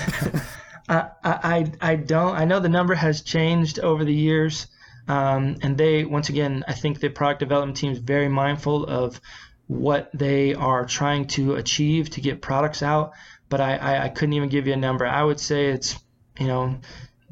I, 0.89 1.11
I 1.23 1.73
I 1.81 1.97
don't. 1.97 2.35
I 2.35 2.45
know 2.45 2.61
the 2.61 2.69
number 2.69 2.95
has 2.95 3.21
changed 3.21 3.79
over 3.79 4.05
the 4.05 4.15
years, 4.15 4.67
um, 5.07 5.57
and 5.63 5.77
they 5.77 6.05
once 6.05 6.29
again 6.29 6.65
I 6.67 6.73
think 6.73 7.01
the 7.01 7.11
product 7.11 7.41
development 7.41 7.77
team 7.77 7.93
is 7.93 7.99
very 7.99 8.29
mindful 8.29 8.87
of 8.87 9.21
what 9.69 10.11
they 10.13 10.55
are 10.55 10.85
trying 10.87 11.27
to 11.27 11.55
achieve 11.55 12.11
to 12.11 12.21
get 12.21 12.43
products 12.43 12.83
out. 12.83 13.13
But 13.49 13.61
I, 13.61 13.77
I, 13.77 14.05
I 14.05 14.09
couldn't 14.09 14.33
even 14.33 14.49
give 14.49 14.67
you 14.67 14.73
a 14.73 14.77
number. 14.77 15.07
I 15.07 15.23
would 15.23 15.39
say 15.39 15.67
it's 15.67 15.99
you 16.39 16.49
know 16.49 16.79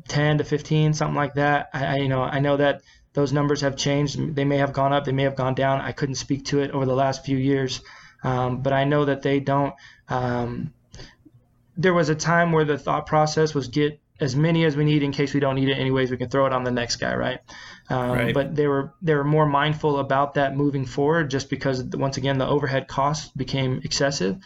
10 0.09 0.39
to 0.39 0.45
15 0.45 0.95
something 0.95 1.17
like 1.17 1.35
that. 1.35 1.71
I, 1.73 1.87
I 1.87 1.97
you 1.97 2.09
know 2.09 2.23
I 2.23 2.39
know 2.39 2.57
that 2.59 2.83
those 3.15 3.33
numbers 3.33 3.63
have 3.63 3.77
changed. 3.77 4.37
They 4.37 4.45
may 4.45 4.59
have 4.59 4.75
gone 4.75 4.93
up, 4.93 5.05
they 5.05 5.13
may 5.13 5.25
have 5.25 5.37
gone 5.37 5.55
down. 5.55 5.81
I 5.81 5.93
couldn't 5.93 6.17
speak 6.17 6.45
to 6.47 6.61
it 6.61 6.71
over 6.71 6.85
the 6.85 6.95
last 6.95 7.25
few 7.25 7.39
years, 7.39 7.81
um, 8.23 8.63
but 8.63 8.73
I 8.73 8.85
know 8.85 9.07
that 9.07 9.23
they 9.23 9.41
don't. 9.41 9.75
Um, 10.09 10.75
there 11.79 11.95
was 11.95 12.09
a 12.09 12.15
time 12.15 12.53
where 12.53 12.65
the 12.65 12.79
thought 12.79 13.07
process 13.07 13.55
was 13.55 13.69
get 13.69 13.99
as 14.19 14.35
many 14.35 14.65
as 14.65 14.77
we 14.77 14.85
need 14.85 15.03
in 15.03 15.13
case 15.13 15.35
we 15.35 15.41
don't 15.41 15.57
need 15.57 15.69
it 15.69 15.75
anyways. 15.75 16.11
We 16.11 16.17
can 16.17 16.29
throw 16.29 16.47
it 16.47 16.53
on 16.53 16.65
the 16.65 16.71
next 16.71 16.97
guy, 16.97 17.15
right? 17.15 17.41
Um, 17.89 18.11
right. 18.11 18.35
But 18.35 18.55
they 18.57 18.67
were 18.67 18.95
they 19.03 19.15
were 19.15 19.25
more 19.25 19.47
mindful 19.47 19.99
about 19.99 20.35
that 20.35 20.57
moving 20.57 20.87
forward, 20.87 21.31
just 21.31 21.51
because 21.51 21.85
once 21.85 22.17
again 22.17 22.39
the 22.39 22.47
overhead 22.47 22.89
costs 22.89 23.31
became 23.37 23.81
excessive, 23.85 24.39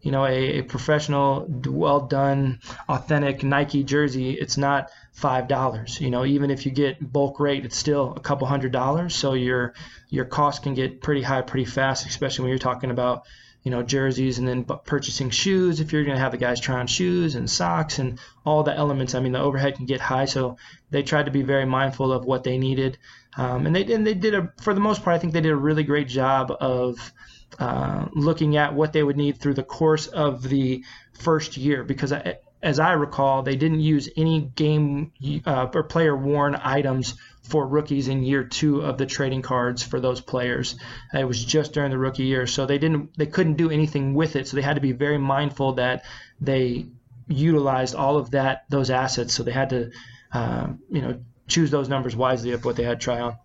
you 0.00 0.10
know, 0.10 0.24
a, 0.24 0.58
a 0.58 0.62
professional, 0.62 1.46
well 1.48 2.00
done, 2.00 2.60
authentic 2.88 3.42
Nike 3.42 3.84
jersey, 3.84 4.32
it's 4.32 4.56
not 4.56 4.90
five 5.12 5.48
dollars. 5.48 6.00
You 6.00 6.10
know, 6.10 6.24
even 6.24 6.50
if 6.50 6.66
you 6.66 6.72
get 6.72 7.12
bulk 7.12 7.40
rate, 7.40 7.64
it's 7.64 7.76
still 7.76 8.14
a 8.16 8.20
couple 8.20 8.46
hundred 8.46 8.72
dollars. 8.72 9.14
So 9.14 9.34
your 9.34 9.74
your 10.08 10.24
cost 10.24 10.62
can 10.62 10.74
get 10.74 11.02
pretty 11.02 11.22
high 11.22 11.42
pretty 11.42 11.66
fast, 11.66 12.06
especially 12.06 12.44
when 12.44 12.50
you're 12.50 12.58
talking 12.58 12.90
about 12.90 13.24
you 13.62 13.70
know 13.70 13.82
jerseys 13.82 14.38
and 14.38 14.48
then 14.48 14.64
purchasing 14.64 15.30
shoes 15.30 15.80
if 15.80 15.92
you're 15.92 16.04
going 16.04 16.16
to 16.16 16.22
have 16.22 16.32
the 16.32 16.38
guys 16.38 16.60
try 16.60 16.80
on 16.80 16.86
shoes 16.86 17.34
and 17.34 17.48
socks 17.48 17.98
and 17.98 18.18
all 18.44 18.62
the 18.62 18.74
elements. 18.74 19.14
I 19.14 19.20
mean, 19.20 19.32
the 19.32 19.40
overhead 19.40 19.76
can 19.76 19.86
get 19.86 20.00
high, 20.00 20.24
so 20.24 20.56
they 20.90 21.02
tried 21.02 21.26
to 21.26 21.30
be 21.30 21.42
very 21.42 21.64
mindful 21.64 22.12
of 22.12 22.24
what 22.24 22.44
they 22.44 22.58
needed, 22.58 22.98
um, 23.36 23.66
and 23.66 23.74
they 23.74 23.92
and 23.92 24.06
they 24.06 24.14
did 24.14 24.34
a 24.34 24.52
for 24.60 24.74
the 24.74 24.80
most 24.80 25.02
part. 25.02 25.14
I 25.14 25.18
think 25.18 25.32
they 25.32 25.40
did 25.40 25.52
a 25.52 25.56
really 25.56 25.84
great 25.84 26.08
job 26.08 26.52
of 26.60 27.12
uh, 27.58 28.06
looking 28.14 28.56
at 28.56 28.74
what 28.74 28.92
they 28.92 29.02
would 29.02 29.16
need 29.16 29.38
through 29.38 29.54
the 29.54 29.62
course 29.62 30.06
of 30.06 30.42
the 30.42 30.84
first 31.12 31.56
year 31.56 31.84
because 31.84 32.12
I, 32.12 32.38
as 32.62 32.78
I 32.78 32.92
recall, 32.92 33.42
they 33.42 33.56
didn't 33.56 33.80
use 33.80 34.08
any 34.16 34.40
game 34.40 35.12
uh, 35.44 35.68
or 35.74 35.82
player 35.82 36.16
worn 36.16 36.54
items 36.54 37.14
for 37.42 37.66
rookies 37.66 38.06
in 38.06 38.22
year 38.22 38.44
two 38.44 38.82
of 38.82 38.98
the 38.98 39.06
trading 39.06 39.42
cards 39.42 39.82
for 39.82 39.98
those 39.98 40.20
players. 40.20 40.76
It 41.12 41.26
was 41.26 41.44
just 41.44 41.72
during 41.72 41.90
the 41.90 41.98
rookie 41.98 42.24
year, 42.24 42.46
so 42.46 42.66
they 42.66 42.78
didn't 42.78 43.16
they 43.18 43.26
couldn't 43.26 43.54
do 43.54 43.70
anything 43.70 44.14
with 44.14 44.36
it. 44.36 44.46
So 44.46 44.56
they 44.56 44.62
had 44.62 44.76
to 44.76 44.80
be 44.80 44.92
very 44.92 45.18
mindful 45.18 45.74
that 45.74 46.04
they 46.40 46.86
utilized 47.26 47.94
all 47.96 48.16
of 48.16 48.30
that 48.30 48.64
those 48.68 48.90
assets. 48.90 49.34
So 49.34 49.42
they 49.42 49.52
had 49.52 49.70
to 49.70 49.90
uh, 50.32 50.68
you 50.88 51.02
know 51.02 51.20
choose 51.48 51.70
those 51.70 51.88
numbers 51.88 52.14
wisely 52.14 52.52
of 52.52 52.64
what 52.64 52.76
they 52.76 52.84
had 52.84 53.00
try 53.00 53.20
on. 53.20 53.36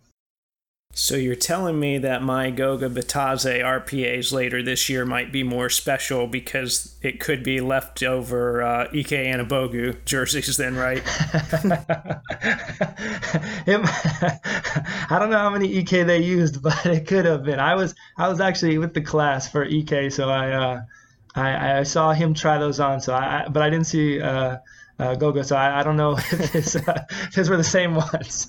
So 1.00 1.16
you're 1.16 1.36
telling 1.36 1.80
me 1.80 2.00
that 2.00 2.24
my 2.24 2.50
Goga 2.50 2.90
Bitadze 2.90 3.62
RPAs 3.62 4.32
later 4.32 4.64
this 4.64 4.90
year 4.90 5.06
might 5.06 5.32
be 5.32 5.44
more 5.44 5.70
special 5.70 6.26
because 6.26 6.98
it 7.04 7.20
could 7.20 7.44
be 7.44 7.62
leftover 7.62 8.64
uh, 8.64 8.86
Ike 8.86 9.14
Anigbogu 9.14 10.04
jerseys 10.06 10.58
then, 10.58 10.74
right? 10.76 10.98
it, 13.68 13.80
I 15.12 15.20
don't 15.20 15.30
know 15.30 15.38
how 15.38 15.52
many 15.52 15.78
Ike 15.78 16.08
they 16.08 16.18
used, 16.18 16.62
but 16.64 16.84
it 16.88 17.06
could 17.06 17.26
have 17.26 17.44
been. 17.44 17.60
I 17.60 17.76
was 17.76 17.94
I 18.18 18.28
was 18.28 18.42
actually 18.42 18.80
with 18.80 18.96
the 18.96 19.02
class 19.02 19.48
for 19.48 19.64
Ike, 19.64 20.12
so 20.12 20.32
I 20.32 20.52
uh, 20.52 20.82
I, 21.36 21.78
I, 21.78 21.84
saw 21.84 22.12
him 22.14 22.34
try 22.34 22.58
those 22.58 22.80
on. 22.80 23.02
So 23.02 23.14
I 23.14 23.46
but 23.48 23.62
I 23.62 23.70
didn't 23.70 23.86
see. 23.86 24.20
Uh, 24.20 24.58
uh, 25.00 25.16
Goga. 25.16 25.44
So 25.44 25.56
I, 25.56 25.80
I, 25.80 25.84
don't 25.84 25.98
know 25.98 26.18
if 26.18 26.56
it's, 26.56 26.76
uh, 26.76 27.06
were 27.50 27.58
the 27.58 27.64
same 27.64 27.96
ones, 27.96 28.48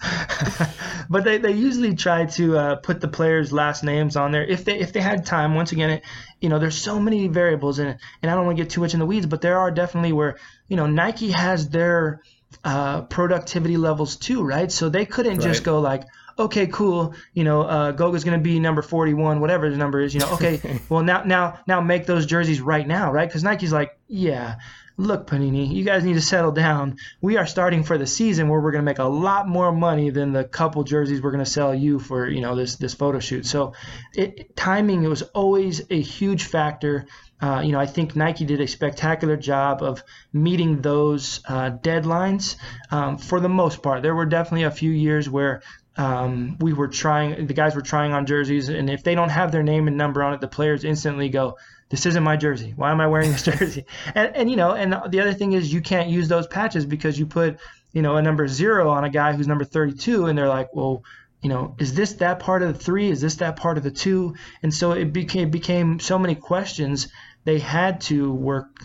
but 1.10 1.24
they, 1.24 1.38
they 1.38 1.52
usually 1.52 1.94
try 1.94 2.26
to 2.26 2.56
uh, 2.56 2.76
put 2.76 3.00
the 3.00 3.08
players' 3.08 3.52
last 3.52 3.84
names 3.84 4.16
on 4.16 4.32
there 4.32 4.44
if 4.44 4.64
they 4.64 4.78
if 4.78 4.92
they 4.92 5.00
had 5.00 5.26
time. 5.26 5.54
Once 5.54 5.72
again, 5.72 5.90
it, 5.90 6.02
you 6.40 6.48
know, 6.48 6.58
there's 6.58 6.78
so 6.78 6.98
many 6.98 7.28
variables 7.28 7.78
in 7.78 7.88
it, 7.88 7.98
and 8.22 8.30
I 8.30 8.34
don't 8.34 8.46
want 8.46 8.56
to 8.56 8.64
get 8.64 8.70
too 8.70 8.80
much 8.80 8.94
in 8.94 9.00
the 9.00 9.06
weeds, 9.06 9.26
but 9.26 9.40
there 9.40 9.58
are 9.58 9.70
definitely 9.70 10.12
where 10.12 10.38
you 10.68 10.76
know 10.76 10.86
Nike 10.86 11.30
has 11.30 11.68
their 11.68 12.22
uh, 12.64 13.02
productivity 13.02 13.76
levels 13.76 14.16
too, 14.16 14.42
right? 14.42 14.70
So 14.70 14.88
they 14.88 15.06
couldn't 15.06 15.38
right. 15.38 15.42
just 15.42 15.64
go 15.64 15.80
like, 15.80 16.04
okay, 16.38 16.66
cool, 16.66 17.14
you 17.34 17.44
know, 17.44 17.62
uh, 17.62 17.92
Goga's 17.92 18.24
going 18.24 18.38
to 18.38 18.42
be 18.42 18.60
number 18.60 18.82
41, 18.82 19.40
whatever 19.40 19.68
the 19.70 19.76
number 19.76 20.00
is, 20.00 20.14
you 20.14 20.20
know, 20.20 20.32
okay, 20.34 20.80
well 20.88 21.02
now 21.02 21.24
now 21.24 21.60
now 21.66 21.80
make 21.80 22.06
those 22.06 22.26
jerseys 22.26 22.60
right 22.60 22.86
now, 22.86 23.12
right? 23.12 23.28
Because 23.28 23.44
Nike's 23.44 23.72
like, 23.72 23.98
yeah, 24.06 24.56
look, 24.98 25.28
Panini, 25.28 25.72
you 25.72 25.84
guys 25.84 26.04
need 26.04 26.14
to 26.14 26.20
settle 26.20 26.50
down. 26.50 26.96
We 27.20 27.36
are 27.36 27.46
starting 27.46 27.84
for 27.84 27.96
the 27.96 28.06
season 28.06 28.48
where 28.48 28.60
we're 28.60 28.72
going 28.72 28.82
to 28.82 28.90
make 28.90 28.98
a 28.98 29.04
lot 29.04 29.48
more 29.48 29.70
money 29.70 30.10
than 30.10 30.32
the 30.32 30.42
couple 30.42 30.82
jerseys 30.82 31.22
we're 31.22 31.30
going 31.30 31.44
to 31.44 31.50
sell 31.50 31.72
you 31.72 32.00
for, 32.00 32.28
you 32.28 32.40
know, 32.40 32.56
this 32.56 32.76
this 32.76 32.94
photo 32.94 33.20
shoot. 33.20 33.46
So, 33.46 33.74
it, 34.14 34.56
timing 34.56 35.04
was 35.04 35.22
always 35.22 35.82
a 35.88 36.00
huge 36.00 36.44
factor. 36.44 37.06
Uh, 37.40 37.62
you 37.64 37.70
know, 37.70 37.78
I 37.78 37.86
think 37.86 38.16
Nike 38.16 38.44
did 38.44 38.60
a 38.60 38.66
spectacular 38.66 39.36
job 39.36 39.82
of 39.82 40.02
meeting 40.32 40.82
those 40.82 41.40
uh, 41.48 41.70
deadlines 41.70 42.56
um, 42.90 43.16
for 43.18 43.38
the 43.38 43.48
most 43.48 43.82
part. 43.82 44.02
There 44.02 44.16
were 44.16 44.26
definitely 44.26 44.64
a 44.64 44.72
few 44.72 44.90
years 44.90 45.30
where 45.30 45.62
um, 45.96 46.56
we 46.60 46.72
were 46.72 46.88
trying, 46.88 47.46
the 47.46 47.54
guys 47.54 47.76
were 47.76 47.82
trying 47.82 48.12
on 48.12 48.26
jerseys, 48.26 48.68
and 48.68 48.90
if 48.90 49.04
they 49.04 49.14
don't 49.14 49.28
have 49.28 49.52
their 49.52 49.62
name 49.62 49.86
and 49.86 49.96
number 49.96 50.24
on 50.24 50.34
it, 50.34 50.40
the 50.40 50.48
players 50.48 50.82
instantly 50.82 51.28
go, 51.28 51.56
this 51.90 52.06
isn't 52.06 52.22
my 52.22 52.36
jersey. 52.36 52.74
Why 52.76 52.90
am 52.90 53.00
I 53.00 53.06
wearing 53.06 53.32
this 53.32 53.42
jersey? 53.58 53.86
and, 54.14 54.36
and 54.36 54.50
you 54.50 54.56
know, 54.56 54.72
and 54.72 54.92
the 55.10 55.20
other 55.20 55.34
thing 55.34 55.52
is 55.52 55.72
you 55.72 55.80
can't 55.80 56.08
use 56.08 56.28
those 56.28 56.46
patches 56.46 56.84
because 56.84 57.18
you 57.18 57.26
put, 57.26 57.58
you 57.92 58.02
know, 58.02 58.16
a 58.16 58.22
number 58.22 58.46
zero 58.46 58.90
on 58.90 59.04
a 59.04 59.10
guy 59.10 59.32
who's 59.32 59.46
number 59.46 59.64
32, 59.64 60.26
and 60.26 60.38
they're 60.38 60.48
like, 60.48 60.74
well, 60.74 61.02
you 61.42 61.48
know, 61.48 61.76
is 61.78 61.94
this 61.94 62.14
that 62.14 62.40
part 62.40 62.62
of 62.62 62.72
the 62.72 62.78
three? 62.78 63.10
Is 63.10 63.20
this 63.20 63.36
that 63.36 63.56
part 63.56 63.78
of 63.78 63.84
the 63.84 63.90
two? 63.90 64.34
And 64.62 64.74
so 64.74 64.92
it 64.92 65.12
became 65.12 65.50
became 65.50 66.00
so 66.00 66.18
many 66.18 66.34
questions. 66.34 67.08
They 67.44 67.60
had 67.60 68.00
to 68.02 68.32
work 68.32 68.82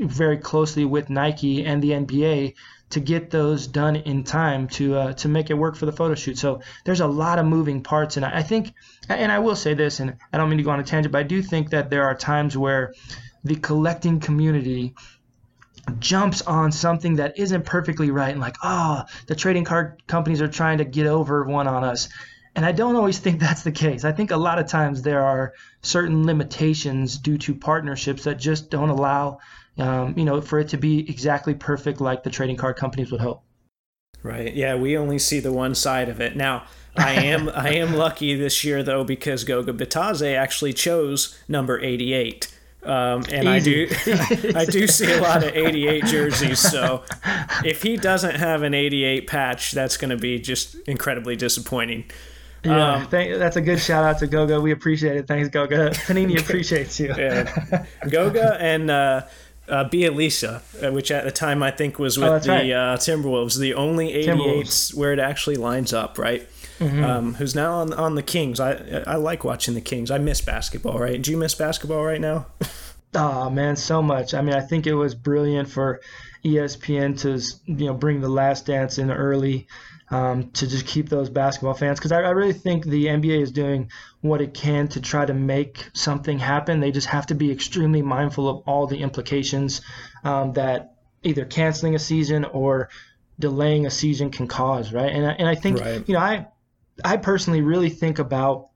very 0.00 0.38
closely 0.38 0.84
with 0.84 1.10
Nike 1.10 1.64
and 1.64 1.82
the 1.82 1.90
NBA 1.90 2.54
to 2.90 3.00
get 3.00 3.30
those 3.30 3.66
done 3.66 3.96
in 3.96 4.24
time 4.24 4.68
to 4.68 4.96
uh, 4.96 5.12
to 5.14 5.28
make 5.28 5.50
it 5.50 5.54
work 5.54 5.76
for 5.76 5.86
the 5.86 5.92
photo 5.92 6.14
shoot. 6.14 6.38
So 6.38 6.60
there's 6.84 7.00
a 7.00 7.06
lot 7.06 7.38
of 7.38 7.46
moving 7.46 7.82
parts, 7.82 8.16
and 8.16 8.24
I 8.24 8.42
think, 8.42 8.72
and 9.08 9.30
I 9.30 9.38
will 9.38 9.56
say 9.56 9.74
this, 9.74 10.00
and 10.00 10.16
I 10.32 10.38
don't 10.38 10.48
mean 10.48 10.58
to 10.58 10.64
go 10.64 10.70
on 10.70 10.80
a 10.80 10.84
tangent, 10.84 11.12
but 11.12 11.18
I 11.18 11.24
do 11.24 11.42
think 11.42 11.70
that 11.70 11.90
there 11.90 12.04
are 12.04 12.14
times 12.14 12.56
where 12.56 12.94
the 13.44 13.56
collecting 13.56 14.20
community 14.20 14.94
jumps 15.98 16.42
on 16.42 16.72
something 16.72 17.16
that 17.16 17.38
isn't 17.38 17.64
perfectly 17.64 18.10
right 18.10 18.30
and 18.30 18.40
like, 18.40 18.56
oh, 18.62 19.04
the 19.26 19.34
trading 19.34 19.64
card 19.64 20.02
companies 20.06 20.42
are 20.42 20.48
trying 20.48 20.78
to 20.78 20.84
get 20.84 21.06
over 21.06 21.44
one 21.44 21.66
on 21.66 21.84
us. 21.84 22.08
And 22.54 22.66
I 22.66 22.72
don't 22.72 22.96
always 22.96 23.18
think 23.18 23.40
that's 23.40 23.62
the 23.62 23.72
case. 23.72 24.04
I 24.04 24.12
think 24.12 24.30
a 24.30 24.36
lot 24.36 24.58
of 24.58 24.66
times 24.66 25.02
there 25.02 25.24
are 25.24 25.54
certain 25.82 26.26
limitations 26.26 27.18
due 27.18 27.38
to 27.38 27.54
partnerships 27.54 28.24
that 28.24 28.38
just 28.38 28.70
don't 28.70 28.90
allow 28.90 29.38
um, 29.78 30.14
you 30.16 30.24
know, 30.24 30.40
for 30.40 30.58
it 30.58 30.68
to 30.68 30.76
be 30.76 31.08
exactly 31.08 31.54
perfect 31.54 32.00
like 32.00 32.22
the 32.24 32.30
trading 32.30 32.56
card 32.56 32.76
companies 32.76 33.10
would 33.12 33.20
hope. 33.20 33.42
Right. 34.22 34.52
Yeah, 34.54 34.74
we 34.74 34.96
only 34.98 35.18
see 35.18 35.38
the 35.40 35.52
one 35.52 35.74
side 35.74 36.08
of 36.08 36.20
it. 36.20 36.36
Now, 36.36 36.64
I 36.96 37.12
am 37.12 37.48
I 37.54 37.70
am 37.74 37.94
lucky 37.94 38.34
this 38.34 38.64
year 38.64 38.82
though 38.82 39.04
because 39.04 39.44
Goga 39.44 39.72
Bitadze 39.72 40.36
actually 40.36 40.72
chose 40.72 41.38
number 41.46 41.80
88 41.80 42.52
Um, 42.82 43.22
and 43.30 43.48
Easy. 43.48 43.54
I 43.54 43.60
do, 43.60 44.52
I 44.56 44.64
do 44.64 44.86
see 44.98 45.12
a 45.12 45.20
lot 45.20 45.44
of 45.44 45.54
88 45.54 46.04
jerseys. 46.06 46.58
So 46.58 47.04
if 47.64 47.82
he 47.82 47.96
doesn't 47.96 48.36
have 48.36 48.62
an 48.62 48.74
88 48.74 49.26
patch, 49.28 49.70
that's 49.72 49.96
going 49.96 50.10
to 50.10 50.16
be 50.16 50.40
just 50.40 50.74
incredibly 50.88 51.36
disappointing. 51.36 52.04
Yeah, 52.64 52.94
um, 52.94 53.06
thank, 53.06 53.38
that's 53.38 53.54
a 53.54 53.60
good 53.60 53.78
shout 53.78 54.02
out 54.04 54.18
to 54.18 54.26
Goga. 54.26 54.60
We 54.60 54.72
appreciate 54.72 55.16
it. 55.16 55.28
Thanks, 55.28 55.48
Goga. 55.48 55.90
Panini 55.90 56.40
appreciates 56.40 56.98
you. 56.98 57.14
yeah. 57.16 57.84
Goga 58.10 58.56
and 58.60 58.90
uh, 58.90 59.22
uh, 59.68 59.88
Bjelica, 59.88 60.62
uh, 60.82 60.92
which 60.92 61.10
at 61.10 61.24
the 61.24 61.30
time 61.30 61.62
I 61.62 61.70
think 61.70 61.98
was 61.98 62.18
with 62.18 62.28
oh, 62.28 62.38
the 62.38 62.50
right. 62.50 62.70
uh, 62.70 62.96
Timberwolves, 62.96 63.58
the 63.58 63.74
only 63.74 64.12
88s 64.12 64.94
where 64.94 65.12
it 65.12 65.18
actually 65.18 65.56
lines 65.56 65.92
up, 65.92 66.18
right? 66.18 66.48
Mm-hmm. 66.78 67.04
Um, 67.04 67.34
who's 67.34 67.54
now 67.56 67.74
on 67.74 67.92
on 67.92 68.14
the 68.14 68.22
Kings. 68.22 68.60
I 68.60 69.02
I 69.06 69.16
like 69.16 69.42
watching 69.42 69.74
the 69.74 69.80
Kings. 69.80 70.12
I 70.12 70.18
miss 70.18 70.40
basketball, 70.40 70.98
right? 70.98 71.20
Do 71.20 71.32
you 71.32 71.36
miss 71.36 71.54
basketball 71.54 72.04
right 72.04 72.20
now? 72.20 72.46
oh 73.14 73.50
man, 73.50 73.74
so 73.74 74.00
much. 74.00 74.32
I 74.32 74.42
mean, 74.42 74.54
I 74.54 74.60
think 74.60 74.86
it 74.86 74.94
was 74.94 75.14
brilliant 75.14 75.68
for 75.68 76.00
ESPN 76.44 77.18
to 77.22 77.40
you 77.66 77.86
know 77.86 77.94
bring 77.94 78.20
the 78.20 78.28
Last 78.28 78.66
Dance 78.66 78.98
in 78.98 79.10
early 79.10 79.66
um, 80.10 80.50
to 80.52 80.66
just 80.66 80.86
keep 80.86 81.08
those 81.08 81.28
basketball 81.28 81.74
fans 81.74 81.98
because 81.98 82.12
I, 82.12 82.22
I, 82.22 82.30
really 82.30 82.54
think 82.54 82.84
the 82.84 83.06
NBA 83.06 83.42
is 83.42 83.52
doing 83.52 83.90
what 84.22 84.40
it 84.40 84.54
can 84.54 84.88
to 84.88 85.00
try 85.00 85.26
to 85.26 85.34
make 85.34 85.86
something 85.92 86.38
happen. 86.38 86.80
They 86.80 86.92
just 86.92 87.08
have 87.08 87.26
to 87.26 87.34
be 87.34 87.50
extremely 87.50 88.00
mindful 88.00 88.48
of 88.48 88.62
all 88.66 88.86
the 88.86 88.98
implications 88.98 89.82
um, 90.24 90.54
that 90.54 90.94
either 91.22 91.44
canceling 91.44 91.94
a 91.94 91.98
season 91.98 92.44
or 92.44 92.88
delaying 93.38 93.86
a 93.86 93.90
season 93.90 94.30
can 94.30 94.48
cause, 94.48 94.92
right? 94.92 95.12
And 95.12 95.26
I, 95.26 95.32
and 95.32 95.48
I 95.48 95.54
think 95.54 95.80
right. 95.80 96.08
you 96.08 96.14
know 96.14 96.20
I 96.20 96.48
I 97.04 97.16
personally 97.18 97.60
really 97.60 97.90
think 97.90 98.18
about 98.18 98.68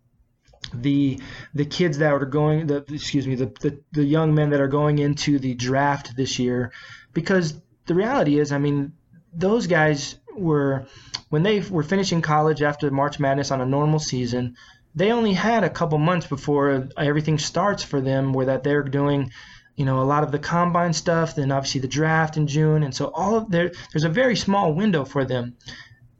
the 0.74 1.18
the 1.54 1.64
kids 1.64 1.98
that 1.98 2.12
are 2.12 2.24
going 2.24 2.66
the 2.66 2.84
excuse 2.92 3.26
me 3.26 3.34
the, 3.34 3.46
the 3.60 3.80
the 3.92 4.04
young 4.04 4.34
men 4.34 4.50
that 4.50 4.60
are 4.60 4.68
going 4.68 4.98
into 4.98 5.38
the 5.38 5.54
draft 5.54 6.16
this 6.16 6.38
year 6.38 6.72
because 7.12 7.60
the 7.86 7.94
reality 7.94 8.38
is 8.38 8.52
I 8.52 8.58
mean 8.58 8.92
those 9.34 9.66
guys 9.66 10.16
were 10.36 10.86
when 11.30 11.42
they 11.42 11.60
were 11.60 11.82
finishing 11.82 12.22
college 12.22 12.62
after 12.62 12.90
March 12.90 13.18
Madness 13.18 13.50
on 13.50 13.60
a 13.60 13.66
normal 13.66 13.98
season, 13.98 14.56
they 14.94 15.12
only 15.12 15.32
had 15.32 15.64
a 15.64 15.70
couple 15.70 15.98
months 15.98 16.26
before 16.26 16.88
everything 16.96 17.38
starts 17.38 17.82
for 17.82 18.00
them, 18.00 18.32
where 18.32 18.46
that 18.46 18.62
they're 18.62 18.82
doing, 18.82 19.30
you 19.76 19.84
know, 19.84 20.00
a 20.00 20.04
lot 20.04 20.22
of 20.22 20.32
the 20.32 20.38
combine 20.38 20.92
stuff, 20.92 21.34
then 21.34 21.50
obviously 21.50 21.80
the 21.80 21.88
draft 21.88 22.36
in 22.36 22.46
June, 22.46 22.82
and 22.82 22.94
so 22.94 23.06
all 23.06 23.36
of 23.36 23.50
there, 23.50 23.72
there's 23.92 24.04
a 24.04 24.10
very 24.10 24.36
small 24.36 24.74
window 24.74 25.04
for 25.04 25.24
them, 25.24 25.56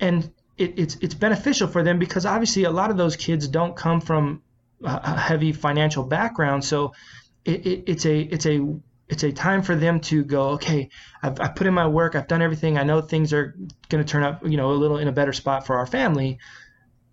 and 0.00 0.30
it, 0.56 0.78
it's 0.78 0.96
it's 1.00 1.14
beneficial 1.14 1.68
for 1.68 1.82
them 1.82 1.98
because 1.98 2.24
obviously 2.26 2.64
a 2.64 2.70
lot 2.70 2.90
of 2.90 2.96
those 2.96 3.16
kids 3.16 3.48
don't 3.48 3.76
come 3.76 4.00
from 4.00 4.42
a 4.84 5.18
heavy 5.18 5.52
financial 5.52 6.04
background, 6.04 6.64
so 6.64 6.94
it, 7.44 7.66
it, 7.66 7.84
it's 7.86 8.06
a 8.06 8.20
it's 8.20 8.46
a 8.46 8.60
it's 9.12 9.22
a 9.22 9.30
time 9.30 9.62
for 9.62 9.76
them 9.76 10.00
to 10.00 10.24
go 10.24 10.50
okay 10.50 10.88
I've, 11.22 11.40
I've 11.40 11.54
put 11.54 11.66
in 11.66 11.74
my 11.74 11.86
work 11.86 12.16
i've 12.16 12.28
done 12.28 12.42
everything 12.42 12.78
i 12.78 12.82
know 12.82 13.00
things 13.00 13.32
are 13.32 13.54
going 13.88 14.02
to 14.02 14.10
turn 14.10 14.22
up 14.22 14.42
you 14.44 14.56
know 14.56 14.72
a 14.72 14.74
little 14.74 14.96
in 14.96 15.08
a 15.08 15.12
better 15.12 15.32
spot 15.32 15.66
for 15.66 15.76
our 15.76 15.86
family. 15.86 16.38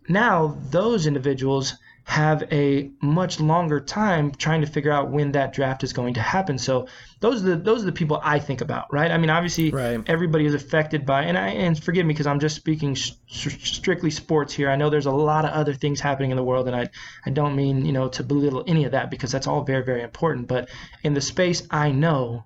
Now 0.07 0.57
those 0.69 1.05
individuals 1.05 1.75
have 2.03 2.43
a 2.51 2.89
much 3.01 3.39
longer 3.39 3.79
time 3.79 4.31
trying 4.31 4.61
to 4.61 4.67
figure 4.67 4.91
out 4.91 5.11
when 5.11 5.33
that 5.33 5.53
draft 5.53 5.83
is 5.83 5.93
going 5.93 6.15
to 6.15 6.21
happen. 6.21 6.57
So 6.57 6.87
those 7.19 7.43
are 7.43 7.49
the 7.49 7.55
those 7.55 7.83
are 7.83 7.85
the 7.85 7.91
people 7.91 8.19
I 8.23 8.39
think 8.39 8.61
about, 8.61 8.91
right? 8.91 9.11
I 9.11 9.17
mean, 9.17 9.29
obviously 9.29 9.69
right. 9.69 10.01
everybody 10.07 10.45
is 10.45 10.55
affected 10.55 11.05
by, 11.05 11.23
and 11.23 11.37
I 11.37 11.49
and 11.49 11.81
forgive 11.81 12.05
me 12.05 12.13
because 12.13 12.25
I'm 12.25 12.39
just 12.39 12.55
speaking 12.55 12.95
sh- 12.95 13.11
strictly 13.27 14.09
sports 14.09 14.53
here. 14.53 14.69
I 14.69 14.75
know 14.75 14.89
there's 14.89 15.05
a 15.05 15.11
lot 15.11 15.45
of 15.45 15.51
other 15.51 15.73
things 15.73 15.99
happening 15.99 16.31
in 16.31 16.37
the 16.37 16.43
world, 16.43 16.67
and 16.67 16.75
I 16.75 16.89
I 17.25 17.29
don't 17.29 17.55
mean 17.55 17.85
you 17.85 17.91
know 17.91 18.07
to 18.09 18.23
belittle 18.23 18.63
any 18.65 18.85
of 18.85 18.93
that 18.93 19.11
because 19.11 19.31
that's 19.31 19.47
all 19.47 19.63
very 19.63 19.83
very 19.83 20.01
important. 20.01 20.47
But 20.47 20.69
in 21.03 21.13
the 21.13 21.21
space 21.21 21.67
I 21.69 21.91
know, 21.91 22.45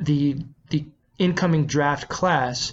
the 0.00 0.38
the 0.70 0.86
incoming 1.18 1.66
draft 1.66 2.08
class, 2.08 2.72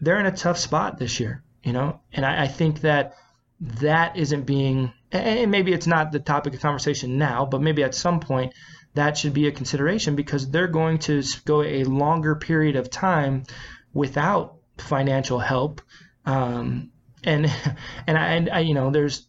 they're 0.00 0.18
in 0.18 0.26
a 0.26 0.36
tough 0.36 0.56
spot 0.58 0.98
this 0.98 1.20
year, 1.20 1.42
you 1.62 1.72
know, 1.72 2.00
and 2.12 2.24
I, 2.24 2.44
I 2.44 2.48
think 2.48 2.80
that 2.80 3.14
that 3.62 4.16
isn't 4.16 4.42
being 4.42 4.92
and 5.12 5.50
maybe 5.50 5.72
it's 5.72 5.86
not 5.86 6.10
the 6.10 6.18
topic 6.18 6.54
of 6.54 6.60
conversation 6.60 7.18
now, 7.18 7.44
but 7.44 7.60
maybe 7.60 7.82
at 7.82 7.94
some 7.94 8.18
point 8.18 8.54
that 8.94 9.16
should 9.16 9.34
be 9.34 9.46
a 9.46 9.52
consideration 9.52 10.16
because 10.16 10.50
they're 10.50 10.68
going 10.68 10.98
to 10.98 11.22
go 11.44 11.62
a 11.62 11.84
longer 11.84 12.34
period 12.34 12.76
of 12.76 12.90
time 12.90 13.44
without 13.92 14.56
financial 14.78 15.38
help. 15.38 15.80
Um, 16.24 16.90
and 17.22 17.46
and 18.06 18.18
I, 18.18 18.26
and 18.34 18.50
I, 18.50 18.58
you 18.60 18.74
know, 18.74 18.90
there's 18.90 19.26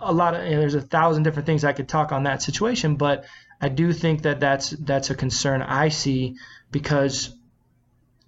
a 0.00 0.12
lot 0.12 0.34
of 0.34 0.40
there's 0.40 0.74
a 0.74 0.80
thousand 0.80 1.22
different 1.22 1.46
things 1.46 1.64
I 1.64 1.72
could 1.72 1.88
talk 1.88 2.12
on 2.12 2.24
that 2.24 2.42
situation, 2.42 2.96
but 2.96 3.26
I 3.60 3.68
do 3.68 3.92
think 3.92 4.22
that 4.22 4.40
that's 4.40 4.70
that's 4.70 5.10
a 5.10 5.14
concern 5.14 5.62
I 5.62 5.90
see 5.90 6.36
because 6.70 7.36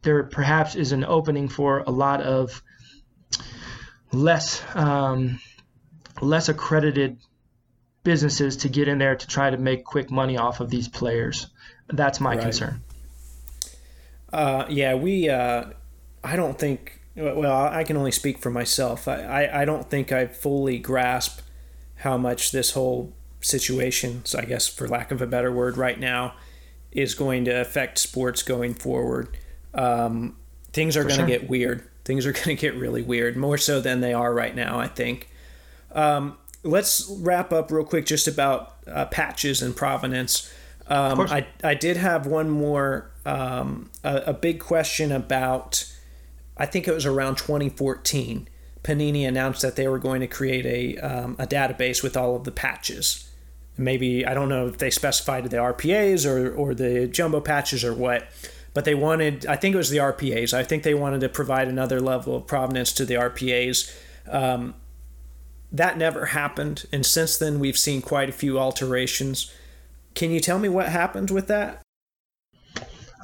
there 0.03 0.23
perhaps 0.25 0.75
is 0.75 0.93
an 0.93 1.05
opening 1.05 1.49
for 1.49 1.79
a 1.81 1.91
lot 1.91 2.21
of 2.21 2.63
less 4.13 4.63
um, 4.75 5.41
less 6.21 6.49
accredited 6.49 7.19
businesses 8.05 8.57
to 8.59 8.69
get 8.69 8.89
in 8.89 8.99
there 8.99 9.17
to 9.17 9.27
try 9.27 9.51
to 9.51 9.57
make 9.57 9.85
quick 9.85 10.11
money 10.11 10.37
off 10.37 10.61
of 10.61 10.71
these 10.71 10.89
players. 10.89 11.49
That's 11.89 12.21
my 12.21 12.35
right. 12.35 12.41
concern. 12.41 12.83
Uh, 14.33 14.67
yeah, 14.69 14.95
we. 14.95 15.29
Uh, 15.29 15.65
I 16.25 16.37
don't 16.37 16.59
think. 16.59 17.01
Well, 17.15 17.67
I 17.67 17.85
can 17.85 17.99
only 17.99 18.13
speak 18.13 18.39
for 18.39 18.51
myself. 18.51 19.07
I, 19.07 19.23
I, 19.23 19.63
I 19.63 19.65
don't 19.67 19.91
think 19.91 20.13
I 20.13 20.27
fully 20.27 20.79
grasp 20.79 21.41
how 21.97 22.17
much 22.17 22.53
this 22.53 22.71
whole 22.71 23.13
situation, 23.43 24.25
so 24.25 24.39
I 24.39 24.47
guess 24.47 24.67
for 24.67 24.89
lack 24.89 25.11
of 25.11 25.21
a 25.21 25.27
better 25.27 25.53
word, 25.53 25.77
right 25.77 26.01
now, 26.01 26.35
is 26.91 27.15
going 27.15 27.45
to 27.45 27.61
affect 27.61 27.99
sports 27.99 28.43
going 28.43 28.73
forward. 28.73 29.37
Um, 29.75 30.37
things 30.73 30.97
are 30.97 31.03
going 31.03 31.21
to 31.21 31.27
sure. 31.27 31.27
get 31.27 31.51
weird. 31.51 31.87
Things 32.05 32.27
are 32.27 32.33
going 32.33 32.45
to 32.45 32.55
get 32.55 32.75
really 32.75 33.03
weird, 33.03 33.37
more 33.37 33.59
so 33.59 33.81
than 33.81 34.01
they 34.01 34.13
are 34.13 34.33
right 34.33 34.55
now. 34.55 34.79
I 34.79 34.89
think. 34.89 35.29
Um, 35.93 36.39
let's 36.63 37.09
wrap 37.19 37.53
up 37.53 37.71
real 37.71 37.85
quick 37.85 38.07
just 38.07 38.29
about 38.29 38.77
uh, 38.87 39.07
patches 39.07 39.63
and 39.63 39.75
provenance. 39.77 40.53
Um, 40.87 41.21
I, 41.21 41.47
I 41.63 41.75
did 41.75 41.97
have 41.97 42.27
one 42.27 42.51
more, 42.51 43.11
um, 43.25 43.91
a, 44.03 44.17
a, 44.27 44.33
big 44.33 44.59
question 44.59 45.13
about, 45.13 45.91
I 46.57 46.67
think 46.67 46.89
it 46.89 46.93
was 46.93 47.07
around 47.07 47.37
2014. 47.37 48.49
Panini 48.83 49.27
announced 49.27 49.63
that 49.63 49.77
they 49.77 49.87
were 49.87 50.01
going 50.01 50.21
to 50.21 50.27
create 50.27 50.67
a, 50.67 50.99
um, 50.99 51.37
a 51.39 51.47
database 51.47 52.03
with 52.03 52.17
all 52.17 52.35
of 52.35 52.45
the 52.45 52.51
patches. 52.51 53.31
Maybe, 53.79 54.27
I 54.27 54.35
don't 54.35 54.49
know 54.49 54.67
if 54.67 54.79
they 54.79 54.91
specified 54.91 55.45
the 55.45 55.57
RPAs 55.57 56.27
or, 56.27 56.53
or 56.53 56.75
the 56.75 57.07
jumbo 57.07 57.41
patches 57.41 57.85
or 57.85 57.95
what, 57.95 58.27
but 58.75 58.85
they 58.85 58.95
wanted, 58.95 59.47
I 59.47 59.57
think 59.57 59.75
it 59.75 59.79
was 59.79 59.91
the 59.91 59.99
RPAs. 59.99 60.55
I 60.55 60.63
think 60.63 60.83
they 60.83 60.95
wanted 60.95 61.21
to 61.21 61.29
provide 61.29 61.69
another 61.69 62.01
level 62.01 62.37
of 62.37 62.47
provenance 62.47 62.93
to 62.95 63.05
the 63.05 63.15
RPAs. 63.15 63.95
Um, 64.29 64.75
that 65.73 65.97
never 65.97 66.27
happened, 66.27 66.85
and 66.93 67.05
since 67.05 67.39
then 67.39 67.59
we've 67.59 67.79
seen 67.79 68.03
quite 68.03 68.29
a 68.29 68.33
few 68.33 68.59
alterations. 68.59 69.51
Can 70.15 70.31
you 70.31 70.41
tell 70.41 70.59
me 70.59 70.69
what 70.69 70.89
happened 70.89 71.31
with 71.31 71.49
that? 71.49 71.83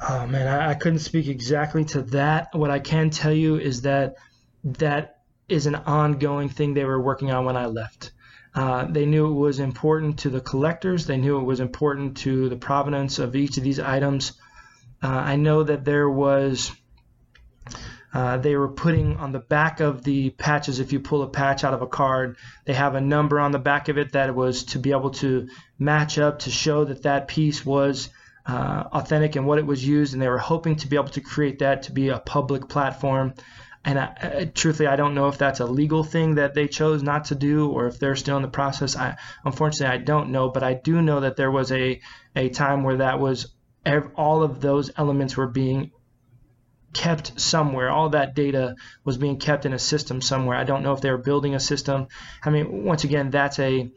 Oh 0.07 0.25
man, 0.25 0.47
I, 0.47 0.71
I 0.71 0.73
couldn't 0.73 0.99
speak 0.99 1.27
exactly 1.27 1.85
to 1.85 2.01
that. 2.03 2.49
What 2.53 2.71
I 2.71 2.79
can 2.79 3.09
tell 3.09 3.33
you 3.33 3.57
is 3.57 3.81
that 3.83 4.15
that 4.63 5.19
is 5.47 5.65
an 5.65 5.75
ongoing 5.75 6.49
thing 6.49 6.73
they 6.73 6.85
were 6.85 7.01
working 7.01 7.31
on 7.31 7.45
when 7.45 7.57
I 7.57 7.65
left. 7.65 8.11
Uh, 8.55 8.85
they 8.89 9.05
knew 9.05 9.27
it 9.27 9.35
was 9.35 9.59
important 9.59 10.19
to 10.19 10.29
the 10.29 10.41
collectors. 10.41 11.05
They 11.05 11.17
knew 11.17 11.39
it 11.39 11.43
was 11.43 11.59
important 11.59 12.17
to 12.17 12.49
the 12.49 12.55
provenance 12.55 13.19
of 13.19 13.35
each 13.35 13.57
of 13.57 13.63
these 13.63 13.79
items. 13.79 14.33
Uh, 15.01 15.07
I 15.07 15.35
know 15.35 15.63
that 15.63 15.85
there 15.85 16.09
was 16.09 16.71
uh, 18.13 18.37
they 18.37 18.55
were 18.55 18.69
putting 18.69 19.17
on 19.17 19.31
the 19.31 19.39
back 19.39 19.79
of 19.81 20.03
the 20.03 20.31
patches, 20.31 20.79
if 20.79 20.91
you 20.91 20.99
pull 20.99 21.21
a 21.21 21.29
patch 21.29 21.63
out 21.63 21.73
of 21.73 21.81
a 21.81 21.87
card, 21.87 22.37
they 22.65 22.73
have 22.73 22.95
a 22.95 23.01
number 23.01 23.39
on 23.39 23.51
the 23.51 23.59
back 23.59 23.87
of 23.87 23.97
it 23.97 24.13
that 24.13 24.33
was 24.33 24.63
to 24.63 24.79
be 24.79 24.91
able 24.91 25.11
to 25.11 25.47
match 25.77 26.17
up 26.17 26.39
to 26.39 26.49
show 26.49 26.85
that 26.85 27.03
that 27.03 27.27
piece 27.27 27.63
was 27.63 28.09
uh, 28.47 28.83
authentic 28.93 29.35
and 29.35 29.45
what 29.45 29.59
it 29.59 29.65
was 29.65 29.85
used. 29.85 30.13
And 30.13 30.21
they 30.21 30.27
were 30.27 30.39
hoping 30.39 30.77
to 30.77 30.87
be 30.87 30.95
able 30.95 31.09
to 31.09 31.21
create 31.21 31.59
that 31.59 31.83
to 31.83 31.91
be 31.91 32.09
a 32.09 32.17
public 32.17 32.67
platform. 32.67 33.35
And 33.85 33.99
I, 33.99 34.17
I, 34.21 34.45
truthfully, 34.45 34.87
I 34.87 34.95
don't 34.95 35.13
know 35.13 35.27
if 35.27 35.37
that's 35.37 35.59
a 35.59 35.65
legal 35.65 36.03
thing 36.03 36.35
that 36.35 36.55
they 36.55 36.67
chose 36.67 37.03
not 37.03 37.25
to 37.25 37.35
do, 37.35 37.69
or 37.69 37.87
if 37.87 37.99
they're 37.99 38.15
still 38.15 38.37
in 38.37 38.41
the 38.41 38.49
process. 38.49 38.97
I 38.97 39.17
unfortunately 39.45 39.95
I 39.95 40.03
don't 40.03 40.31
know, 40.31 40.49
but 40.49 40.63
I 40.63 40.73
do 40.73 41.01
know 41.01 41.21
that 41.21 41.37
there 41.37 41.51
was 41.51 41.71
a 41.71 42.01
a 42.35 42.49
time 42.49 42.83
where 42.83 42.97
that 42.97 43.19
was 43.19 43.47
all 44.15 44.43
of 44.43 44.61
those 44.61 44.91
elements 44.97 45.35
were 45.37 45.47
being 45.47 45.91
kept 46.93 47.39
somewhere. 47.39 47.89
All 47.89 48.09
that 48.09 48.35
data 48.35 48.75
was 49.03 49.17
being 49.17 49.37
kept 49.37 49.65
in 49.65 49.73
a 49.73 49.79
system 49.79 50.21
somewhere. 50.21 50.57
I 50.57 50.63
don't 50.63 50.83
know 50.83 50.93
if 50.93 51.01
they 51.01 51.11
were 51.11 51.17
building 51.17 51.55
a 51.55 51.59
system. 51.59 52.07
I 52.43 52.49
mean, 52.49 52.83
once 52.83 53.03
again, 53.03 53.29
that's 53.29 53.59
a 53.59 53.91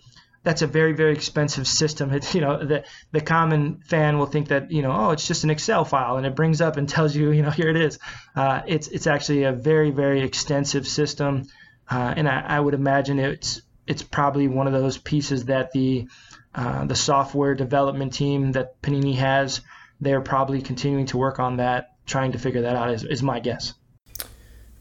that's 0.45 0.63
a 0.63 0.67
very 0.67 0.93
very 0.93 1.13
expensive 1.13 1.67
system. 1.67 2.13
You 2.33 2.41
know, 2.41 2.65
the 2.65 2.85
the 3.13 3.21
common 3.21 3.83
fan 3.87 4.19
will 4.19 4.27
think 4.27 4.49
that 4.49 4.71
you 4.71 4.83
know, 4.83 4.93
oh, 4.93 5.11
it's 5.11 5.27
just 5.27 5.45
an 5.45 5.51
Excel 5.51 5.85
file 5.85 6.17
and 6.17 6.27
it 6.27 6.35
brings 6.35 6.61
up 6.61 6.77
and 6.77 6.89
tells 6.89 7.15
you, 7.15 7.31
you 7.37 7.43
know, 7.43 7.51
here 7.51 7.69
it 7.69 7.77
is. 7.77 7.99
Uh, 8.35 8.63
it's 8.67 8.89
it's 8.89 9.07
actually 9.07 9.45
a 9.45 9.53
very 9.53 9.91
very 9.91 10.23
extensive 10.23 10.87
system, 10.87 11.45
uh, 11.91 12.15
and 12.17 12.29
I, 12.29 12.41
I 12.41 12.61
would 12.61 12.75
imagine 12.75 13.19
it's 13.19 13.63
it's 13.87 14.03
probably 14.03 14.49
one 14.49 14.67
of 14.67 14.73
those 14.73 14.99
pieces 14.99 15.47
that 15.47 15.73
the 15.73 16.09
uh, 16.55 16.85
the 16.85 16.95
software 16.95 17.55
development 17.55 18.13
team 18.13 18.53
that 18.53 18.81
Panini 18.83 19.17
has, 19.17 19.63
they're 20.03 20.21
probably 20.21 20.61
continuing 20.61 21.07
to 21.07 21.17
work 21.17 21.39
on 21.39 21.57
that, 21.57 21.97
trying 22.07 22.33
to 22.33 22.39
figure 22.39 22.61
that 22.61 22.75
out. 22.75 22.91
Is, 22.91 23.05
is 23.05 23.23
my 23.23 23.39
guess. 23.39 23.75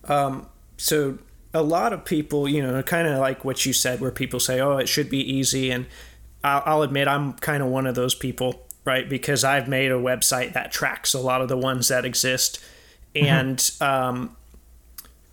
Um, 0.06 0.48
so 0.78 1.20
a 1.54 1.62
lot 1.62 1.94
of 1.94 2.04
people, 2.04 2.50
you 2.50 2.62
know, 2.62 2.82
kind 2.82 3.08
of 3.08 3.20
like 3.20 3.46
what 3.46 3.66
you 3.66 3.72
said, 3.72 4.02
where 4.02 4.12
people 4.12 4.40
say, 4.40 4.60
"Oh, 4.60 4.78
it 4.78 4.90
should 4.90 5.10
be 5.10 5.20
easy," 5.20 5.70
and 5.70 5.86
I'll, 6.44 6.64
I'll 6.66 6.82
admit 6.82 7.08
I'm 7.08 7.34
kind 7.34 7.62
of 7.62 7.70
one 7.70 7.86
of 7.86 7.94
those 7.94 8.16
people, 8.16 8.68
right? 8.84 9.08
Because 9.08 9.44
I've 9.44 9.68
made 9.68 9.92
a 9.92 9.96
website 9.96 10.54
that 10.54 10.72
tracks 10.72 11.14
a 11.14 11.20
lot 11.20 11.42
of 11.42 11.48
the 11.48 11.58
ones 11.58 11.88
that 11.90 12.04
exist, 12.04 12.60
mm-hmm. 13.14 13.28
and 13.28 13.72
um, 13.80 14.36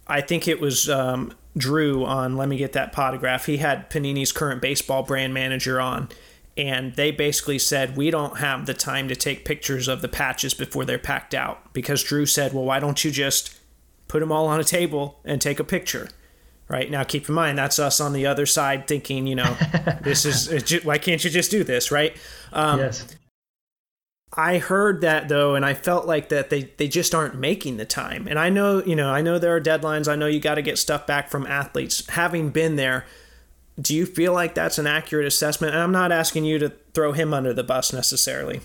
I 0.07 0.21
think 0.21 0.47
it 0.47 0.61
was 0.61 0.91
um, 0.91 1.33
Drew 1.57 2.05
on 2.05 2.37
Let 2.37 2.51
Me 2.51 2.59
Get 2.59 2.75
That 2.75 2.95
Potograph. 2.95 3.47
He 3.47 3.57
had 3.57 3.89
Panini's 3.89 4.33
current 4.33 4.61
baseball 4.61 5.03
brand 5.03 5.33
manager 5.33 5.81
on, 5.81 6.11
and 6.59 6.95
they 6.97 7.13
basically 7.13 7.59
said 7.59 7.97
we 7.97 8.11
don't 8.11 8.39
have 8.39 8.67
the 8.67 8.75
time 8.75 9.09
to 9.09 9.17
take 9.17 9.45
pictures 9.45 9.87
of 9.87 10.03
the 10.03 10.09
patches 10.09 10.55
before 10.55 10.85
they're 10.85 10.99
packed 10.99 11.33
out 11.33 11.73
because 11.73 12.03
Drew 12.03 12.27
said, 12.27 12.53
"Well, 12.53 12.65
why 12.65 12.81
don't 12.81 13.03
you 13.05 13.11
just 13.13 13.57
put 14.09 14.21
them 14.21 14.33
all 14.33 14.47
on 14.47 14.59
a 14.59 14.65
table 14.65 15.21
and 15.25 15.41
take 15.41 15.61
a 15.61 15.65
picture?" 15.65 16.09
Right 16.69 16.91
now, 16.91 17.03
keep 17.05 17.29
in 17.29 17.35
mind 17.35 17.57
that's 17.57 17.79
us 17.79 17.99
on 17.99 18.13
the 18.13 18.27
other 18.27 18.45
side 18.45 18.87
thinking, 18.87 19.27
you 19.27 19.37
know, 19.37 19.57
this 20.03 20.27
is 20.27 20.85
why 20.85 20.99
can't 20.99 21.23
you 21.25 21.31
just 21.31 21.51
do 21.51 21.65
this, 21.65 21.91
right? 21.91 22.15
Um, 22.53 22.81
yes. 22.81 23.07
I 24.37 24.59
heard 24.59 25.01
that 25.01 25.29
though, 25.29 25.55
and 25.55 25.65
I 25.65 25.73
felt 25.75 26.07
like 26.07 26.29
that 26.29 26.51
they, 26.51 26.65
they 26.77 26.89
just 26.89 27.15
aren't 27.15 27.37
making 27.37 27.79
the 27.79 27.87
time. 27.87 28.29
And 28.29 28.39
I 28.39 28.51
know, 28.51 28.85
you 28.85 28.95
know, 28.95 29.11
I 29.11 29.23
know 29.23 29.39
there 29.39 29.57
are 29.57 29.61
deadlines. 29.61 30.09
I 30.09 30.17
know 30.17 30.27
you 30.27 30.41
got 30.41 30.57
to 30.57 30.63
get 30.63 30.77
stuff 30.79 31.07
back 31.07 31.31
from 31.31 31.47
athletes. 31.47 32.07
Having 32.09 32.51
been 32.51 32.77
there, 32.77 33.07
do 33.81 33.95
you 33.95 34.07
feel 34.07 34.33
like 34.33 34.55
that's 34.55 34.79
an 34.79 34.87
accurate 34.87 35.27
assessment? 35.27 35.75
And 35.75 35.83
I'm 35.83 35.93
not 35.93 36.13
asking 36.13 36.45
you 36.45 36.59
to 36.59 36.71
throw 36.95 37.13
him 37.13 37.33
under 37.33 37.53
the 37.53 37.63
bus 37.63 37.93
necessarily. 37.93 38.61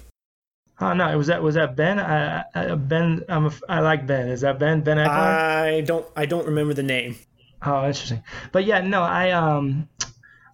Oh 0.82 0.94
no, 0.94 1.16
was 1.18 1.28
that 1.28 1.44
was 1.44 1.56
that 1.56 1.76
Ben? 1.76 2.00
I, 2.00 2.44
I 2.56 2.76
Ben, 2.76 3.24
I'm 3.30 3.46
a, 3.46 3.54
I 3.70 3.80
like 3.80 4.08
Ben. 4.08 4.28
Is 4.28 4.42
that 4.42 4.60
Ben? 4.60 4.82
Ben 4.82 4.98
Eckler? 4.98 5.08
I 5.08 5.82
don't 5.82 6.06
I 6.16 6.26
don't 6.26 6.48
remember 6.48 6.74
the 6.74 6.84
name. 6.84 7.16
Oh, 7.62 7.86
interesting. 7.86 8.24
But 8.52 8.66
yeah, 8.66 8.82
no, 8.82 9.02
I 9.02 9.32
um 9.32 9.88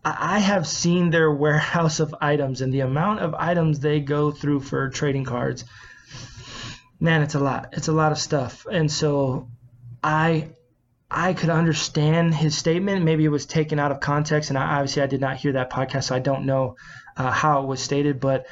I 0.03 0.39
have 0.39 0.67
seen 0.67 1.09
their 1.09 1.31
warehouse 1.45 1.99
of 1.99 2.13
items 2.19 2.61
and 2.61 2.73
the 2.73 2.81
amount 2.81 3.21
of 3.21 3.33
items 3.33 3.79
they 3.79 4.01
go 4.01 4.31
through 4.31 4.59
for 4.61 4.89
trading 4.89 5.23
cards. 5.23 5.63
Man, 6.99 7.21
it's 7.21 7.35
a 7.35 7.39
lot. 7.39 7.69
It's 7.71 7.87
a 7.87 7.93
lot 7.93 8.11
of 8.11 8.19
stuff. 8.19 8.67
And 8.69 8.91
so 8.91 9.47
I 10.03 10.49
I 11.11 11.33
could 11.33 11.49
understand 11.49 12.35
his 12.35 12.55
statement. 12.55 13.03
Maybe 13.03 13.25
it 13.25 13.29
was 13.29 13.45
taken 13.45 13.79
out 13.79 13.91
of 13.91 13.99
context, 13.99 14.49
and 14.49 14.59
I, 14.59 14.75
obviously 14.75 15.01
I 15.01 15.07
did 15.07 15.21
not 15.21 15.37
hear 15.37 15.53
that 15.53 15.71
podcast, 15.71 16.05
so 16.05 16.15
I 16.15 16.19
don't 16.19 16.45
know 16.45 16.75
uh, 17.17 17.31
how 17.31 17.63
it 17.63 17.67
was 17.67 17.81
stated. 17.81 18.19
But 18.19 18.45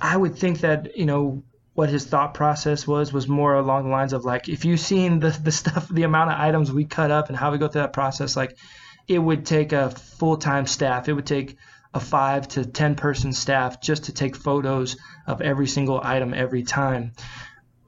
I 0.00 0.16
would 0.16 0.36
think 0.36 0.60
that 0.60 0.96
you 0.96 1.06
know 1.06 1.44
what 1.74 1.90
his 1.90 2.06
thought 2.06 2.34
process 2.34 2.86
was 2.86 3.12
was 3.12 3.28
more 3.28 3.54
along 3.54 3.84
the 3.84 3.90
lines 3.90 4.12
of 4.12 4.24
like, 4.24 4.48
if 4.48 4.64
you've 4.64 4.80
seen 4.80 5.20
the 5.20 5.30
the 5.30 5.52
stuff, 5.62 5.88
the 5.88 6.02
amount 6.02 6.30
of 6.30 6.40
items 6.40 6.72
we 6.72 6.84
cut 6.84 7.12
up 7.12 7.28
and 7.28 7.36
how 7.36 7.52
we 7.52 7.58
go 7.58 7.68
through 7.68 7.82
that 7.82 7.92
process, 7.92 8.36
like 8.36 8.58
it 9.06 9.18
would 9.18 9.46
take 9.46 9.72
a 9.72 9.90
full 9.90 10.38
time 10.38 10.66
staff. 10.66 11.08
It 11.08 11.12
would 11.12 11.26
take 11.26 11.56
a 11.94 12.00
five 12.00 12.48
to 12.48 12.64
ten 12.64 12.96
person 12.96 13.32
staff 13.32 13.80
just 13.80 14.04
to 14.04 14.12
take 14.12 14.34
photos 14.34 14.96
of 15.26 15.40
every 15.40 15.68
single 15.68 16.00
item 16.02 16.34
every 16.34 16.64
time 16.64 17.12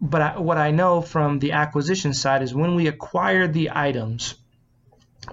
but 0.02 0.20
I, 0.20 0.38
what 0.38 0.58
I 0.58 0.72
know 0.72 1.00
from 1.00 1.38
the 1.38 1.52
acquisition 1.52 2.12
side 2.12 2.42
is 2.42 2.52
when 2.52 2.74
we 2.74 2.88
acquired 2.88 3.54
the 3.54 3.70
items, 3.72 4.34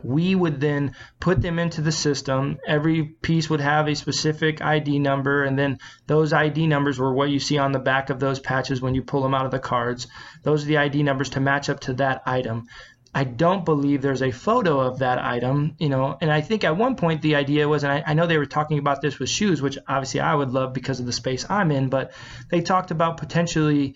we 0.04 0.36
would 0.36 0.62
then 0.62 0.94
put 1.20 1.42
them 1.42 1.58
into 1.58 1.82
the 1.82 1.92
system. 1.92 2.60
Every 2.68 3.04
piece 3.04 3.50
would 3.50 3.62
have 3.62 3.88
a 3.88 3.96
specific 3.96 4.62
ID 4.62 5.00
number, 5.00 5.44
and 5.44 5.58
then 5.58 5.80
those 6.06 6.34
ID 6.34 6.68
numbers 6.68 7.00
were 7.00 7.12
what 7.12 7.32
you 7.32 7.40
see 7.40 7.58
on 7.58 7.72
the 7.72 7.80
back 7.80 8.12
of 8.12 8.20
those 8.20 8.40
patches 8.40 8.80
when 8.80 8.94
you 8.94 9.02
pull 9.02 9.24
them 9.24 9.34
out 9.34 9.46
of 9.46 9.52
the 9.52 9.58
cards. 9.58 10.06
Those 10.44 10.64
are 10.64 10.68
the 10.68 10.78
ID 10.78 11.02
numbers 11.02 11.30
to 11.32 11.40
match 11.40 11.70
up 11.70 11.80
to 11.82 11.94
that 11.94 12.22
item. 12.28 12.68
I 13.12 13.24
don't 13.24 13.66
believe 13.66 14.04
there's 14.04 14.22
a 14.22 14.30
photo 14.30 14.80
of 14.82 15.00
that 15.00 15.18
item, 15.18 15.74
you 15.80 15.90
know, 15.90 16.16
and 16.22 16.32
I 16.32 16.42
think 16.42 16.64
at 16.64 16.78
one 16.78 16.96
point 16.96 17.24
the 17.24 17.36
idea 17.38 17.68
was, 17.68 17.84
and 17.84 17.92
I, 17.92 18.04
I, 18.06 18.14
know 18.14 18.28
they 18.28 18.38
were 18.38 18.46
talking 18.46 18.78
about 18.78 19.02
this 19.02 19.18
with 19.18 19.30
shoes, 19.30 19.64
which 19.64 19.80
obviously 19.88 20.20
I 20.20 20.36
would 20.36 20.52
love 20.52 20.74
because 20.74 21.00
of 21.00 21.08
the 21.08 21.12
space 21.12 21.44
I'm 21.50 21.72
in, 21.72 21.90
but 21.90 22.12
they 22.52 22.62
talked 22.62 22.92
about 22.92 23.18
potentially 23.18 23.96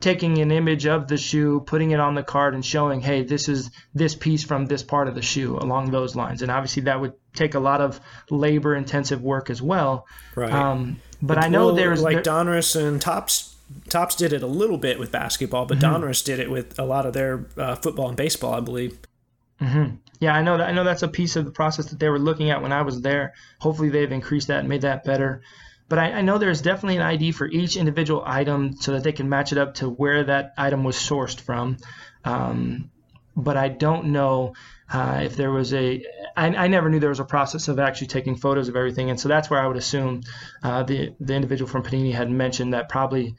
taking 0.00 0.38
an 0.38 0.52
image 0.52 0.86
of 0.86 1.08
the 1.08 1.16
shoe, 1.16 1.60
putting 1.60 1.90
it 1.90 2.00
on 2.00 2.14
the 2.14 2.22
card, 2.22 2.54
and 2.54 2.64
showing, 2.64 3.00
hey, 3.00 3.24
this 3.24 3.48
is 3.48 3.70
this 3.94 4.14
piece 4.14 4.44
from 4.44 4.66
this 4.66 4.82
part 4.82 5.08
of 5.08 5.14
the 5.14 5.22
shoe 5.22 5.56
along 5.56 5.90
those 5.90 6.14
lines. 6.14 6.42
And 6.42 6.50
obviously, 6.50 6.82
that 6.82 7.00
would 7.00 7.14
take 7.34 7.54
a 7.54 7.60
lot 7.60 7.80
of 7.80 8.00
labor 8.30 8.74
intensive 8.74 9.22
work 9.22 9.50
as 9.50 9.60
well. 9.60 10.06
Right. 10.34 10.52
Um, 10.52 11.00
but, 11.20 11.34
but, 11.34 11.44
I 11.44 11.48
know 11.48 11.66
well, 11.66 11.74
there's 11.74 12.02
like 12.02 12.22
there, 12.22 12.34
Donruss 12.34 12.76
and 12.76 13.00
Topps. 13.00 13.56
Topps 13.88 14.14
did 14.14 14.32
it 14.32 14.42
a 14.42 14.46
little 14.46 14.78
bit 14.78 14.98
with 14.98 15.12
basketball, 15.12 15.66
but 15.66 15.78
mm-hmm. 15.78 16.04
Donruss 16.04 16.24
did 16.24 16.38
it 16.38 16.50
with 16.50 16.78
a 16.78 16.84
lot 16.84 17.04
of 17.04 17.12
their 17.12 17.46
uh, 17.56 17.74
football 17.74 18.08
and 18.08 18.16
baseball, 18.16 18.54
I 18.54 18.60
believe. 18.60 18.98
Mm-hmm. 19.60 19.96
Yeah, 20.20 20.34
I 20.34 20.42
know 20.42 20.58
that. 20.58 20.68
I 20.68 20.72
know 20.72 20.84
that's 20.84 21.02
a 21.02 21.08
piece 21.08 21.36
of 21.36 21.44
the 21.44 21.50
process 21.50 21.86
that 21.86 21.98
they 21.98 22.08
were 22.08 22.18
looking 22.18 22.50
at 22.50 22.62
when 22.62 22.72
I 22.72 22.82
was 22.82 23.00
there. 23.00 23.34
Hopefully, 23.58 23.88
they've 23.88 24.10
increased 24.10 24.48
that 24.48 24.60
and 24.60 24.68
made 24.68 24.82
that 24.82 25.04
better. 25.04 25.42
But 25.88 25.98
I, 25.98 26.12
I, 26.12 26.20
know 26.20 26.36
there's 26.36 26.60
definitely 26.60 26.96
an 26.96 27.02
ID 27.02 27.32
for 27.32 27.46
each 27.46 27.76
individual 27.76 28.22
item 28.26 28.76
so 28.76 28.92
that 28.92 29.04
they 29.04 29.12
can 29.12 29.28
match 29.28 29.52
it 29.52 29.58
up 29.58 29.74
to 29.76 29.88
where 29.88 30.24
that 30.24 30.52
item 30.58 30.84
was 30.84 30.96
sourced 30.96 31.40
from. 31.40 31.78
Um, 32.24 32.90
but 33.34 33.56
I 33.56 33.68
don't 33.68 34.06
know 34.06 34.54
uh, 34.92 35.20
if 35.22 35.36
there 35.36 35.50
was 35.50 35.72
a. 35.72 36.04
I, 36.36 36.46
I 36.46 36.68
never 36.68 36.90
knew 36.90 36.98
there 36.98 37.08
was 37.08 37.20
a 37.20 37.24
process 37.24 37.68
of 37.68 37.78
actually 37.78 38.08
taking 38.08 38.36
photos 38.36 38.68
of 38.68 38.76
everything, 38.76 39.10
and 39.10 39.18
so 39.18 39.28
that's 39.28 39.48
where 39.48 39.60
I 39.60 39.66
would 39.66 39.76
assume 39.76 40.22
uh, 40.62 40.82
the 40.82 41.14
the 41.20 41.34
individual 41.34 41.70
from 41.70 41.82
Panini 41.82 42.12
had 42.12 42.30
mentioned 42.30 42.74
that 42.74 42.88
probably, 42.88 43.36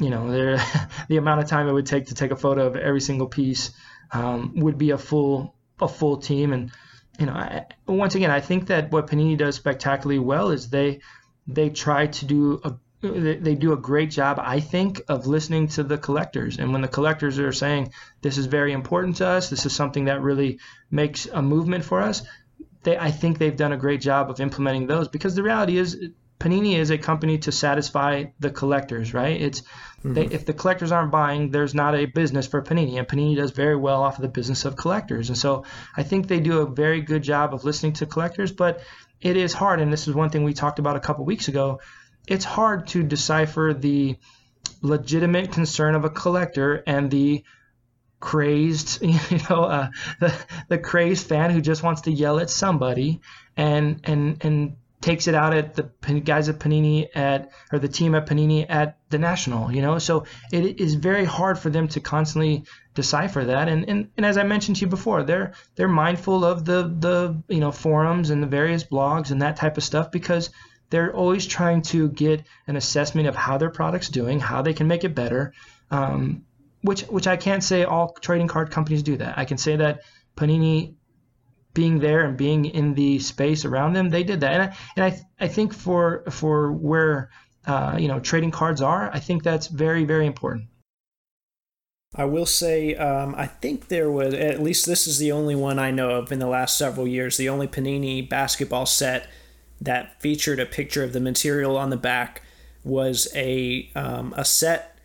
you 0.00 0.10
know, 0.10 0.30
there, 0.30 0.56
the 1.08 1.16
amount 1.16 1.40
of 1.40 1.48
time 1.48 1.68
it 1.68 1.72
would 1.72 1.86
take 1.86 2.06
to 2.06 2.14
take 2.14 2.30
a 2.30 2.36
photo 2.36 2.66
of 2.66 2.76
every 2.76 3.00
single 3.00 3.28
piece 3.28 3.70
um, 4.10 4.54
would 4.56 4.78
be 4.78 4.90
a 4.90 4.98
full 4.98 5.54
a 5.80 5.88
full 5.88 6.16
team, 6.16 6.52
and 6.52 6.72
you 7.18 7.26
know, 7.26 7.32
I, 7.32 7.66
once 7.86 8.14
again, 8.16 8.30
I 8.30 8.40
think 8.40 8.66
that 8.68 8.90
what 8.90 9.06
Panini 9.06 9.36
does 9.36 9.54
spectacularly 9.54 10.18
well 10.18 10.50
is 10.50 10.70
they 10.70 11.00
they 11.46 11.70
try 11.70 12.06
to 12.06 12.24
do 12.24 12.60
a 12.64 12.74
they 13.12 13.54
do 13.54 13.72
a 13.72 13.76
great 13.76 14.10
job, 14.10 14.40
I 14.40 14.60
think, 14.60 15.02
of 15.08 15.26
listening 15.26 15.68
to 15.68 15.82
the 15.82 15.98
collectors. 15.98 16.58
And 16.58 16.72
when 16.72 16.80
the 16.80 16.88
collectors 16.88 17.38
are 17.38 17.52
saying 17.52 17.92
this 18.22 18.38
is 18.38 18.46
very 18.46 18.72
important 18.72 19.16
to 19.16 19.26
us, 19.26 19.50
this 19.50 19.66
is 19.66 19.74
something 19.74 20.06
that 20.06 20.22
really 20.22 20.58
makes 20.90 21.26
a 21.26 21.42
movement 21.42 21.84
for 21.84 22.00
us, 22.00 22.22
they 22.82 22.96
I 22.96 23.10
think 23.10 23.38
they've 23.38 23.56
done 23.56 23.72
a 23.72 23.76
great 23.76 24.00
job 24.00 24.30
of 24.30 24.40
implementing 24.40 24.86
those. 24.86 25.08
Because 25.08 25.34
the 25.34 25.42
reality 25.42 25.76
is, 25.76 25.98
Panini 26.40 26.76
is 26.76 26.90
a 26.90 26.98
company 26.98 27.38
to 27.38 27.52
satisfy 27.52 28.24
the 28.40 28.50
collectors, 28.50 29.14
right? 29.14 29.40
It's 29.40 29.60
mm-hmm. 29.60 30.14
they, 30.14 30.26
if 30.26 30.46
the 30.46 30.52
collectors 30.52 30.92
aren't 30.92 31.12
buying, 31.12 31.50
there's 31.50 31.74
not 31.74 31.94
a 31.94 32.06
business 32.06 32.46
for 32.46 32.62
Panini, 32.62 32.98
and 32.98 33.06
Panini 33.06 33.36
does 33.36 33.52
very 33.52 33.76
well 33.76 34.02
off 34.02 34.16
of 34.16 34.22
the 34.22 34.28
business 34.28 34.64
of 34.64 34.76
collectors. 34.76 35.28
And 35.28 35.38
so 35.38 35.64
I 35.96 36.02
think 36.02 36.26
they 36.26 36.40
do 36.40 36.60
a 36.60 36.66
very 36.66 37.00
good 37.00 37.22
job 37.22 37.54
of 37.54 37.64
listening 37.64 37.94
to 37.94 38.06
collectors, 38.06 38.52
but 38.52 38.80
it 39.24 39.38
is 39.38 39.54
hard, 39.54 39.80
and 39.80 39.92
this 39.92 40.06
is 40.06 40.14
one 40.14 40.28
thing 40.28 40.44
we 40.44 40.52
talked 40.52 40.78
about 40.78 40.96
a 40.96 41.00
couple 41.00 41.24
weeks 41.24 41.48
ago. 41.48 41.80
It's 42.28 42.44
hard 42.44 42.86
to 42.88 43.02
decipher 43.02 43.74
the 43.76 44.16
legitimate 44.82 45.50
concern 45.50 45.94
of 45.94 46.04
a 46.04 46.10
collector 46.10 46.82
and 46.86 47.10
the 47.10 47.42
crazed, 48.20 49.02
you 49.02 49.38
know, 49.48 49.64
uh, 49.64 49.88
the 50.20 50.34
the 50.68 50.78
crazed 50.78 51.26
fan 51.26 51.50
who 51.50 51.62
just 51.62 51.82
wants 51.82 52.02
to 52.02 52.12
yell 52.12 52.38
at 52.38 52.50
somebody 52.50 53.20
and 53.56 54.00
and 54.04 54.44
and 54.44 54.76
takes 55.04 55.28
it 55.28 55.34
out 55.34 55.52
at 55.52 55.74
the 55.74 55.82
guys 56.20 56.48
at 56.48 56.58
Panini 56.58 57.08
at 57.14 57.50
or 57.70 57.78
the 57.78 57.88
team 57.88 58.14
at 58.14 58.26
Panini 58.26 58.64
at 58.66 58.96
the 59.10 59.18
National, 59.18 59.70
you 59.70 59.82
know. 59.82 59.98
So 59.98 60.24
it 60.50 60.80
is 60.80 60.94
very 60.94 61.26
hard 61.26 61.58
for 61.58 61.68
them 61.68 61.88
to 61.88 62.00
constantly 62.00 62.64
decipher 62.94 63.44
that. 63.44 63.68
And, 63.68 63.86
and 63.86 64.08
and 64.16 64.24
as 64.24 64.38
I 64.38 64.44
mentioned 64.44 64.76
to 64.76 64.86
you 64.86 64.86
before, 64.86 65.22
they're 65.22 65.52
they're 65.76 65.88
mindful 65.88 66.42
of 66.42 66.64
the 66.64 66.94
the 66.98 67.42
you 67.48 67.60
know 67.60 67.70
forums 67.70 68.30
and 68.30 68.42
the 68.42 68.46
various 68.46 68.82
blogs 68.82 69.30
and 69.30 69.42
that 69.42 69.56
type 69.56 69.76
of 69.76 69.84
stuff 69.84 70.10
because 70.10 70.48
they're 70.88 71.14
always 71.14 71.44
trying 71.46 71.82
to 71.82 72.08
get 72.08 72.42
an 72.66 72.76
assessment 72.76 73.28
of 73.28 73.36
how 73.36 73.58
their 73.58 73.70
product's 73.70 74.08
doing, 74.08 74.40
how 74.40 74.62
they 74.62 74.72
can 74.72 74.88
make 74.88 75.04
it 75.04 75.14
better. 75.14 75.52
Um, 75.90 76.46
which 76.80 77.02
which 77.02 77.26
I 77.26 77.36
can't 77.36 77.62
say 77.62 77.84
all 77.84 78.16
trading 78.22 78.48
card 78.48 78.70
companies 78.70 79.02
do 79.02 79.18
that. 79.18 79.36
I 79.36 79.44
can 79.44 79.58
say 79.58 79.76
that 79.76 80.00
Panini 80.34 80.94
being 81.74 81.98
there 81.98 82.24
and 82.24 82.36
being 82.36 82.64
in 82.64 82.94
the 82.94 83.18
space 83.18 83.64
around 83.64 83.92
them, 83.92 84.10
they 84.10 84.22
did 84.22 84.40
that. 84.40 84.52
And 84.52 84.62
I, 84.62 84.76
and 84.96 85.04
I, 85.04 85.44
I 85.44 85.48
think 85.48 85.74
for 85.74 86.24
for 86.30 86.72
where 86.72 87.30
uh, 87.66 87.96
you 87.98 88.08
know 88.08 88.20
trading 88.20 88.50
cards 88.50 88.80
are, 88.80 89.10
I 89.12 89.18
think 89.18 89.42
that's 89.42 89.66
very 89.66 90.04
very 90.04 90.26
important. 90.26 90.68
I 92.16 92.26
will 92.26 92.46
say, 92.46 92.94
um, 92.94 93.34
I 93.36 93.46
think 93.46 93.88
there 93.88 94.08
was 94.08 94.34
at 94.34 94.62
least 94.62 94.86
this 94.86 95.08
is 95.08 95.18
the 95.18 95.32
only 95.32 95.56
one 95.56 95.80
I 95.80 95.90
know 95.90 96.10
of 96.10 96.30
in 96.30 96.38
the 96.38 96.46
last 96.46 96.78
several 96.78 97.08
years. 97.08 97.36
The 97.36 97.48
only 97.48 97.66
Panini 97.66 98.28
basketball 98.28 98.86
set 98.86 99.28
that 99.80 100.20
featured 100.22 100.60
a 100.60 100.66
picture 100.66 101.02
of 101.02 101.12
the 101.12 101.20
material 101.20 101.76
on 101.76 101.90
the 101.90 101.96
back 101.96 102.42
was 102.84 103.26
a 103.34 103.90
um, 103.96 104.32
a 104.36 104.44
set 104.44 104.96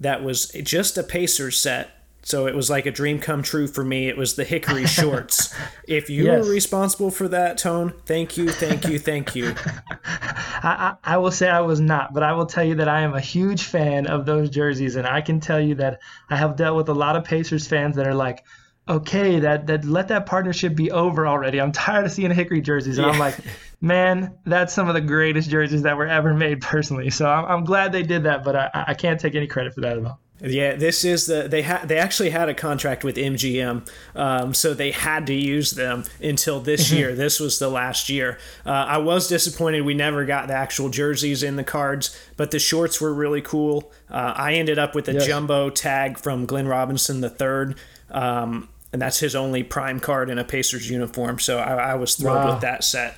that 0.00 0.24
was 0.24 0.46
just 0.62 0.96
a 0.96 1.02
Pacers 1.02 1.60
set 1.60 1.93
So 2.24 2.46
it 2.46 2.54
was 2.54 2.70
like 2.70 2.86
a 2.86 2.90
dream 2.90 3.18
come 3.20 3.42
true 3.42 3.66
for 3.66 3.84
me. 3.84 4.08
It 4.08 4.16
was 4.16 4.34
the 4.34 4.44
Hickory 4.44 4.86
shorts. 4.98 5.54
if 5.86 6.08
you 6.08 6.24
Yes. 6.24 6.44
were 6.44 6.50
responsible 6.50 7.10
for 7.10 7.28
that, 7.28 7.58
Tone, 7.58 7.92
thank 8.06 8.36
you, 8.38 8.48
thank 8.48 8.86
you, 8.88 8.98
thank 8.98 9.36
you. 9.36 9.54
I, 10.04 10.96
I, 11.04 11.14
I 11.14 11.16
will 11.18 11.30
say 11.30 11.48
I 11.48 11.60
was 11.60 11.80
not, 11.80 12.14
but 12.14 12.22
I 12.22 12.32
will 12.32 12.46
tell 12.46 12.64
you 12.64 12.76
that 12.76 12.88
I 12.88 13.00
am 13.02 13.14
a 13.14 13.20
huge 13.20 13.64
fan 13.64 14.06
of 14.06 14.24
those 14.24 14.48
jerseys, 14.50 14.96
and 14.96 15.06
I 15.06 15.20
can 15.20 15.38
tell 15.40 15.60
you 15.60 15.74
that 15.76 16.00
I 16.30 16.36
have 16.36 16.56
dealt 16.56 16.76
with 16.76 16.88
a 16.88 16.94
lot 16.94 17.16
of 17.16 17.24
Pacers 17.24 17.66
fans 17.66 17.96
that 17.96 18.06
are 18.06 18.14
like, 18.14 18.42
"Okay, 18.88 19.40
that 19.40 19.66
that 19.66 19.84
let 19.84 20.08
that 20.08 20.24
partnership 20.26 20.74
be 20.74 20.90
over 20.90 21.26
already. 21.26 21.60
I'm 21.60 21.72
tired 21.72 22.06
of 22.06 22.12
seeing 22.12 22.30
Hickory 22.30 22.62
jerseys," 22.62 22.96
and 22.96 23.06
I'm 23.06 23.18
like, 23.18 23.36
"Man, 23.82 24.34
that's 24.46 24.72
some 24.72 24.88
of 24.88 24.94
the 24.94 25.00
greatest 25.02 25.50
jerseys 25.50 25.82
that 25.82 25.96
were 25.98 26.06
ever 26.06 26.32
made, 26.32 26.62
personally." 26.62 27.10
So 27.10 27.26
I'm, 27.26 27.44
I'm 27.44 27.64
glad 27.64 27.92
they 27.92 28.02
did 28.02 28.22
that, 28.24 28.42
but 28.44 28.56
I, 28.56 28.70
I 28.88 28.94
can't 28.94 29.20
take 29.20 29.34
any 29.34 29.46
credit 29.46 29.74
for 29.74 29.82
that 29.82 29.98
at 29.98 30.04
all. 30.06 30.20
Yeah, 30.40 30.74
this 30.74 31.04
is 31.04 31.26
the 31.26 31.46
they 31.48 31.62
had 31.62 31.88
they 31.88 31.96
actually 31.96 32.30
had 32.30 32.48
a 32.48 32.54
contract 32.54 33.04
with 33.04 33.14
MGM, 33.16 33.88
um, 34.16 34.52
so 34.52 34.74
they 34.74 34.90
had 34.90 35.28
to 35.28 35.32
use 35.34 35.70
them 35.70 36.04
until 36.20 36.58
this 36.60 36.90
year. 36.90 37.14
This 37.14 37.38
was 37.38 37.60
the 37.60 37.68
last 37.68 38.08
year. 38.08 38.38
Uh, 38.66 38.70
I 38.70 38.98
was 38.98 39.28
disappointed 39.28 39.82
we 39.82 39.94
never 39.94 40.24
got 40.24 40.48
the 40.48 40.54
actual 40.54 40.88
jerseys 40.88 41.44
in 41.44 41.54
the 41.54 41.62
cards, 41.64 42.18
but 42.36 42.50
the 42.50 42.58
shorts 42.58 43.00
were 43.00 43.14
really 43.14 43.42
cool. 43.42 43.92
Uh, 44.10 44.34
I 44.36 44.54
ended 44.54 44.78
up 44.78 44.94
with 44.94 45.08
a 45.08 45.12
Yes. 45.14 45.26
jumbo 45.26 45.70
tag 45.70 46.18
from 46.18 46.46
Glenn 46.46 46.66
Robinson 46.66 47.22
III, 47.24 47.76
um, 48.10 48.68
and 48.92 49.00
that's 49.00 49.20
his 49.20 49.36
only 49.36 49.62
prime 49.62 50.00
card 50.00 50.30
in 50.30 50.38
a 50.40 50.44
Pacers 50.44 50.90
uniform. 50.90 51.38
So 51.38 51.58
I, 51.58 51.92
I 51.92 51.94
was 51.94 52.16
thrilled 52.16 52.36
Wow. 52.38 52.50
with 52.54 52.60
that 52.62 52.82
set. 52.82 53.16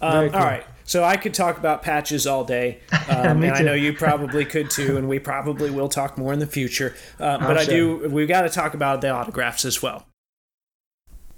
Um, 0.00 0.30
cool. 0.30 0.38
All 0.38 0.46
right. 0.46 0.64
So 0.84 1.02
I 1.02 1.16
could 1.16 1.34
talk 1.34 1.58
about 1.58 1.82
patches 1.82 2.26
all 2.26 2.44
day, 2.44 2.80
um, 3.08 3.42
and 3.42 3.52
I 3.52 3.62
know 3.62 3.74
you 3.74 3.92
probably 3.96 4.44
could 4.44 4.70
too, 4.70 4.96
and 4.96 5.08
we 5.08 5.18
probably 5.18 5.70
will 5.70 5.88
talk 5.88 6.16
more 6.18 6.32
in 6.32 6.38
the 6.38 6.46
future. 6.46 6.94
Uh, 7.18 7.38
but 7.38 7.52
I'm 7.52 7.58
I 7.58 7.64
do. 7.64 8.08
We've 8.08 8.28
got 8.28 8.42
to 8.42 8.50
talk 8.50 8.74
about 8.74 9.00
the 9.00 9.10
autographs 9.10 9.64
as 9.64 9.82
well, 9.82 10.06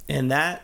and 0.09 0.30
that 0.30 0.62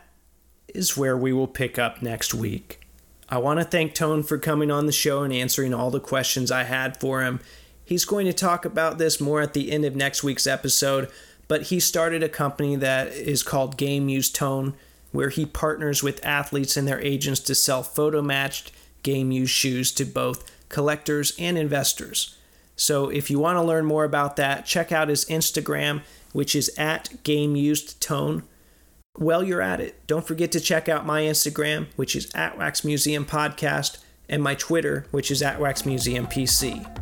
is 0.69 0.97
where 0.97 1.17
we 1.17 1.33
will 1.33 1.49
pick 1.49 1.79
up 1.79 2.03
next 2.03 2.35
week. 2.35 2.81
I 3.29 3.39
want 3.39 3.61
to 3.61 3.65
thank 3.65 3.95
Tone 3.95 4.23
for 4.23 4.37
coming 4.37 4.71
on 4.71 4.87
the 4.87 4.93
show 4.93 5.23
and 5.23 5.33
answering 5.33 5.73
all 5.73 5.91
the 5.91 6.01
questions 6.01 6.51
I 6.51 6.65
had 6.65 6.99
for 6.99 7.23
him. 7.23 7.41
He's 7.85 8.05
going 8.05 8.27
to 8.27 8.33
talk 8.33 8.65
about 8.65 8.99
this 8.99 9.21
more 9.21 9.41
at 9.41 9.55
the 9.55 9.73
end 9.73 9.85
of 9.85 9.97
next 9.97 10.23
week's 10.23 10.47
episode, 10.47 11.11
but 11.49 11.63
he 11.63 11.81
started 11.81 12.23
a 12.23 12.29
company 12.29 12.77
that 12.77 13.09
is 13.09 13.43
called 13.43 13.77
Game 13.77 14.09
Used 14.09 14.35
Tone, 14.35 14.75
where 15.13 15.29
he 15.29 15.47
partners 15.47 16.03
with 16.03 16.25
athletes 16.25 16.77
and 16.77 16.89
their 16.89 17.01
agents 17.01 17.41
to 17.41 17.55
sell 17.55 17.83
photo 17.83 18.21
matched 18.21 18.73
game 19.03 19.31
used 19.31 19.53
shoes 19.53 19.93
to 19.93 20.05
both 20.05 20.51
collectors 20.69 21.35
and 21.39 21.57
investors. 21.57 22.37
So 22.75 23.11
if 23.11 23.31
you 23.31 23.39
want 23.39 23.57
to 23.57 23.63
learn 23.63 23.85
more 23.85 24.05
about 24.05 24.37
that, 24.37 24.67
check 24.67 24.91
out 24.91 25.09
his 25.09 25.25
Instagram, 25.27 26.03
which 26.33 26.57
is 26.57 26.71
at 26.79 27.23
Game 27.23 27.55
Used 27.55 28.01
Tone. 28.01 28.43
While 29.15 29.45
you're 29.45 29.61
at 29.61 29.81
it, 29.81 30.07
don't 30.07 30.27
forget 30.27 30.51
to 30.53 30.61
check 30.61 30.89
out 30.89 31.05
my 31.05 31.23
Instagram, 31.23 31.87
which 31.97 32.17
is 32.17 32.33
at 32.35 32.57
Wax 32.57 32.83
Museum 32.83 33.27
Podcast, 33.27 33.99
and 34.29 34.43
my 34.43 34.55
Twitter, 34.55 35.07
which 35.11 35.31
is 35.31 35.43
at 35.43 35.61
Wax 35.61 35.85
Museum 35.85 36.27
PC. 36.27 37.02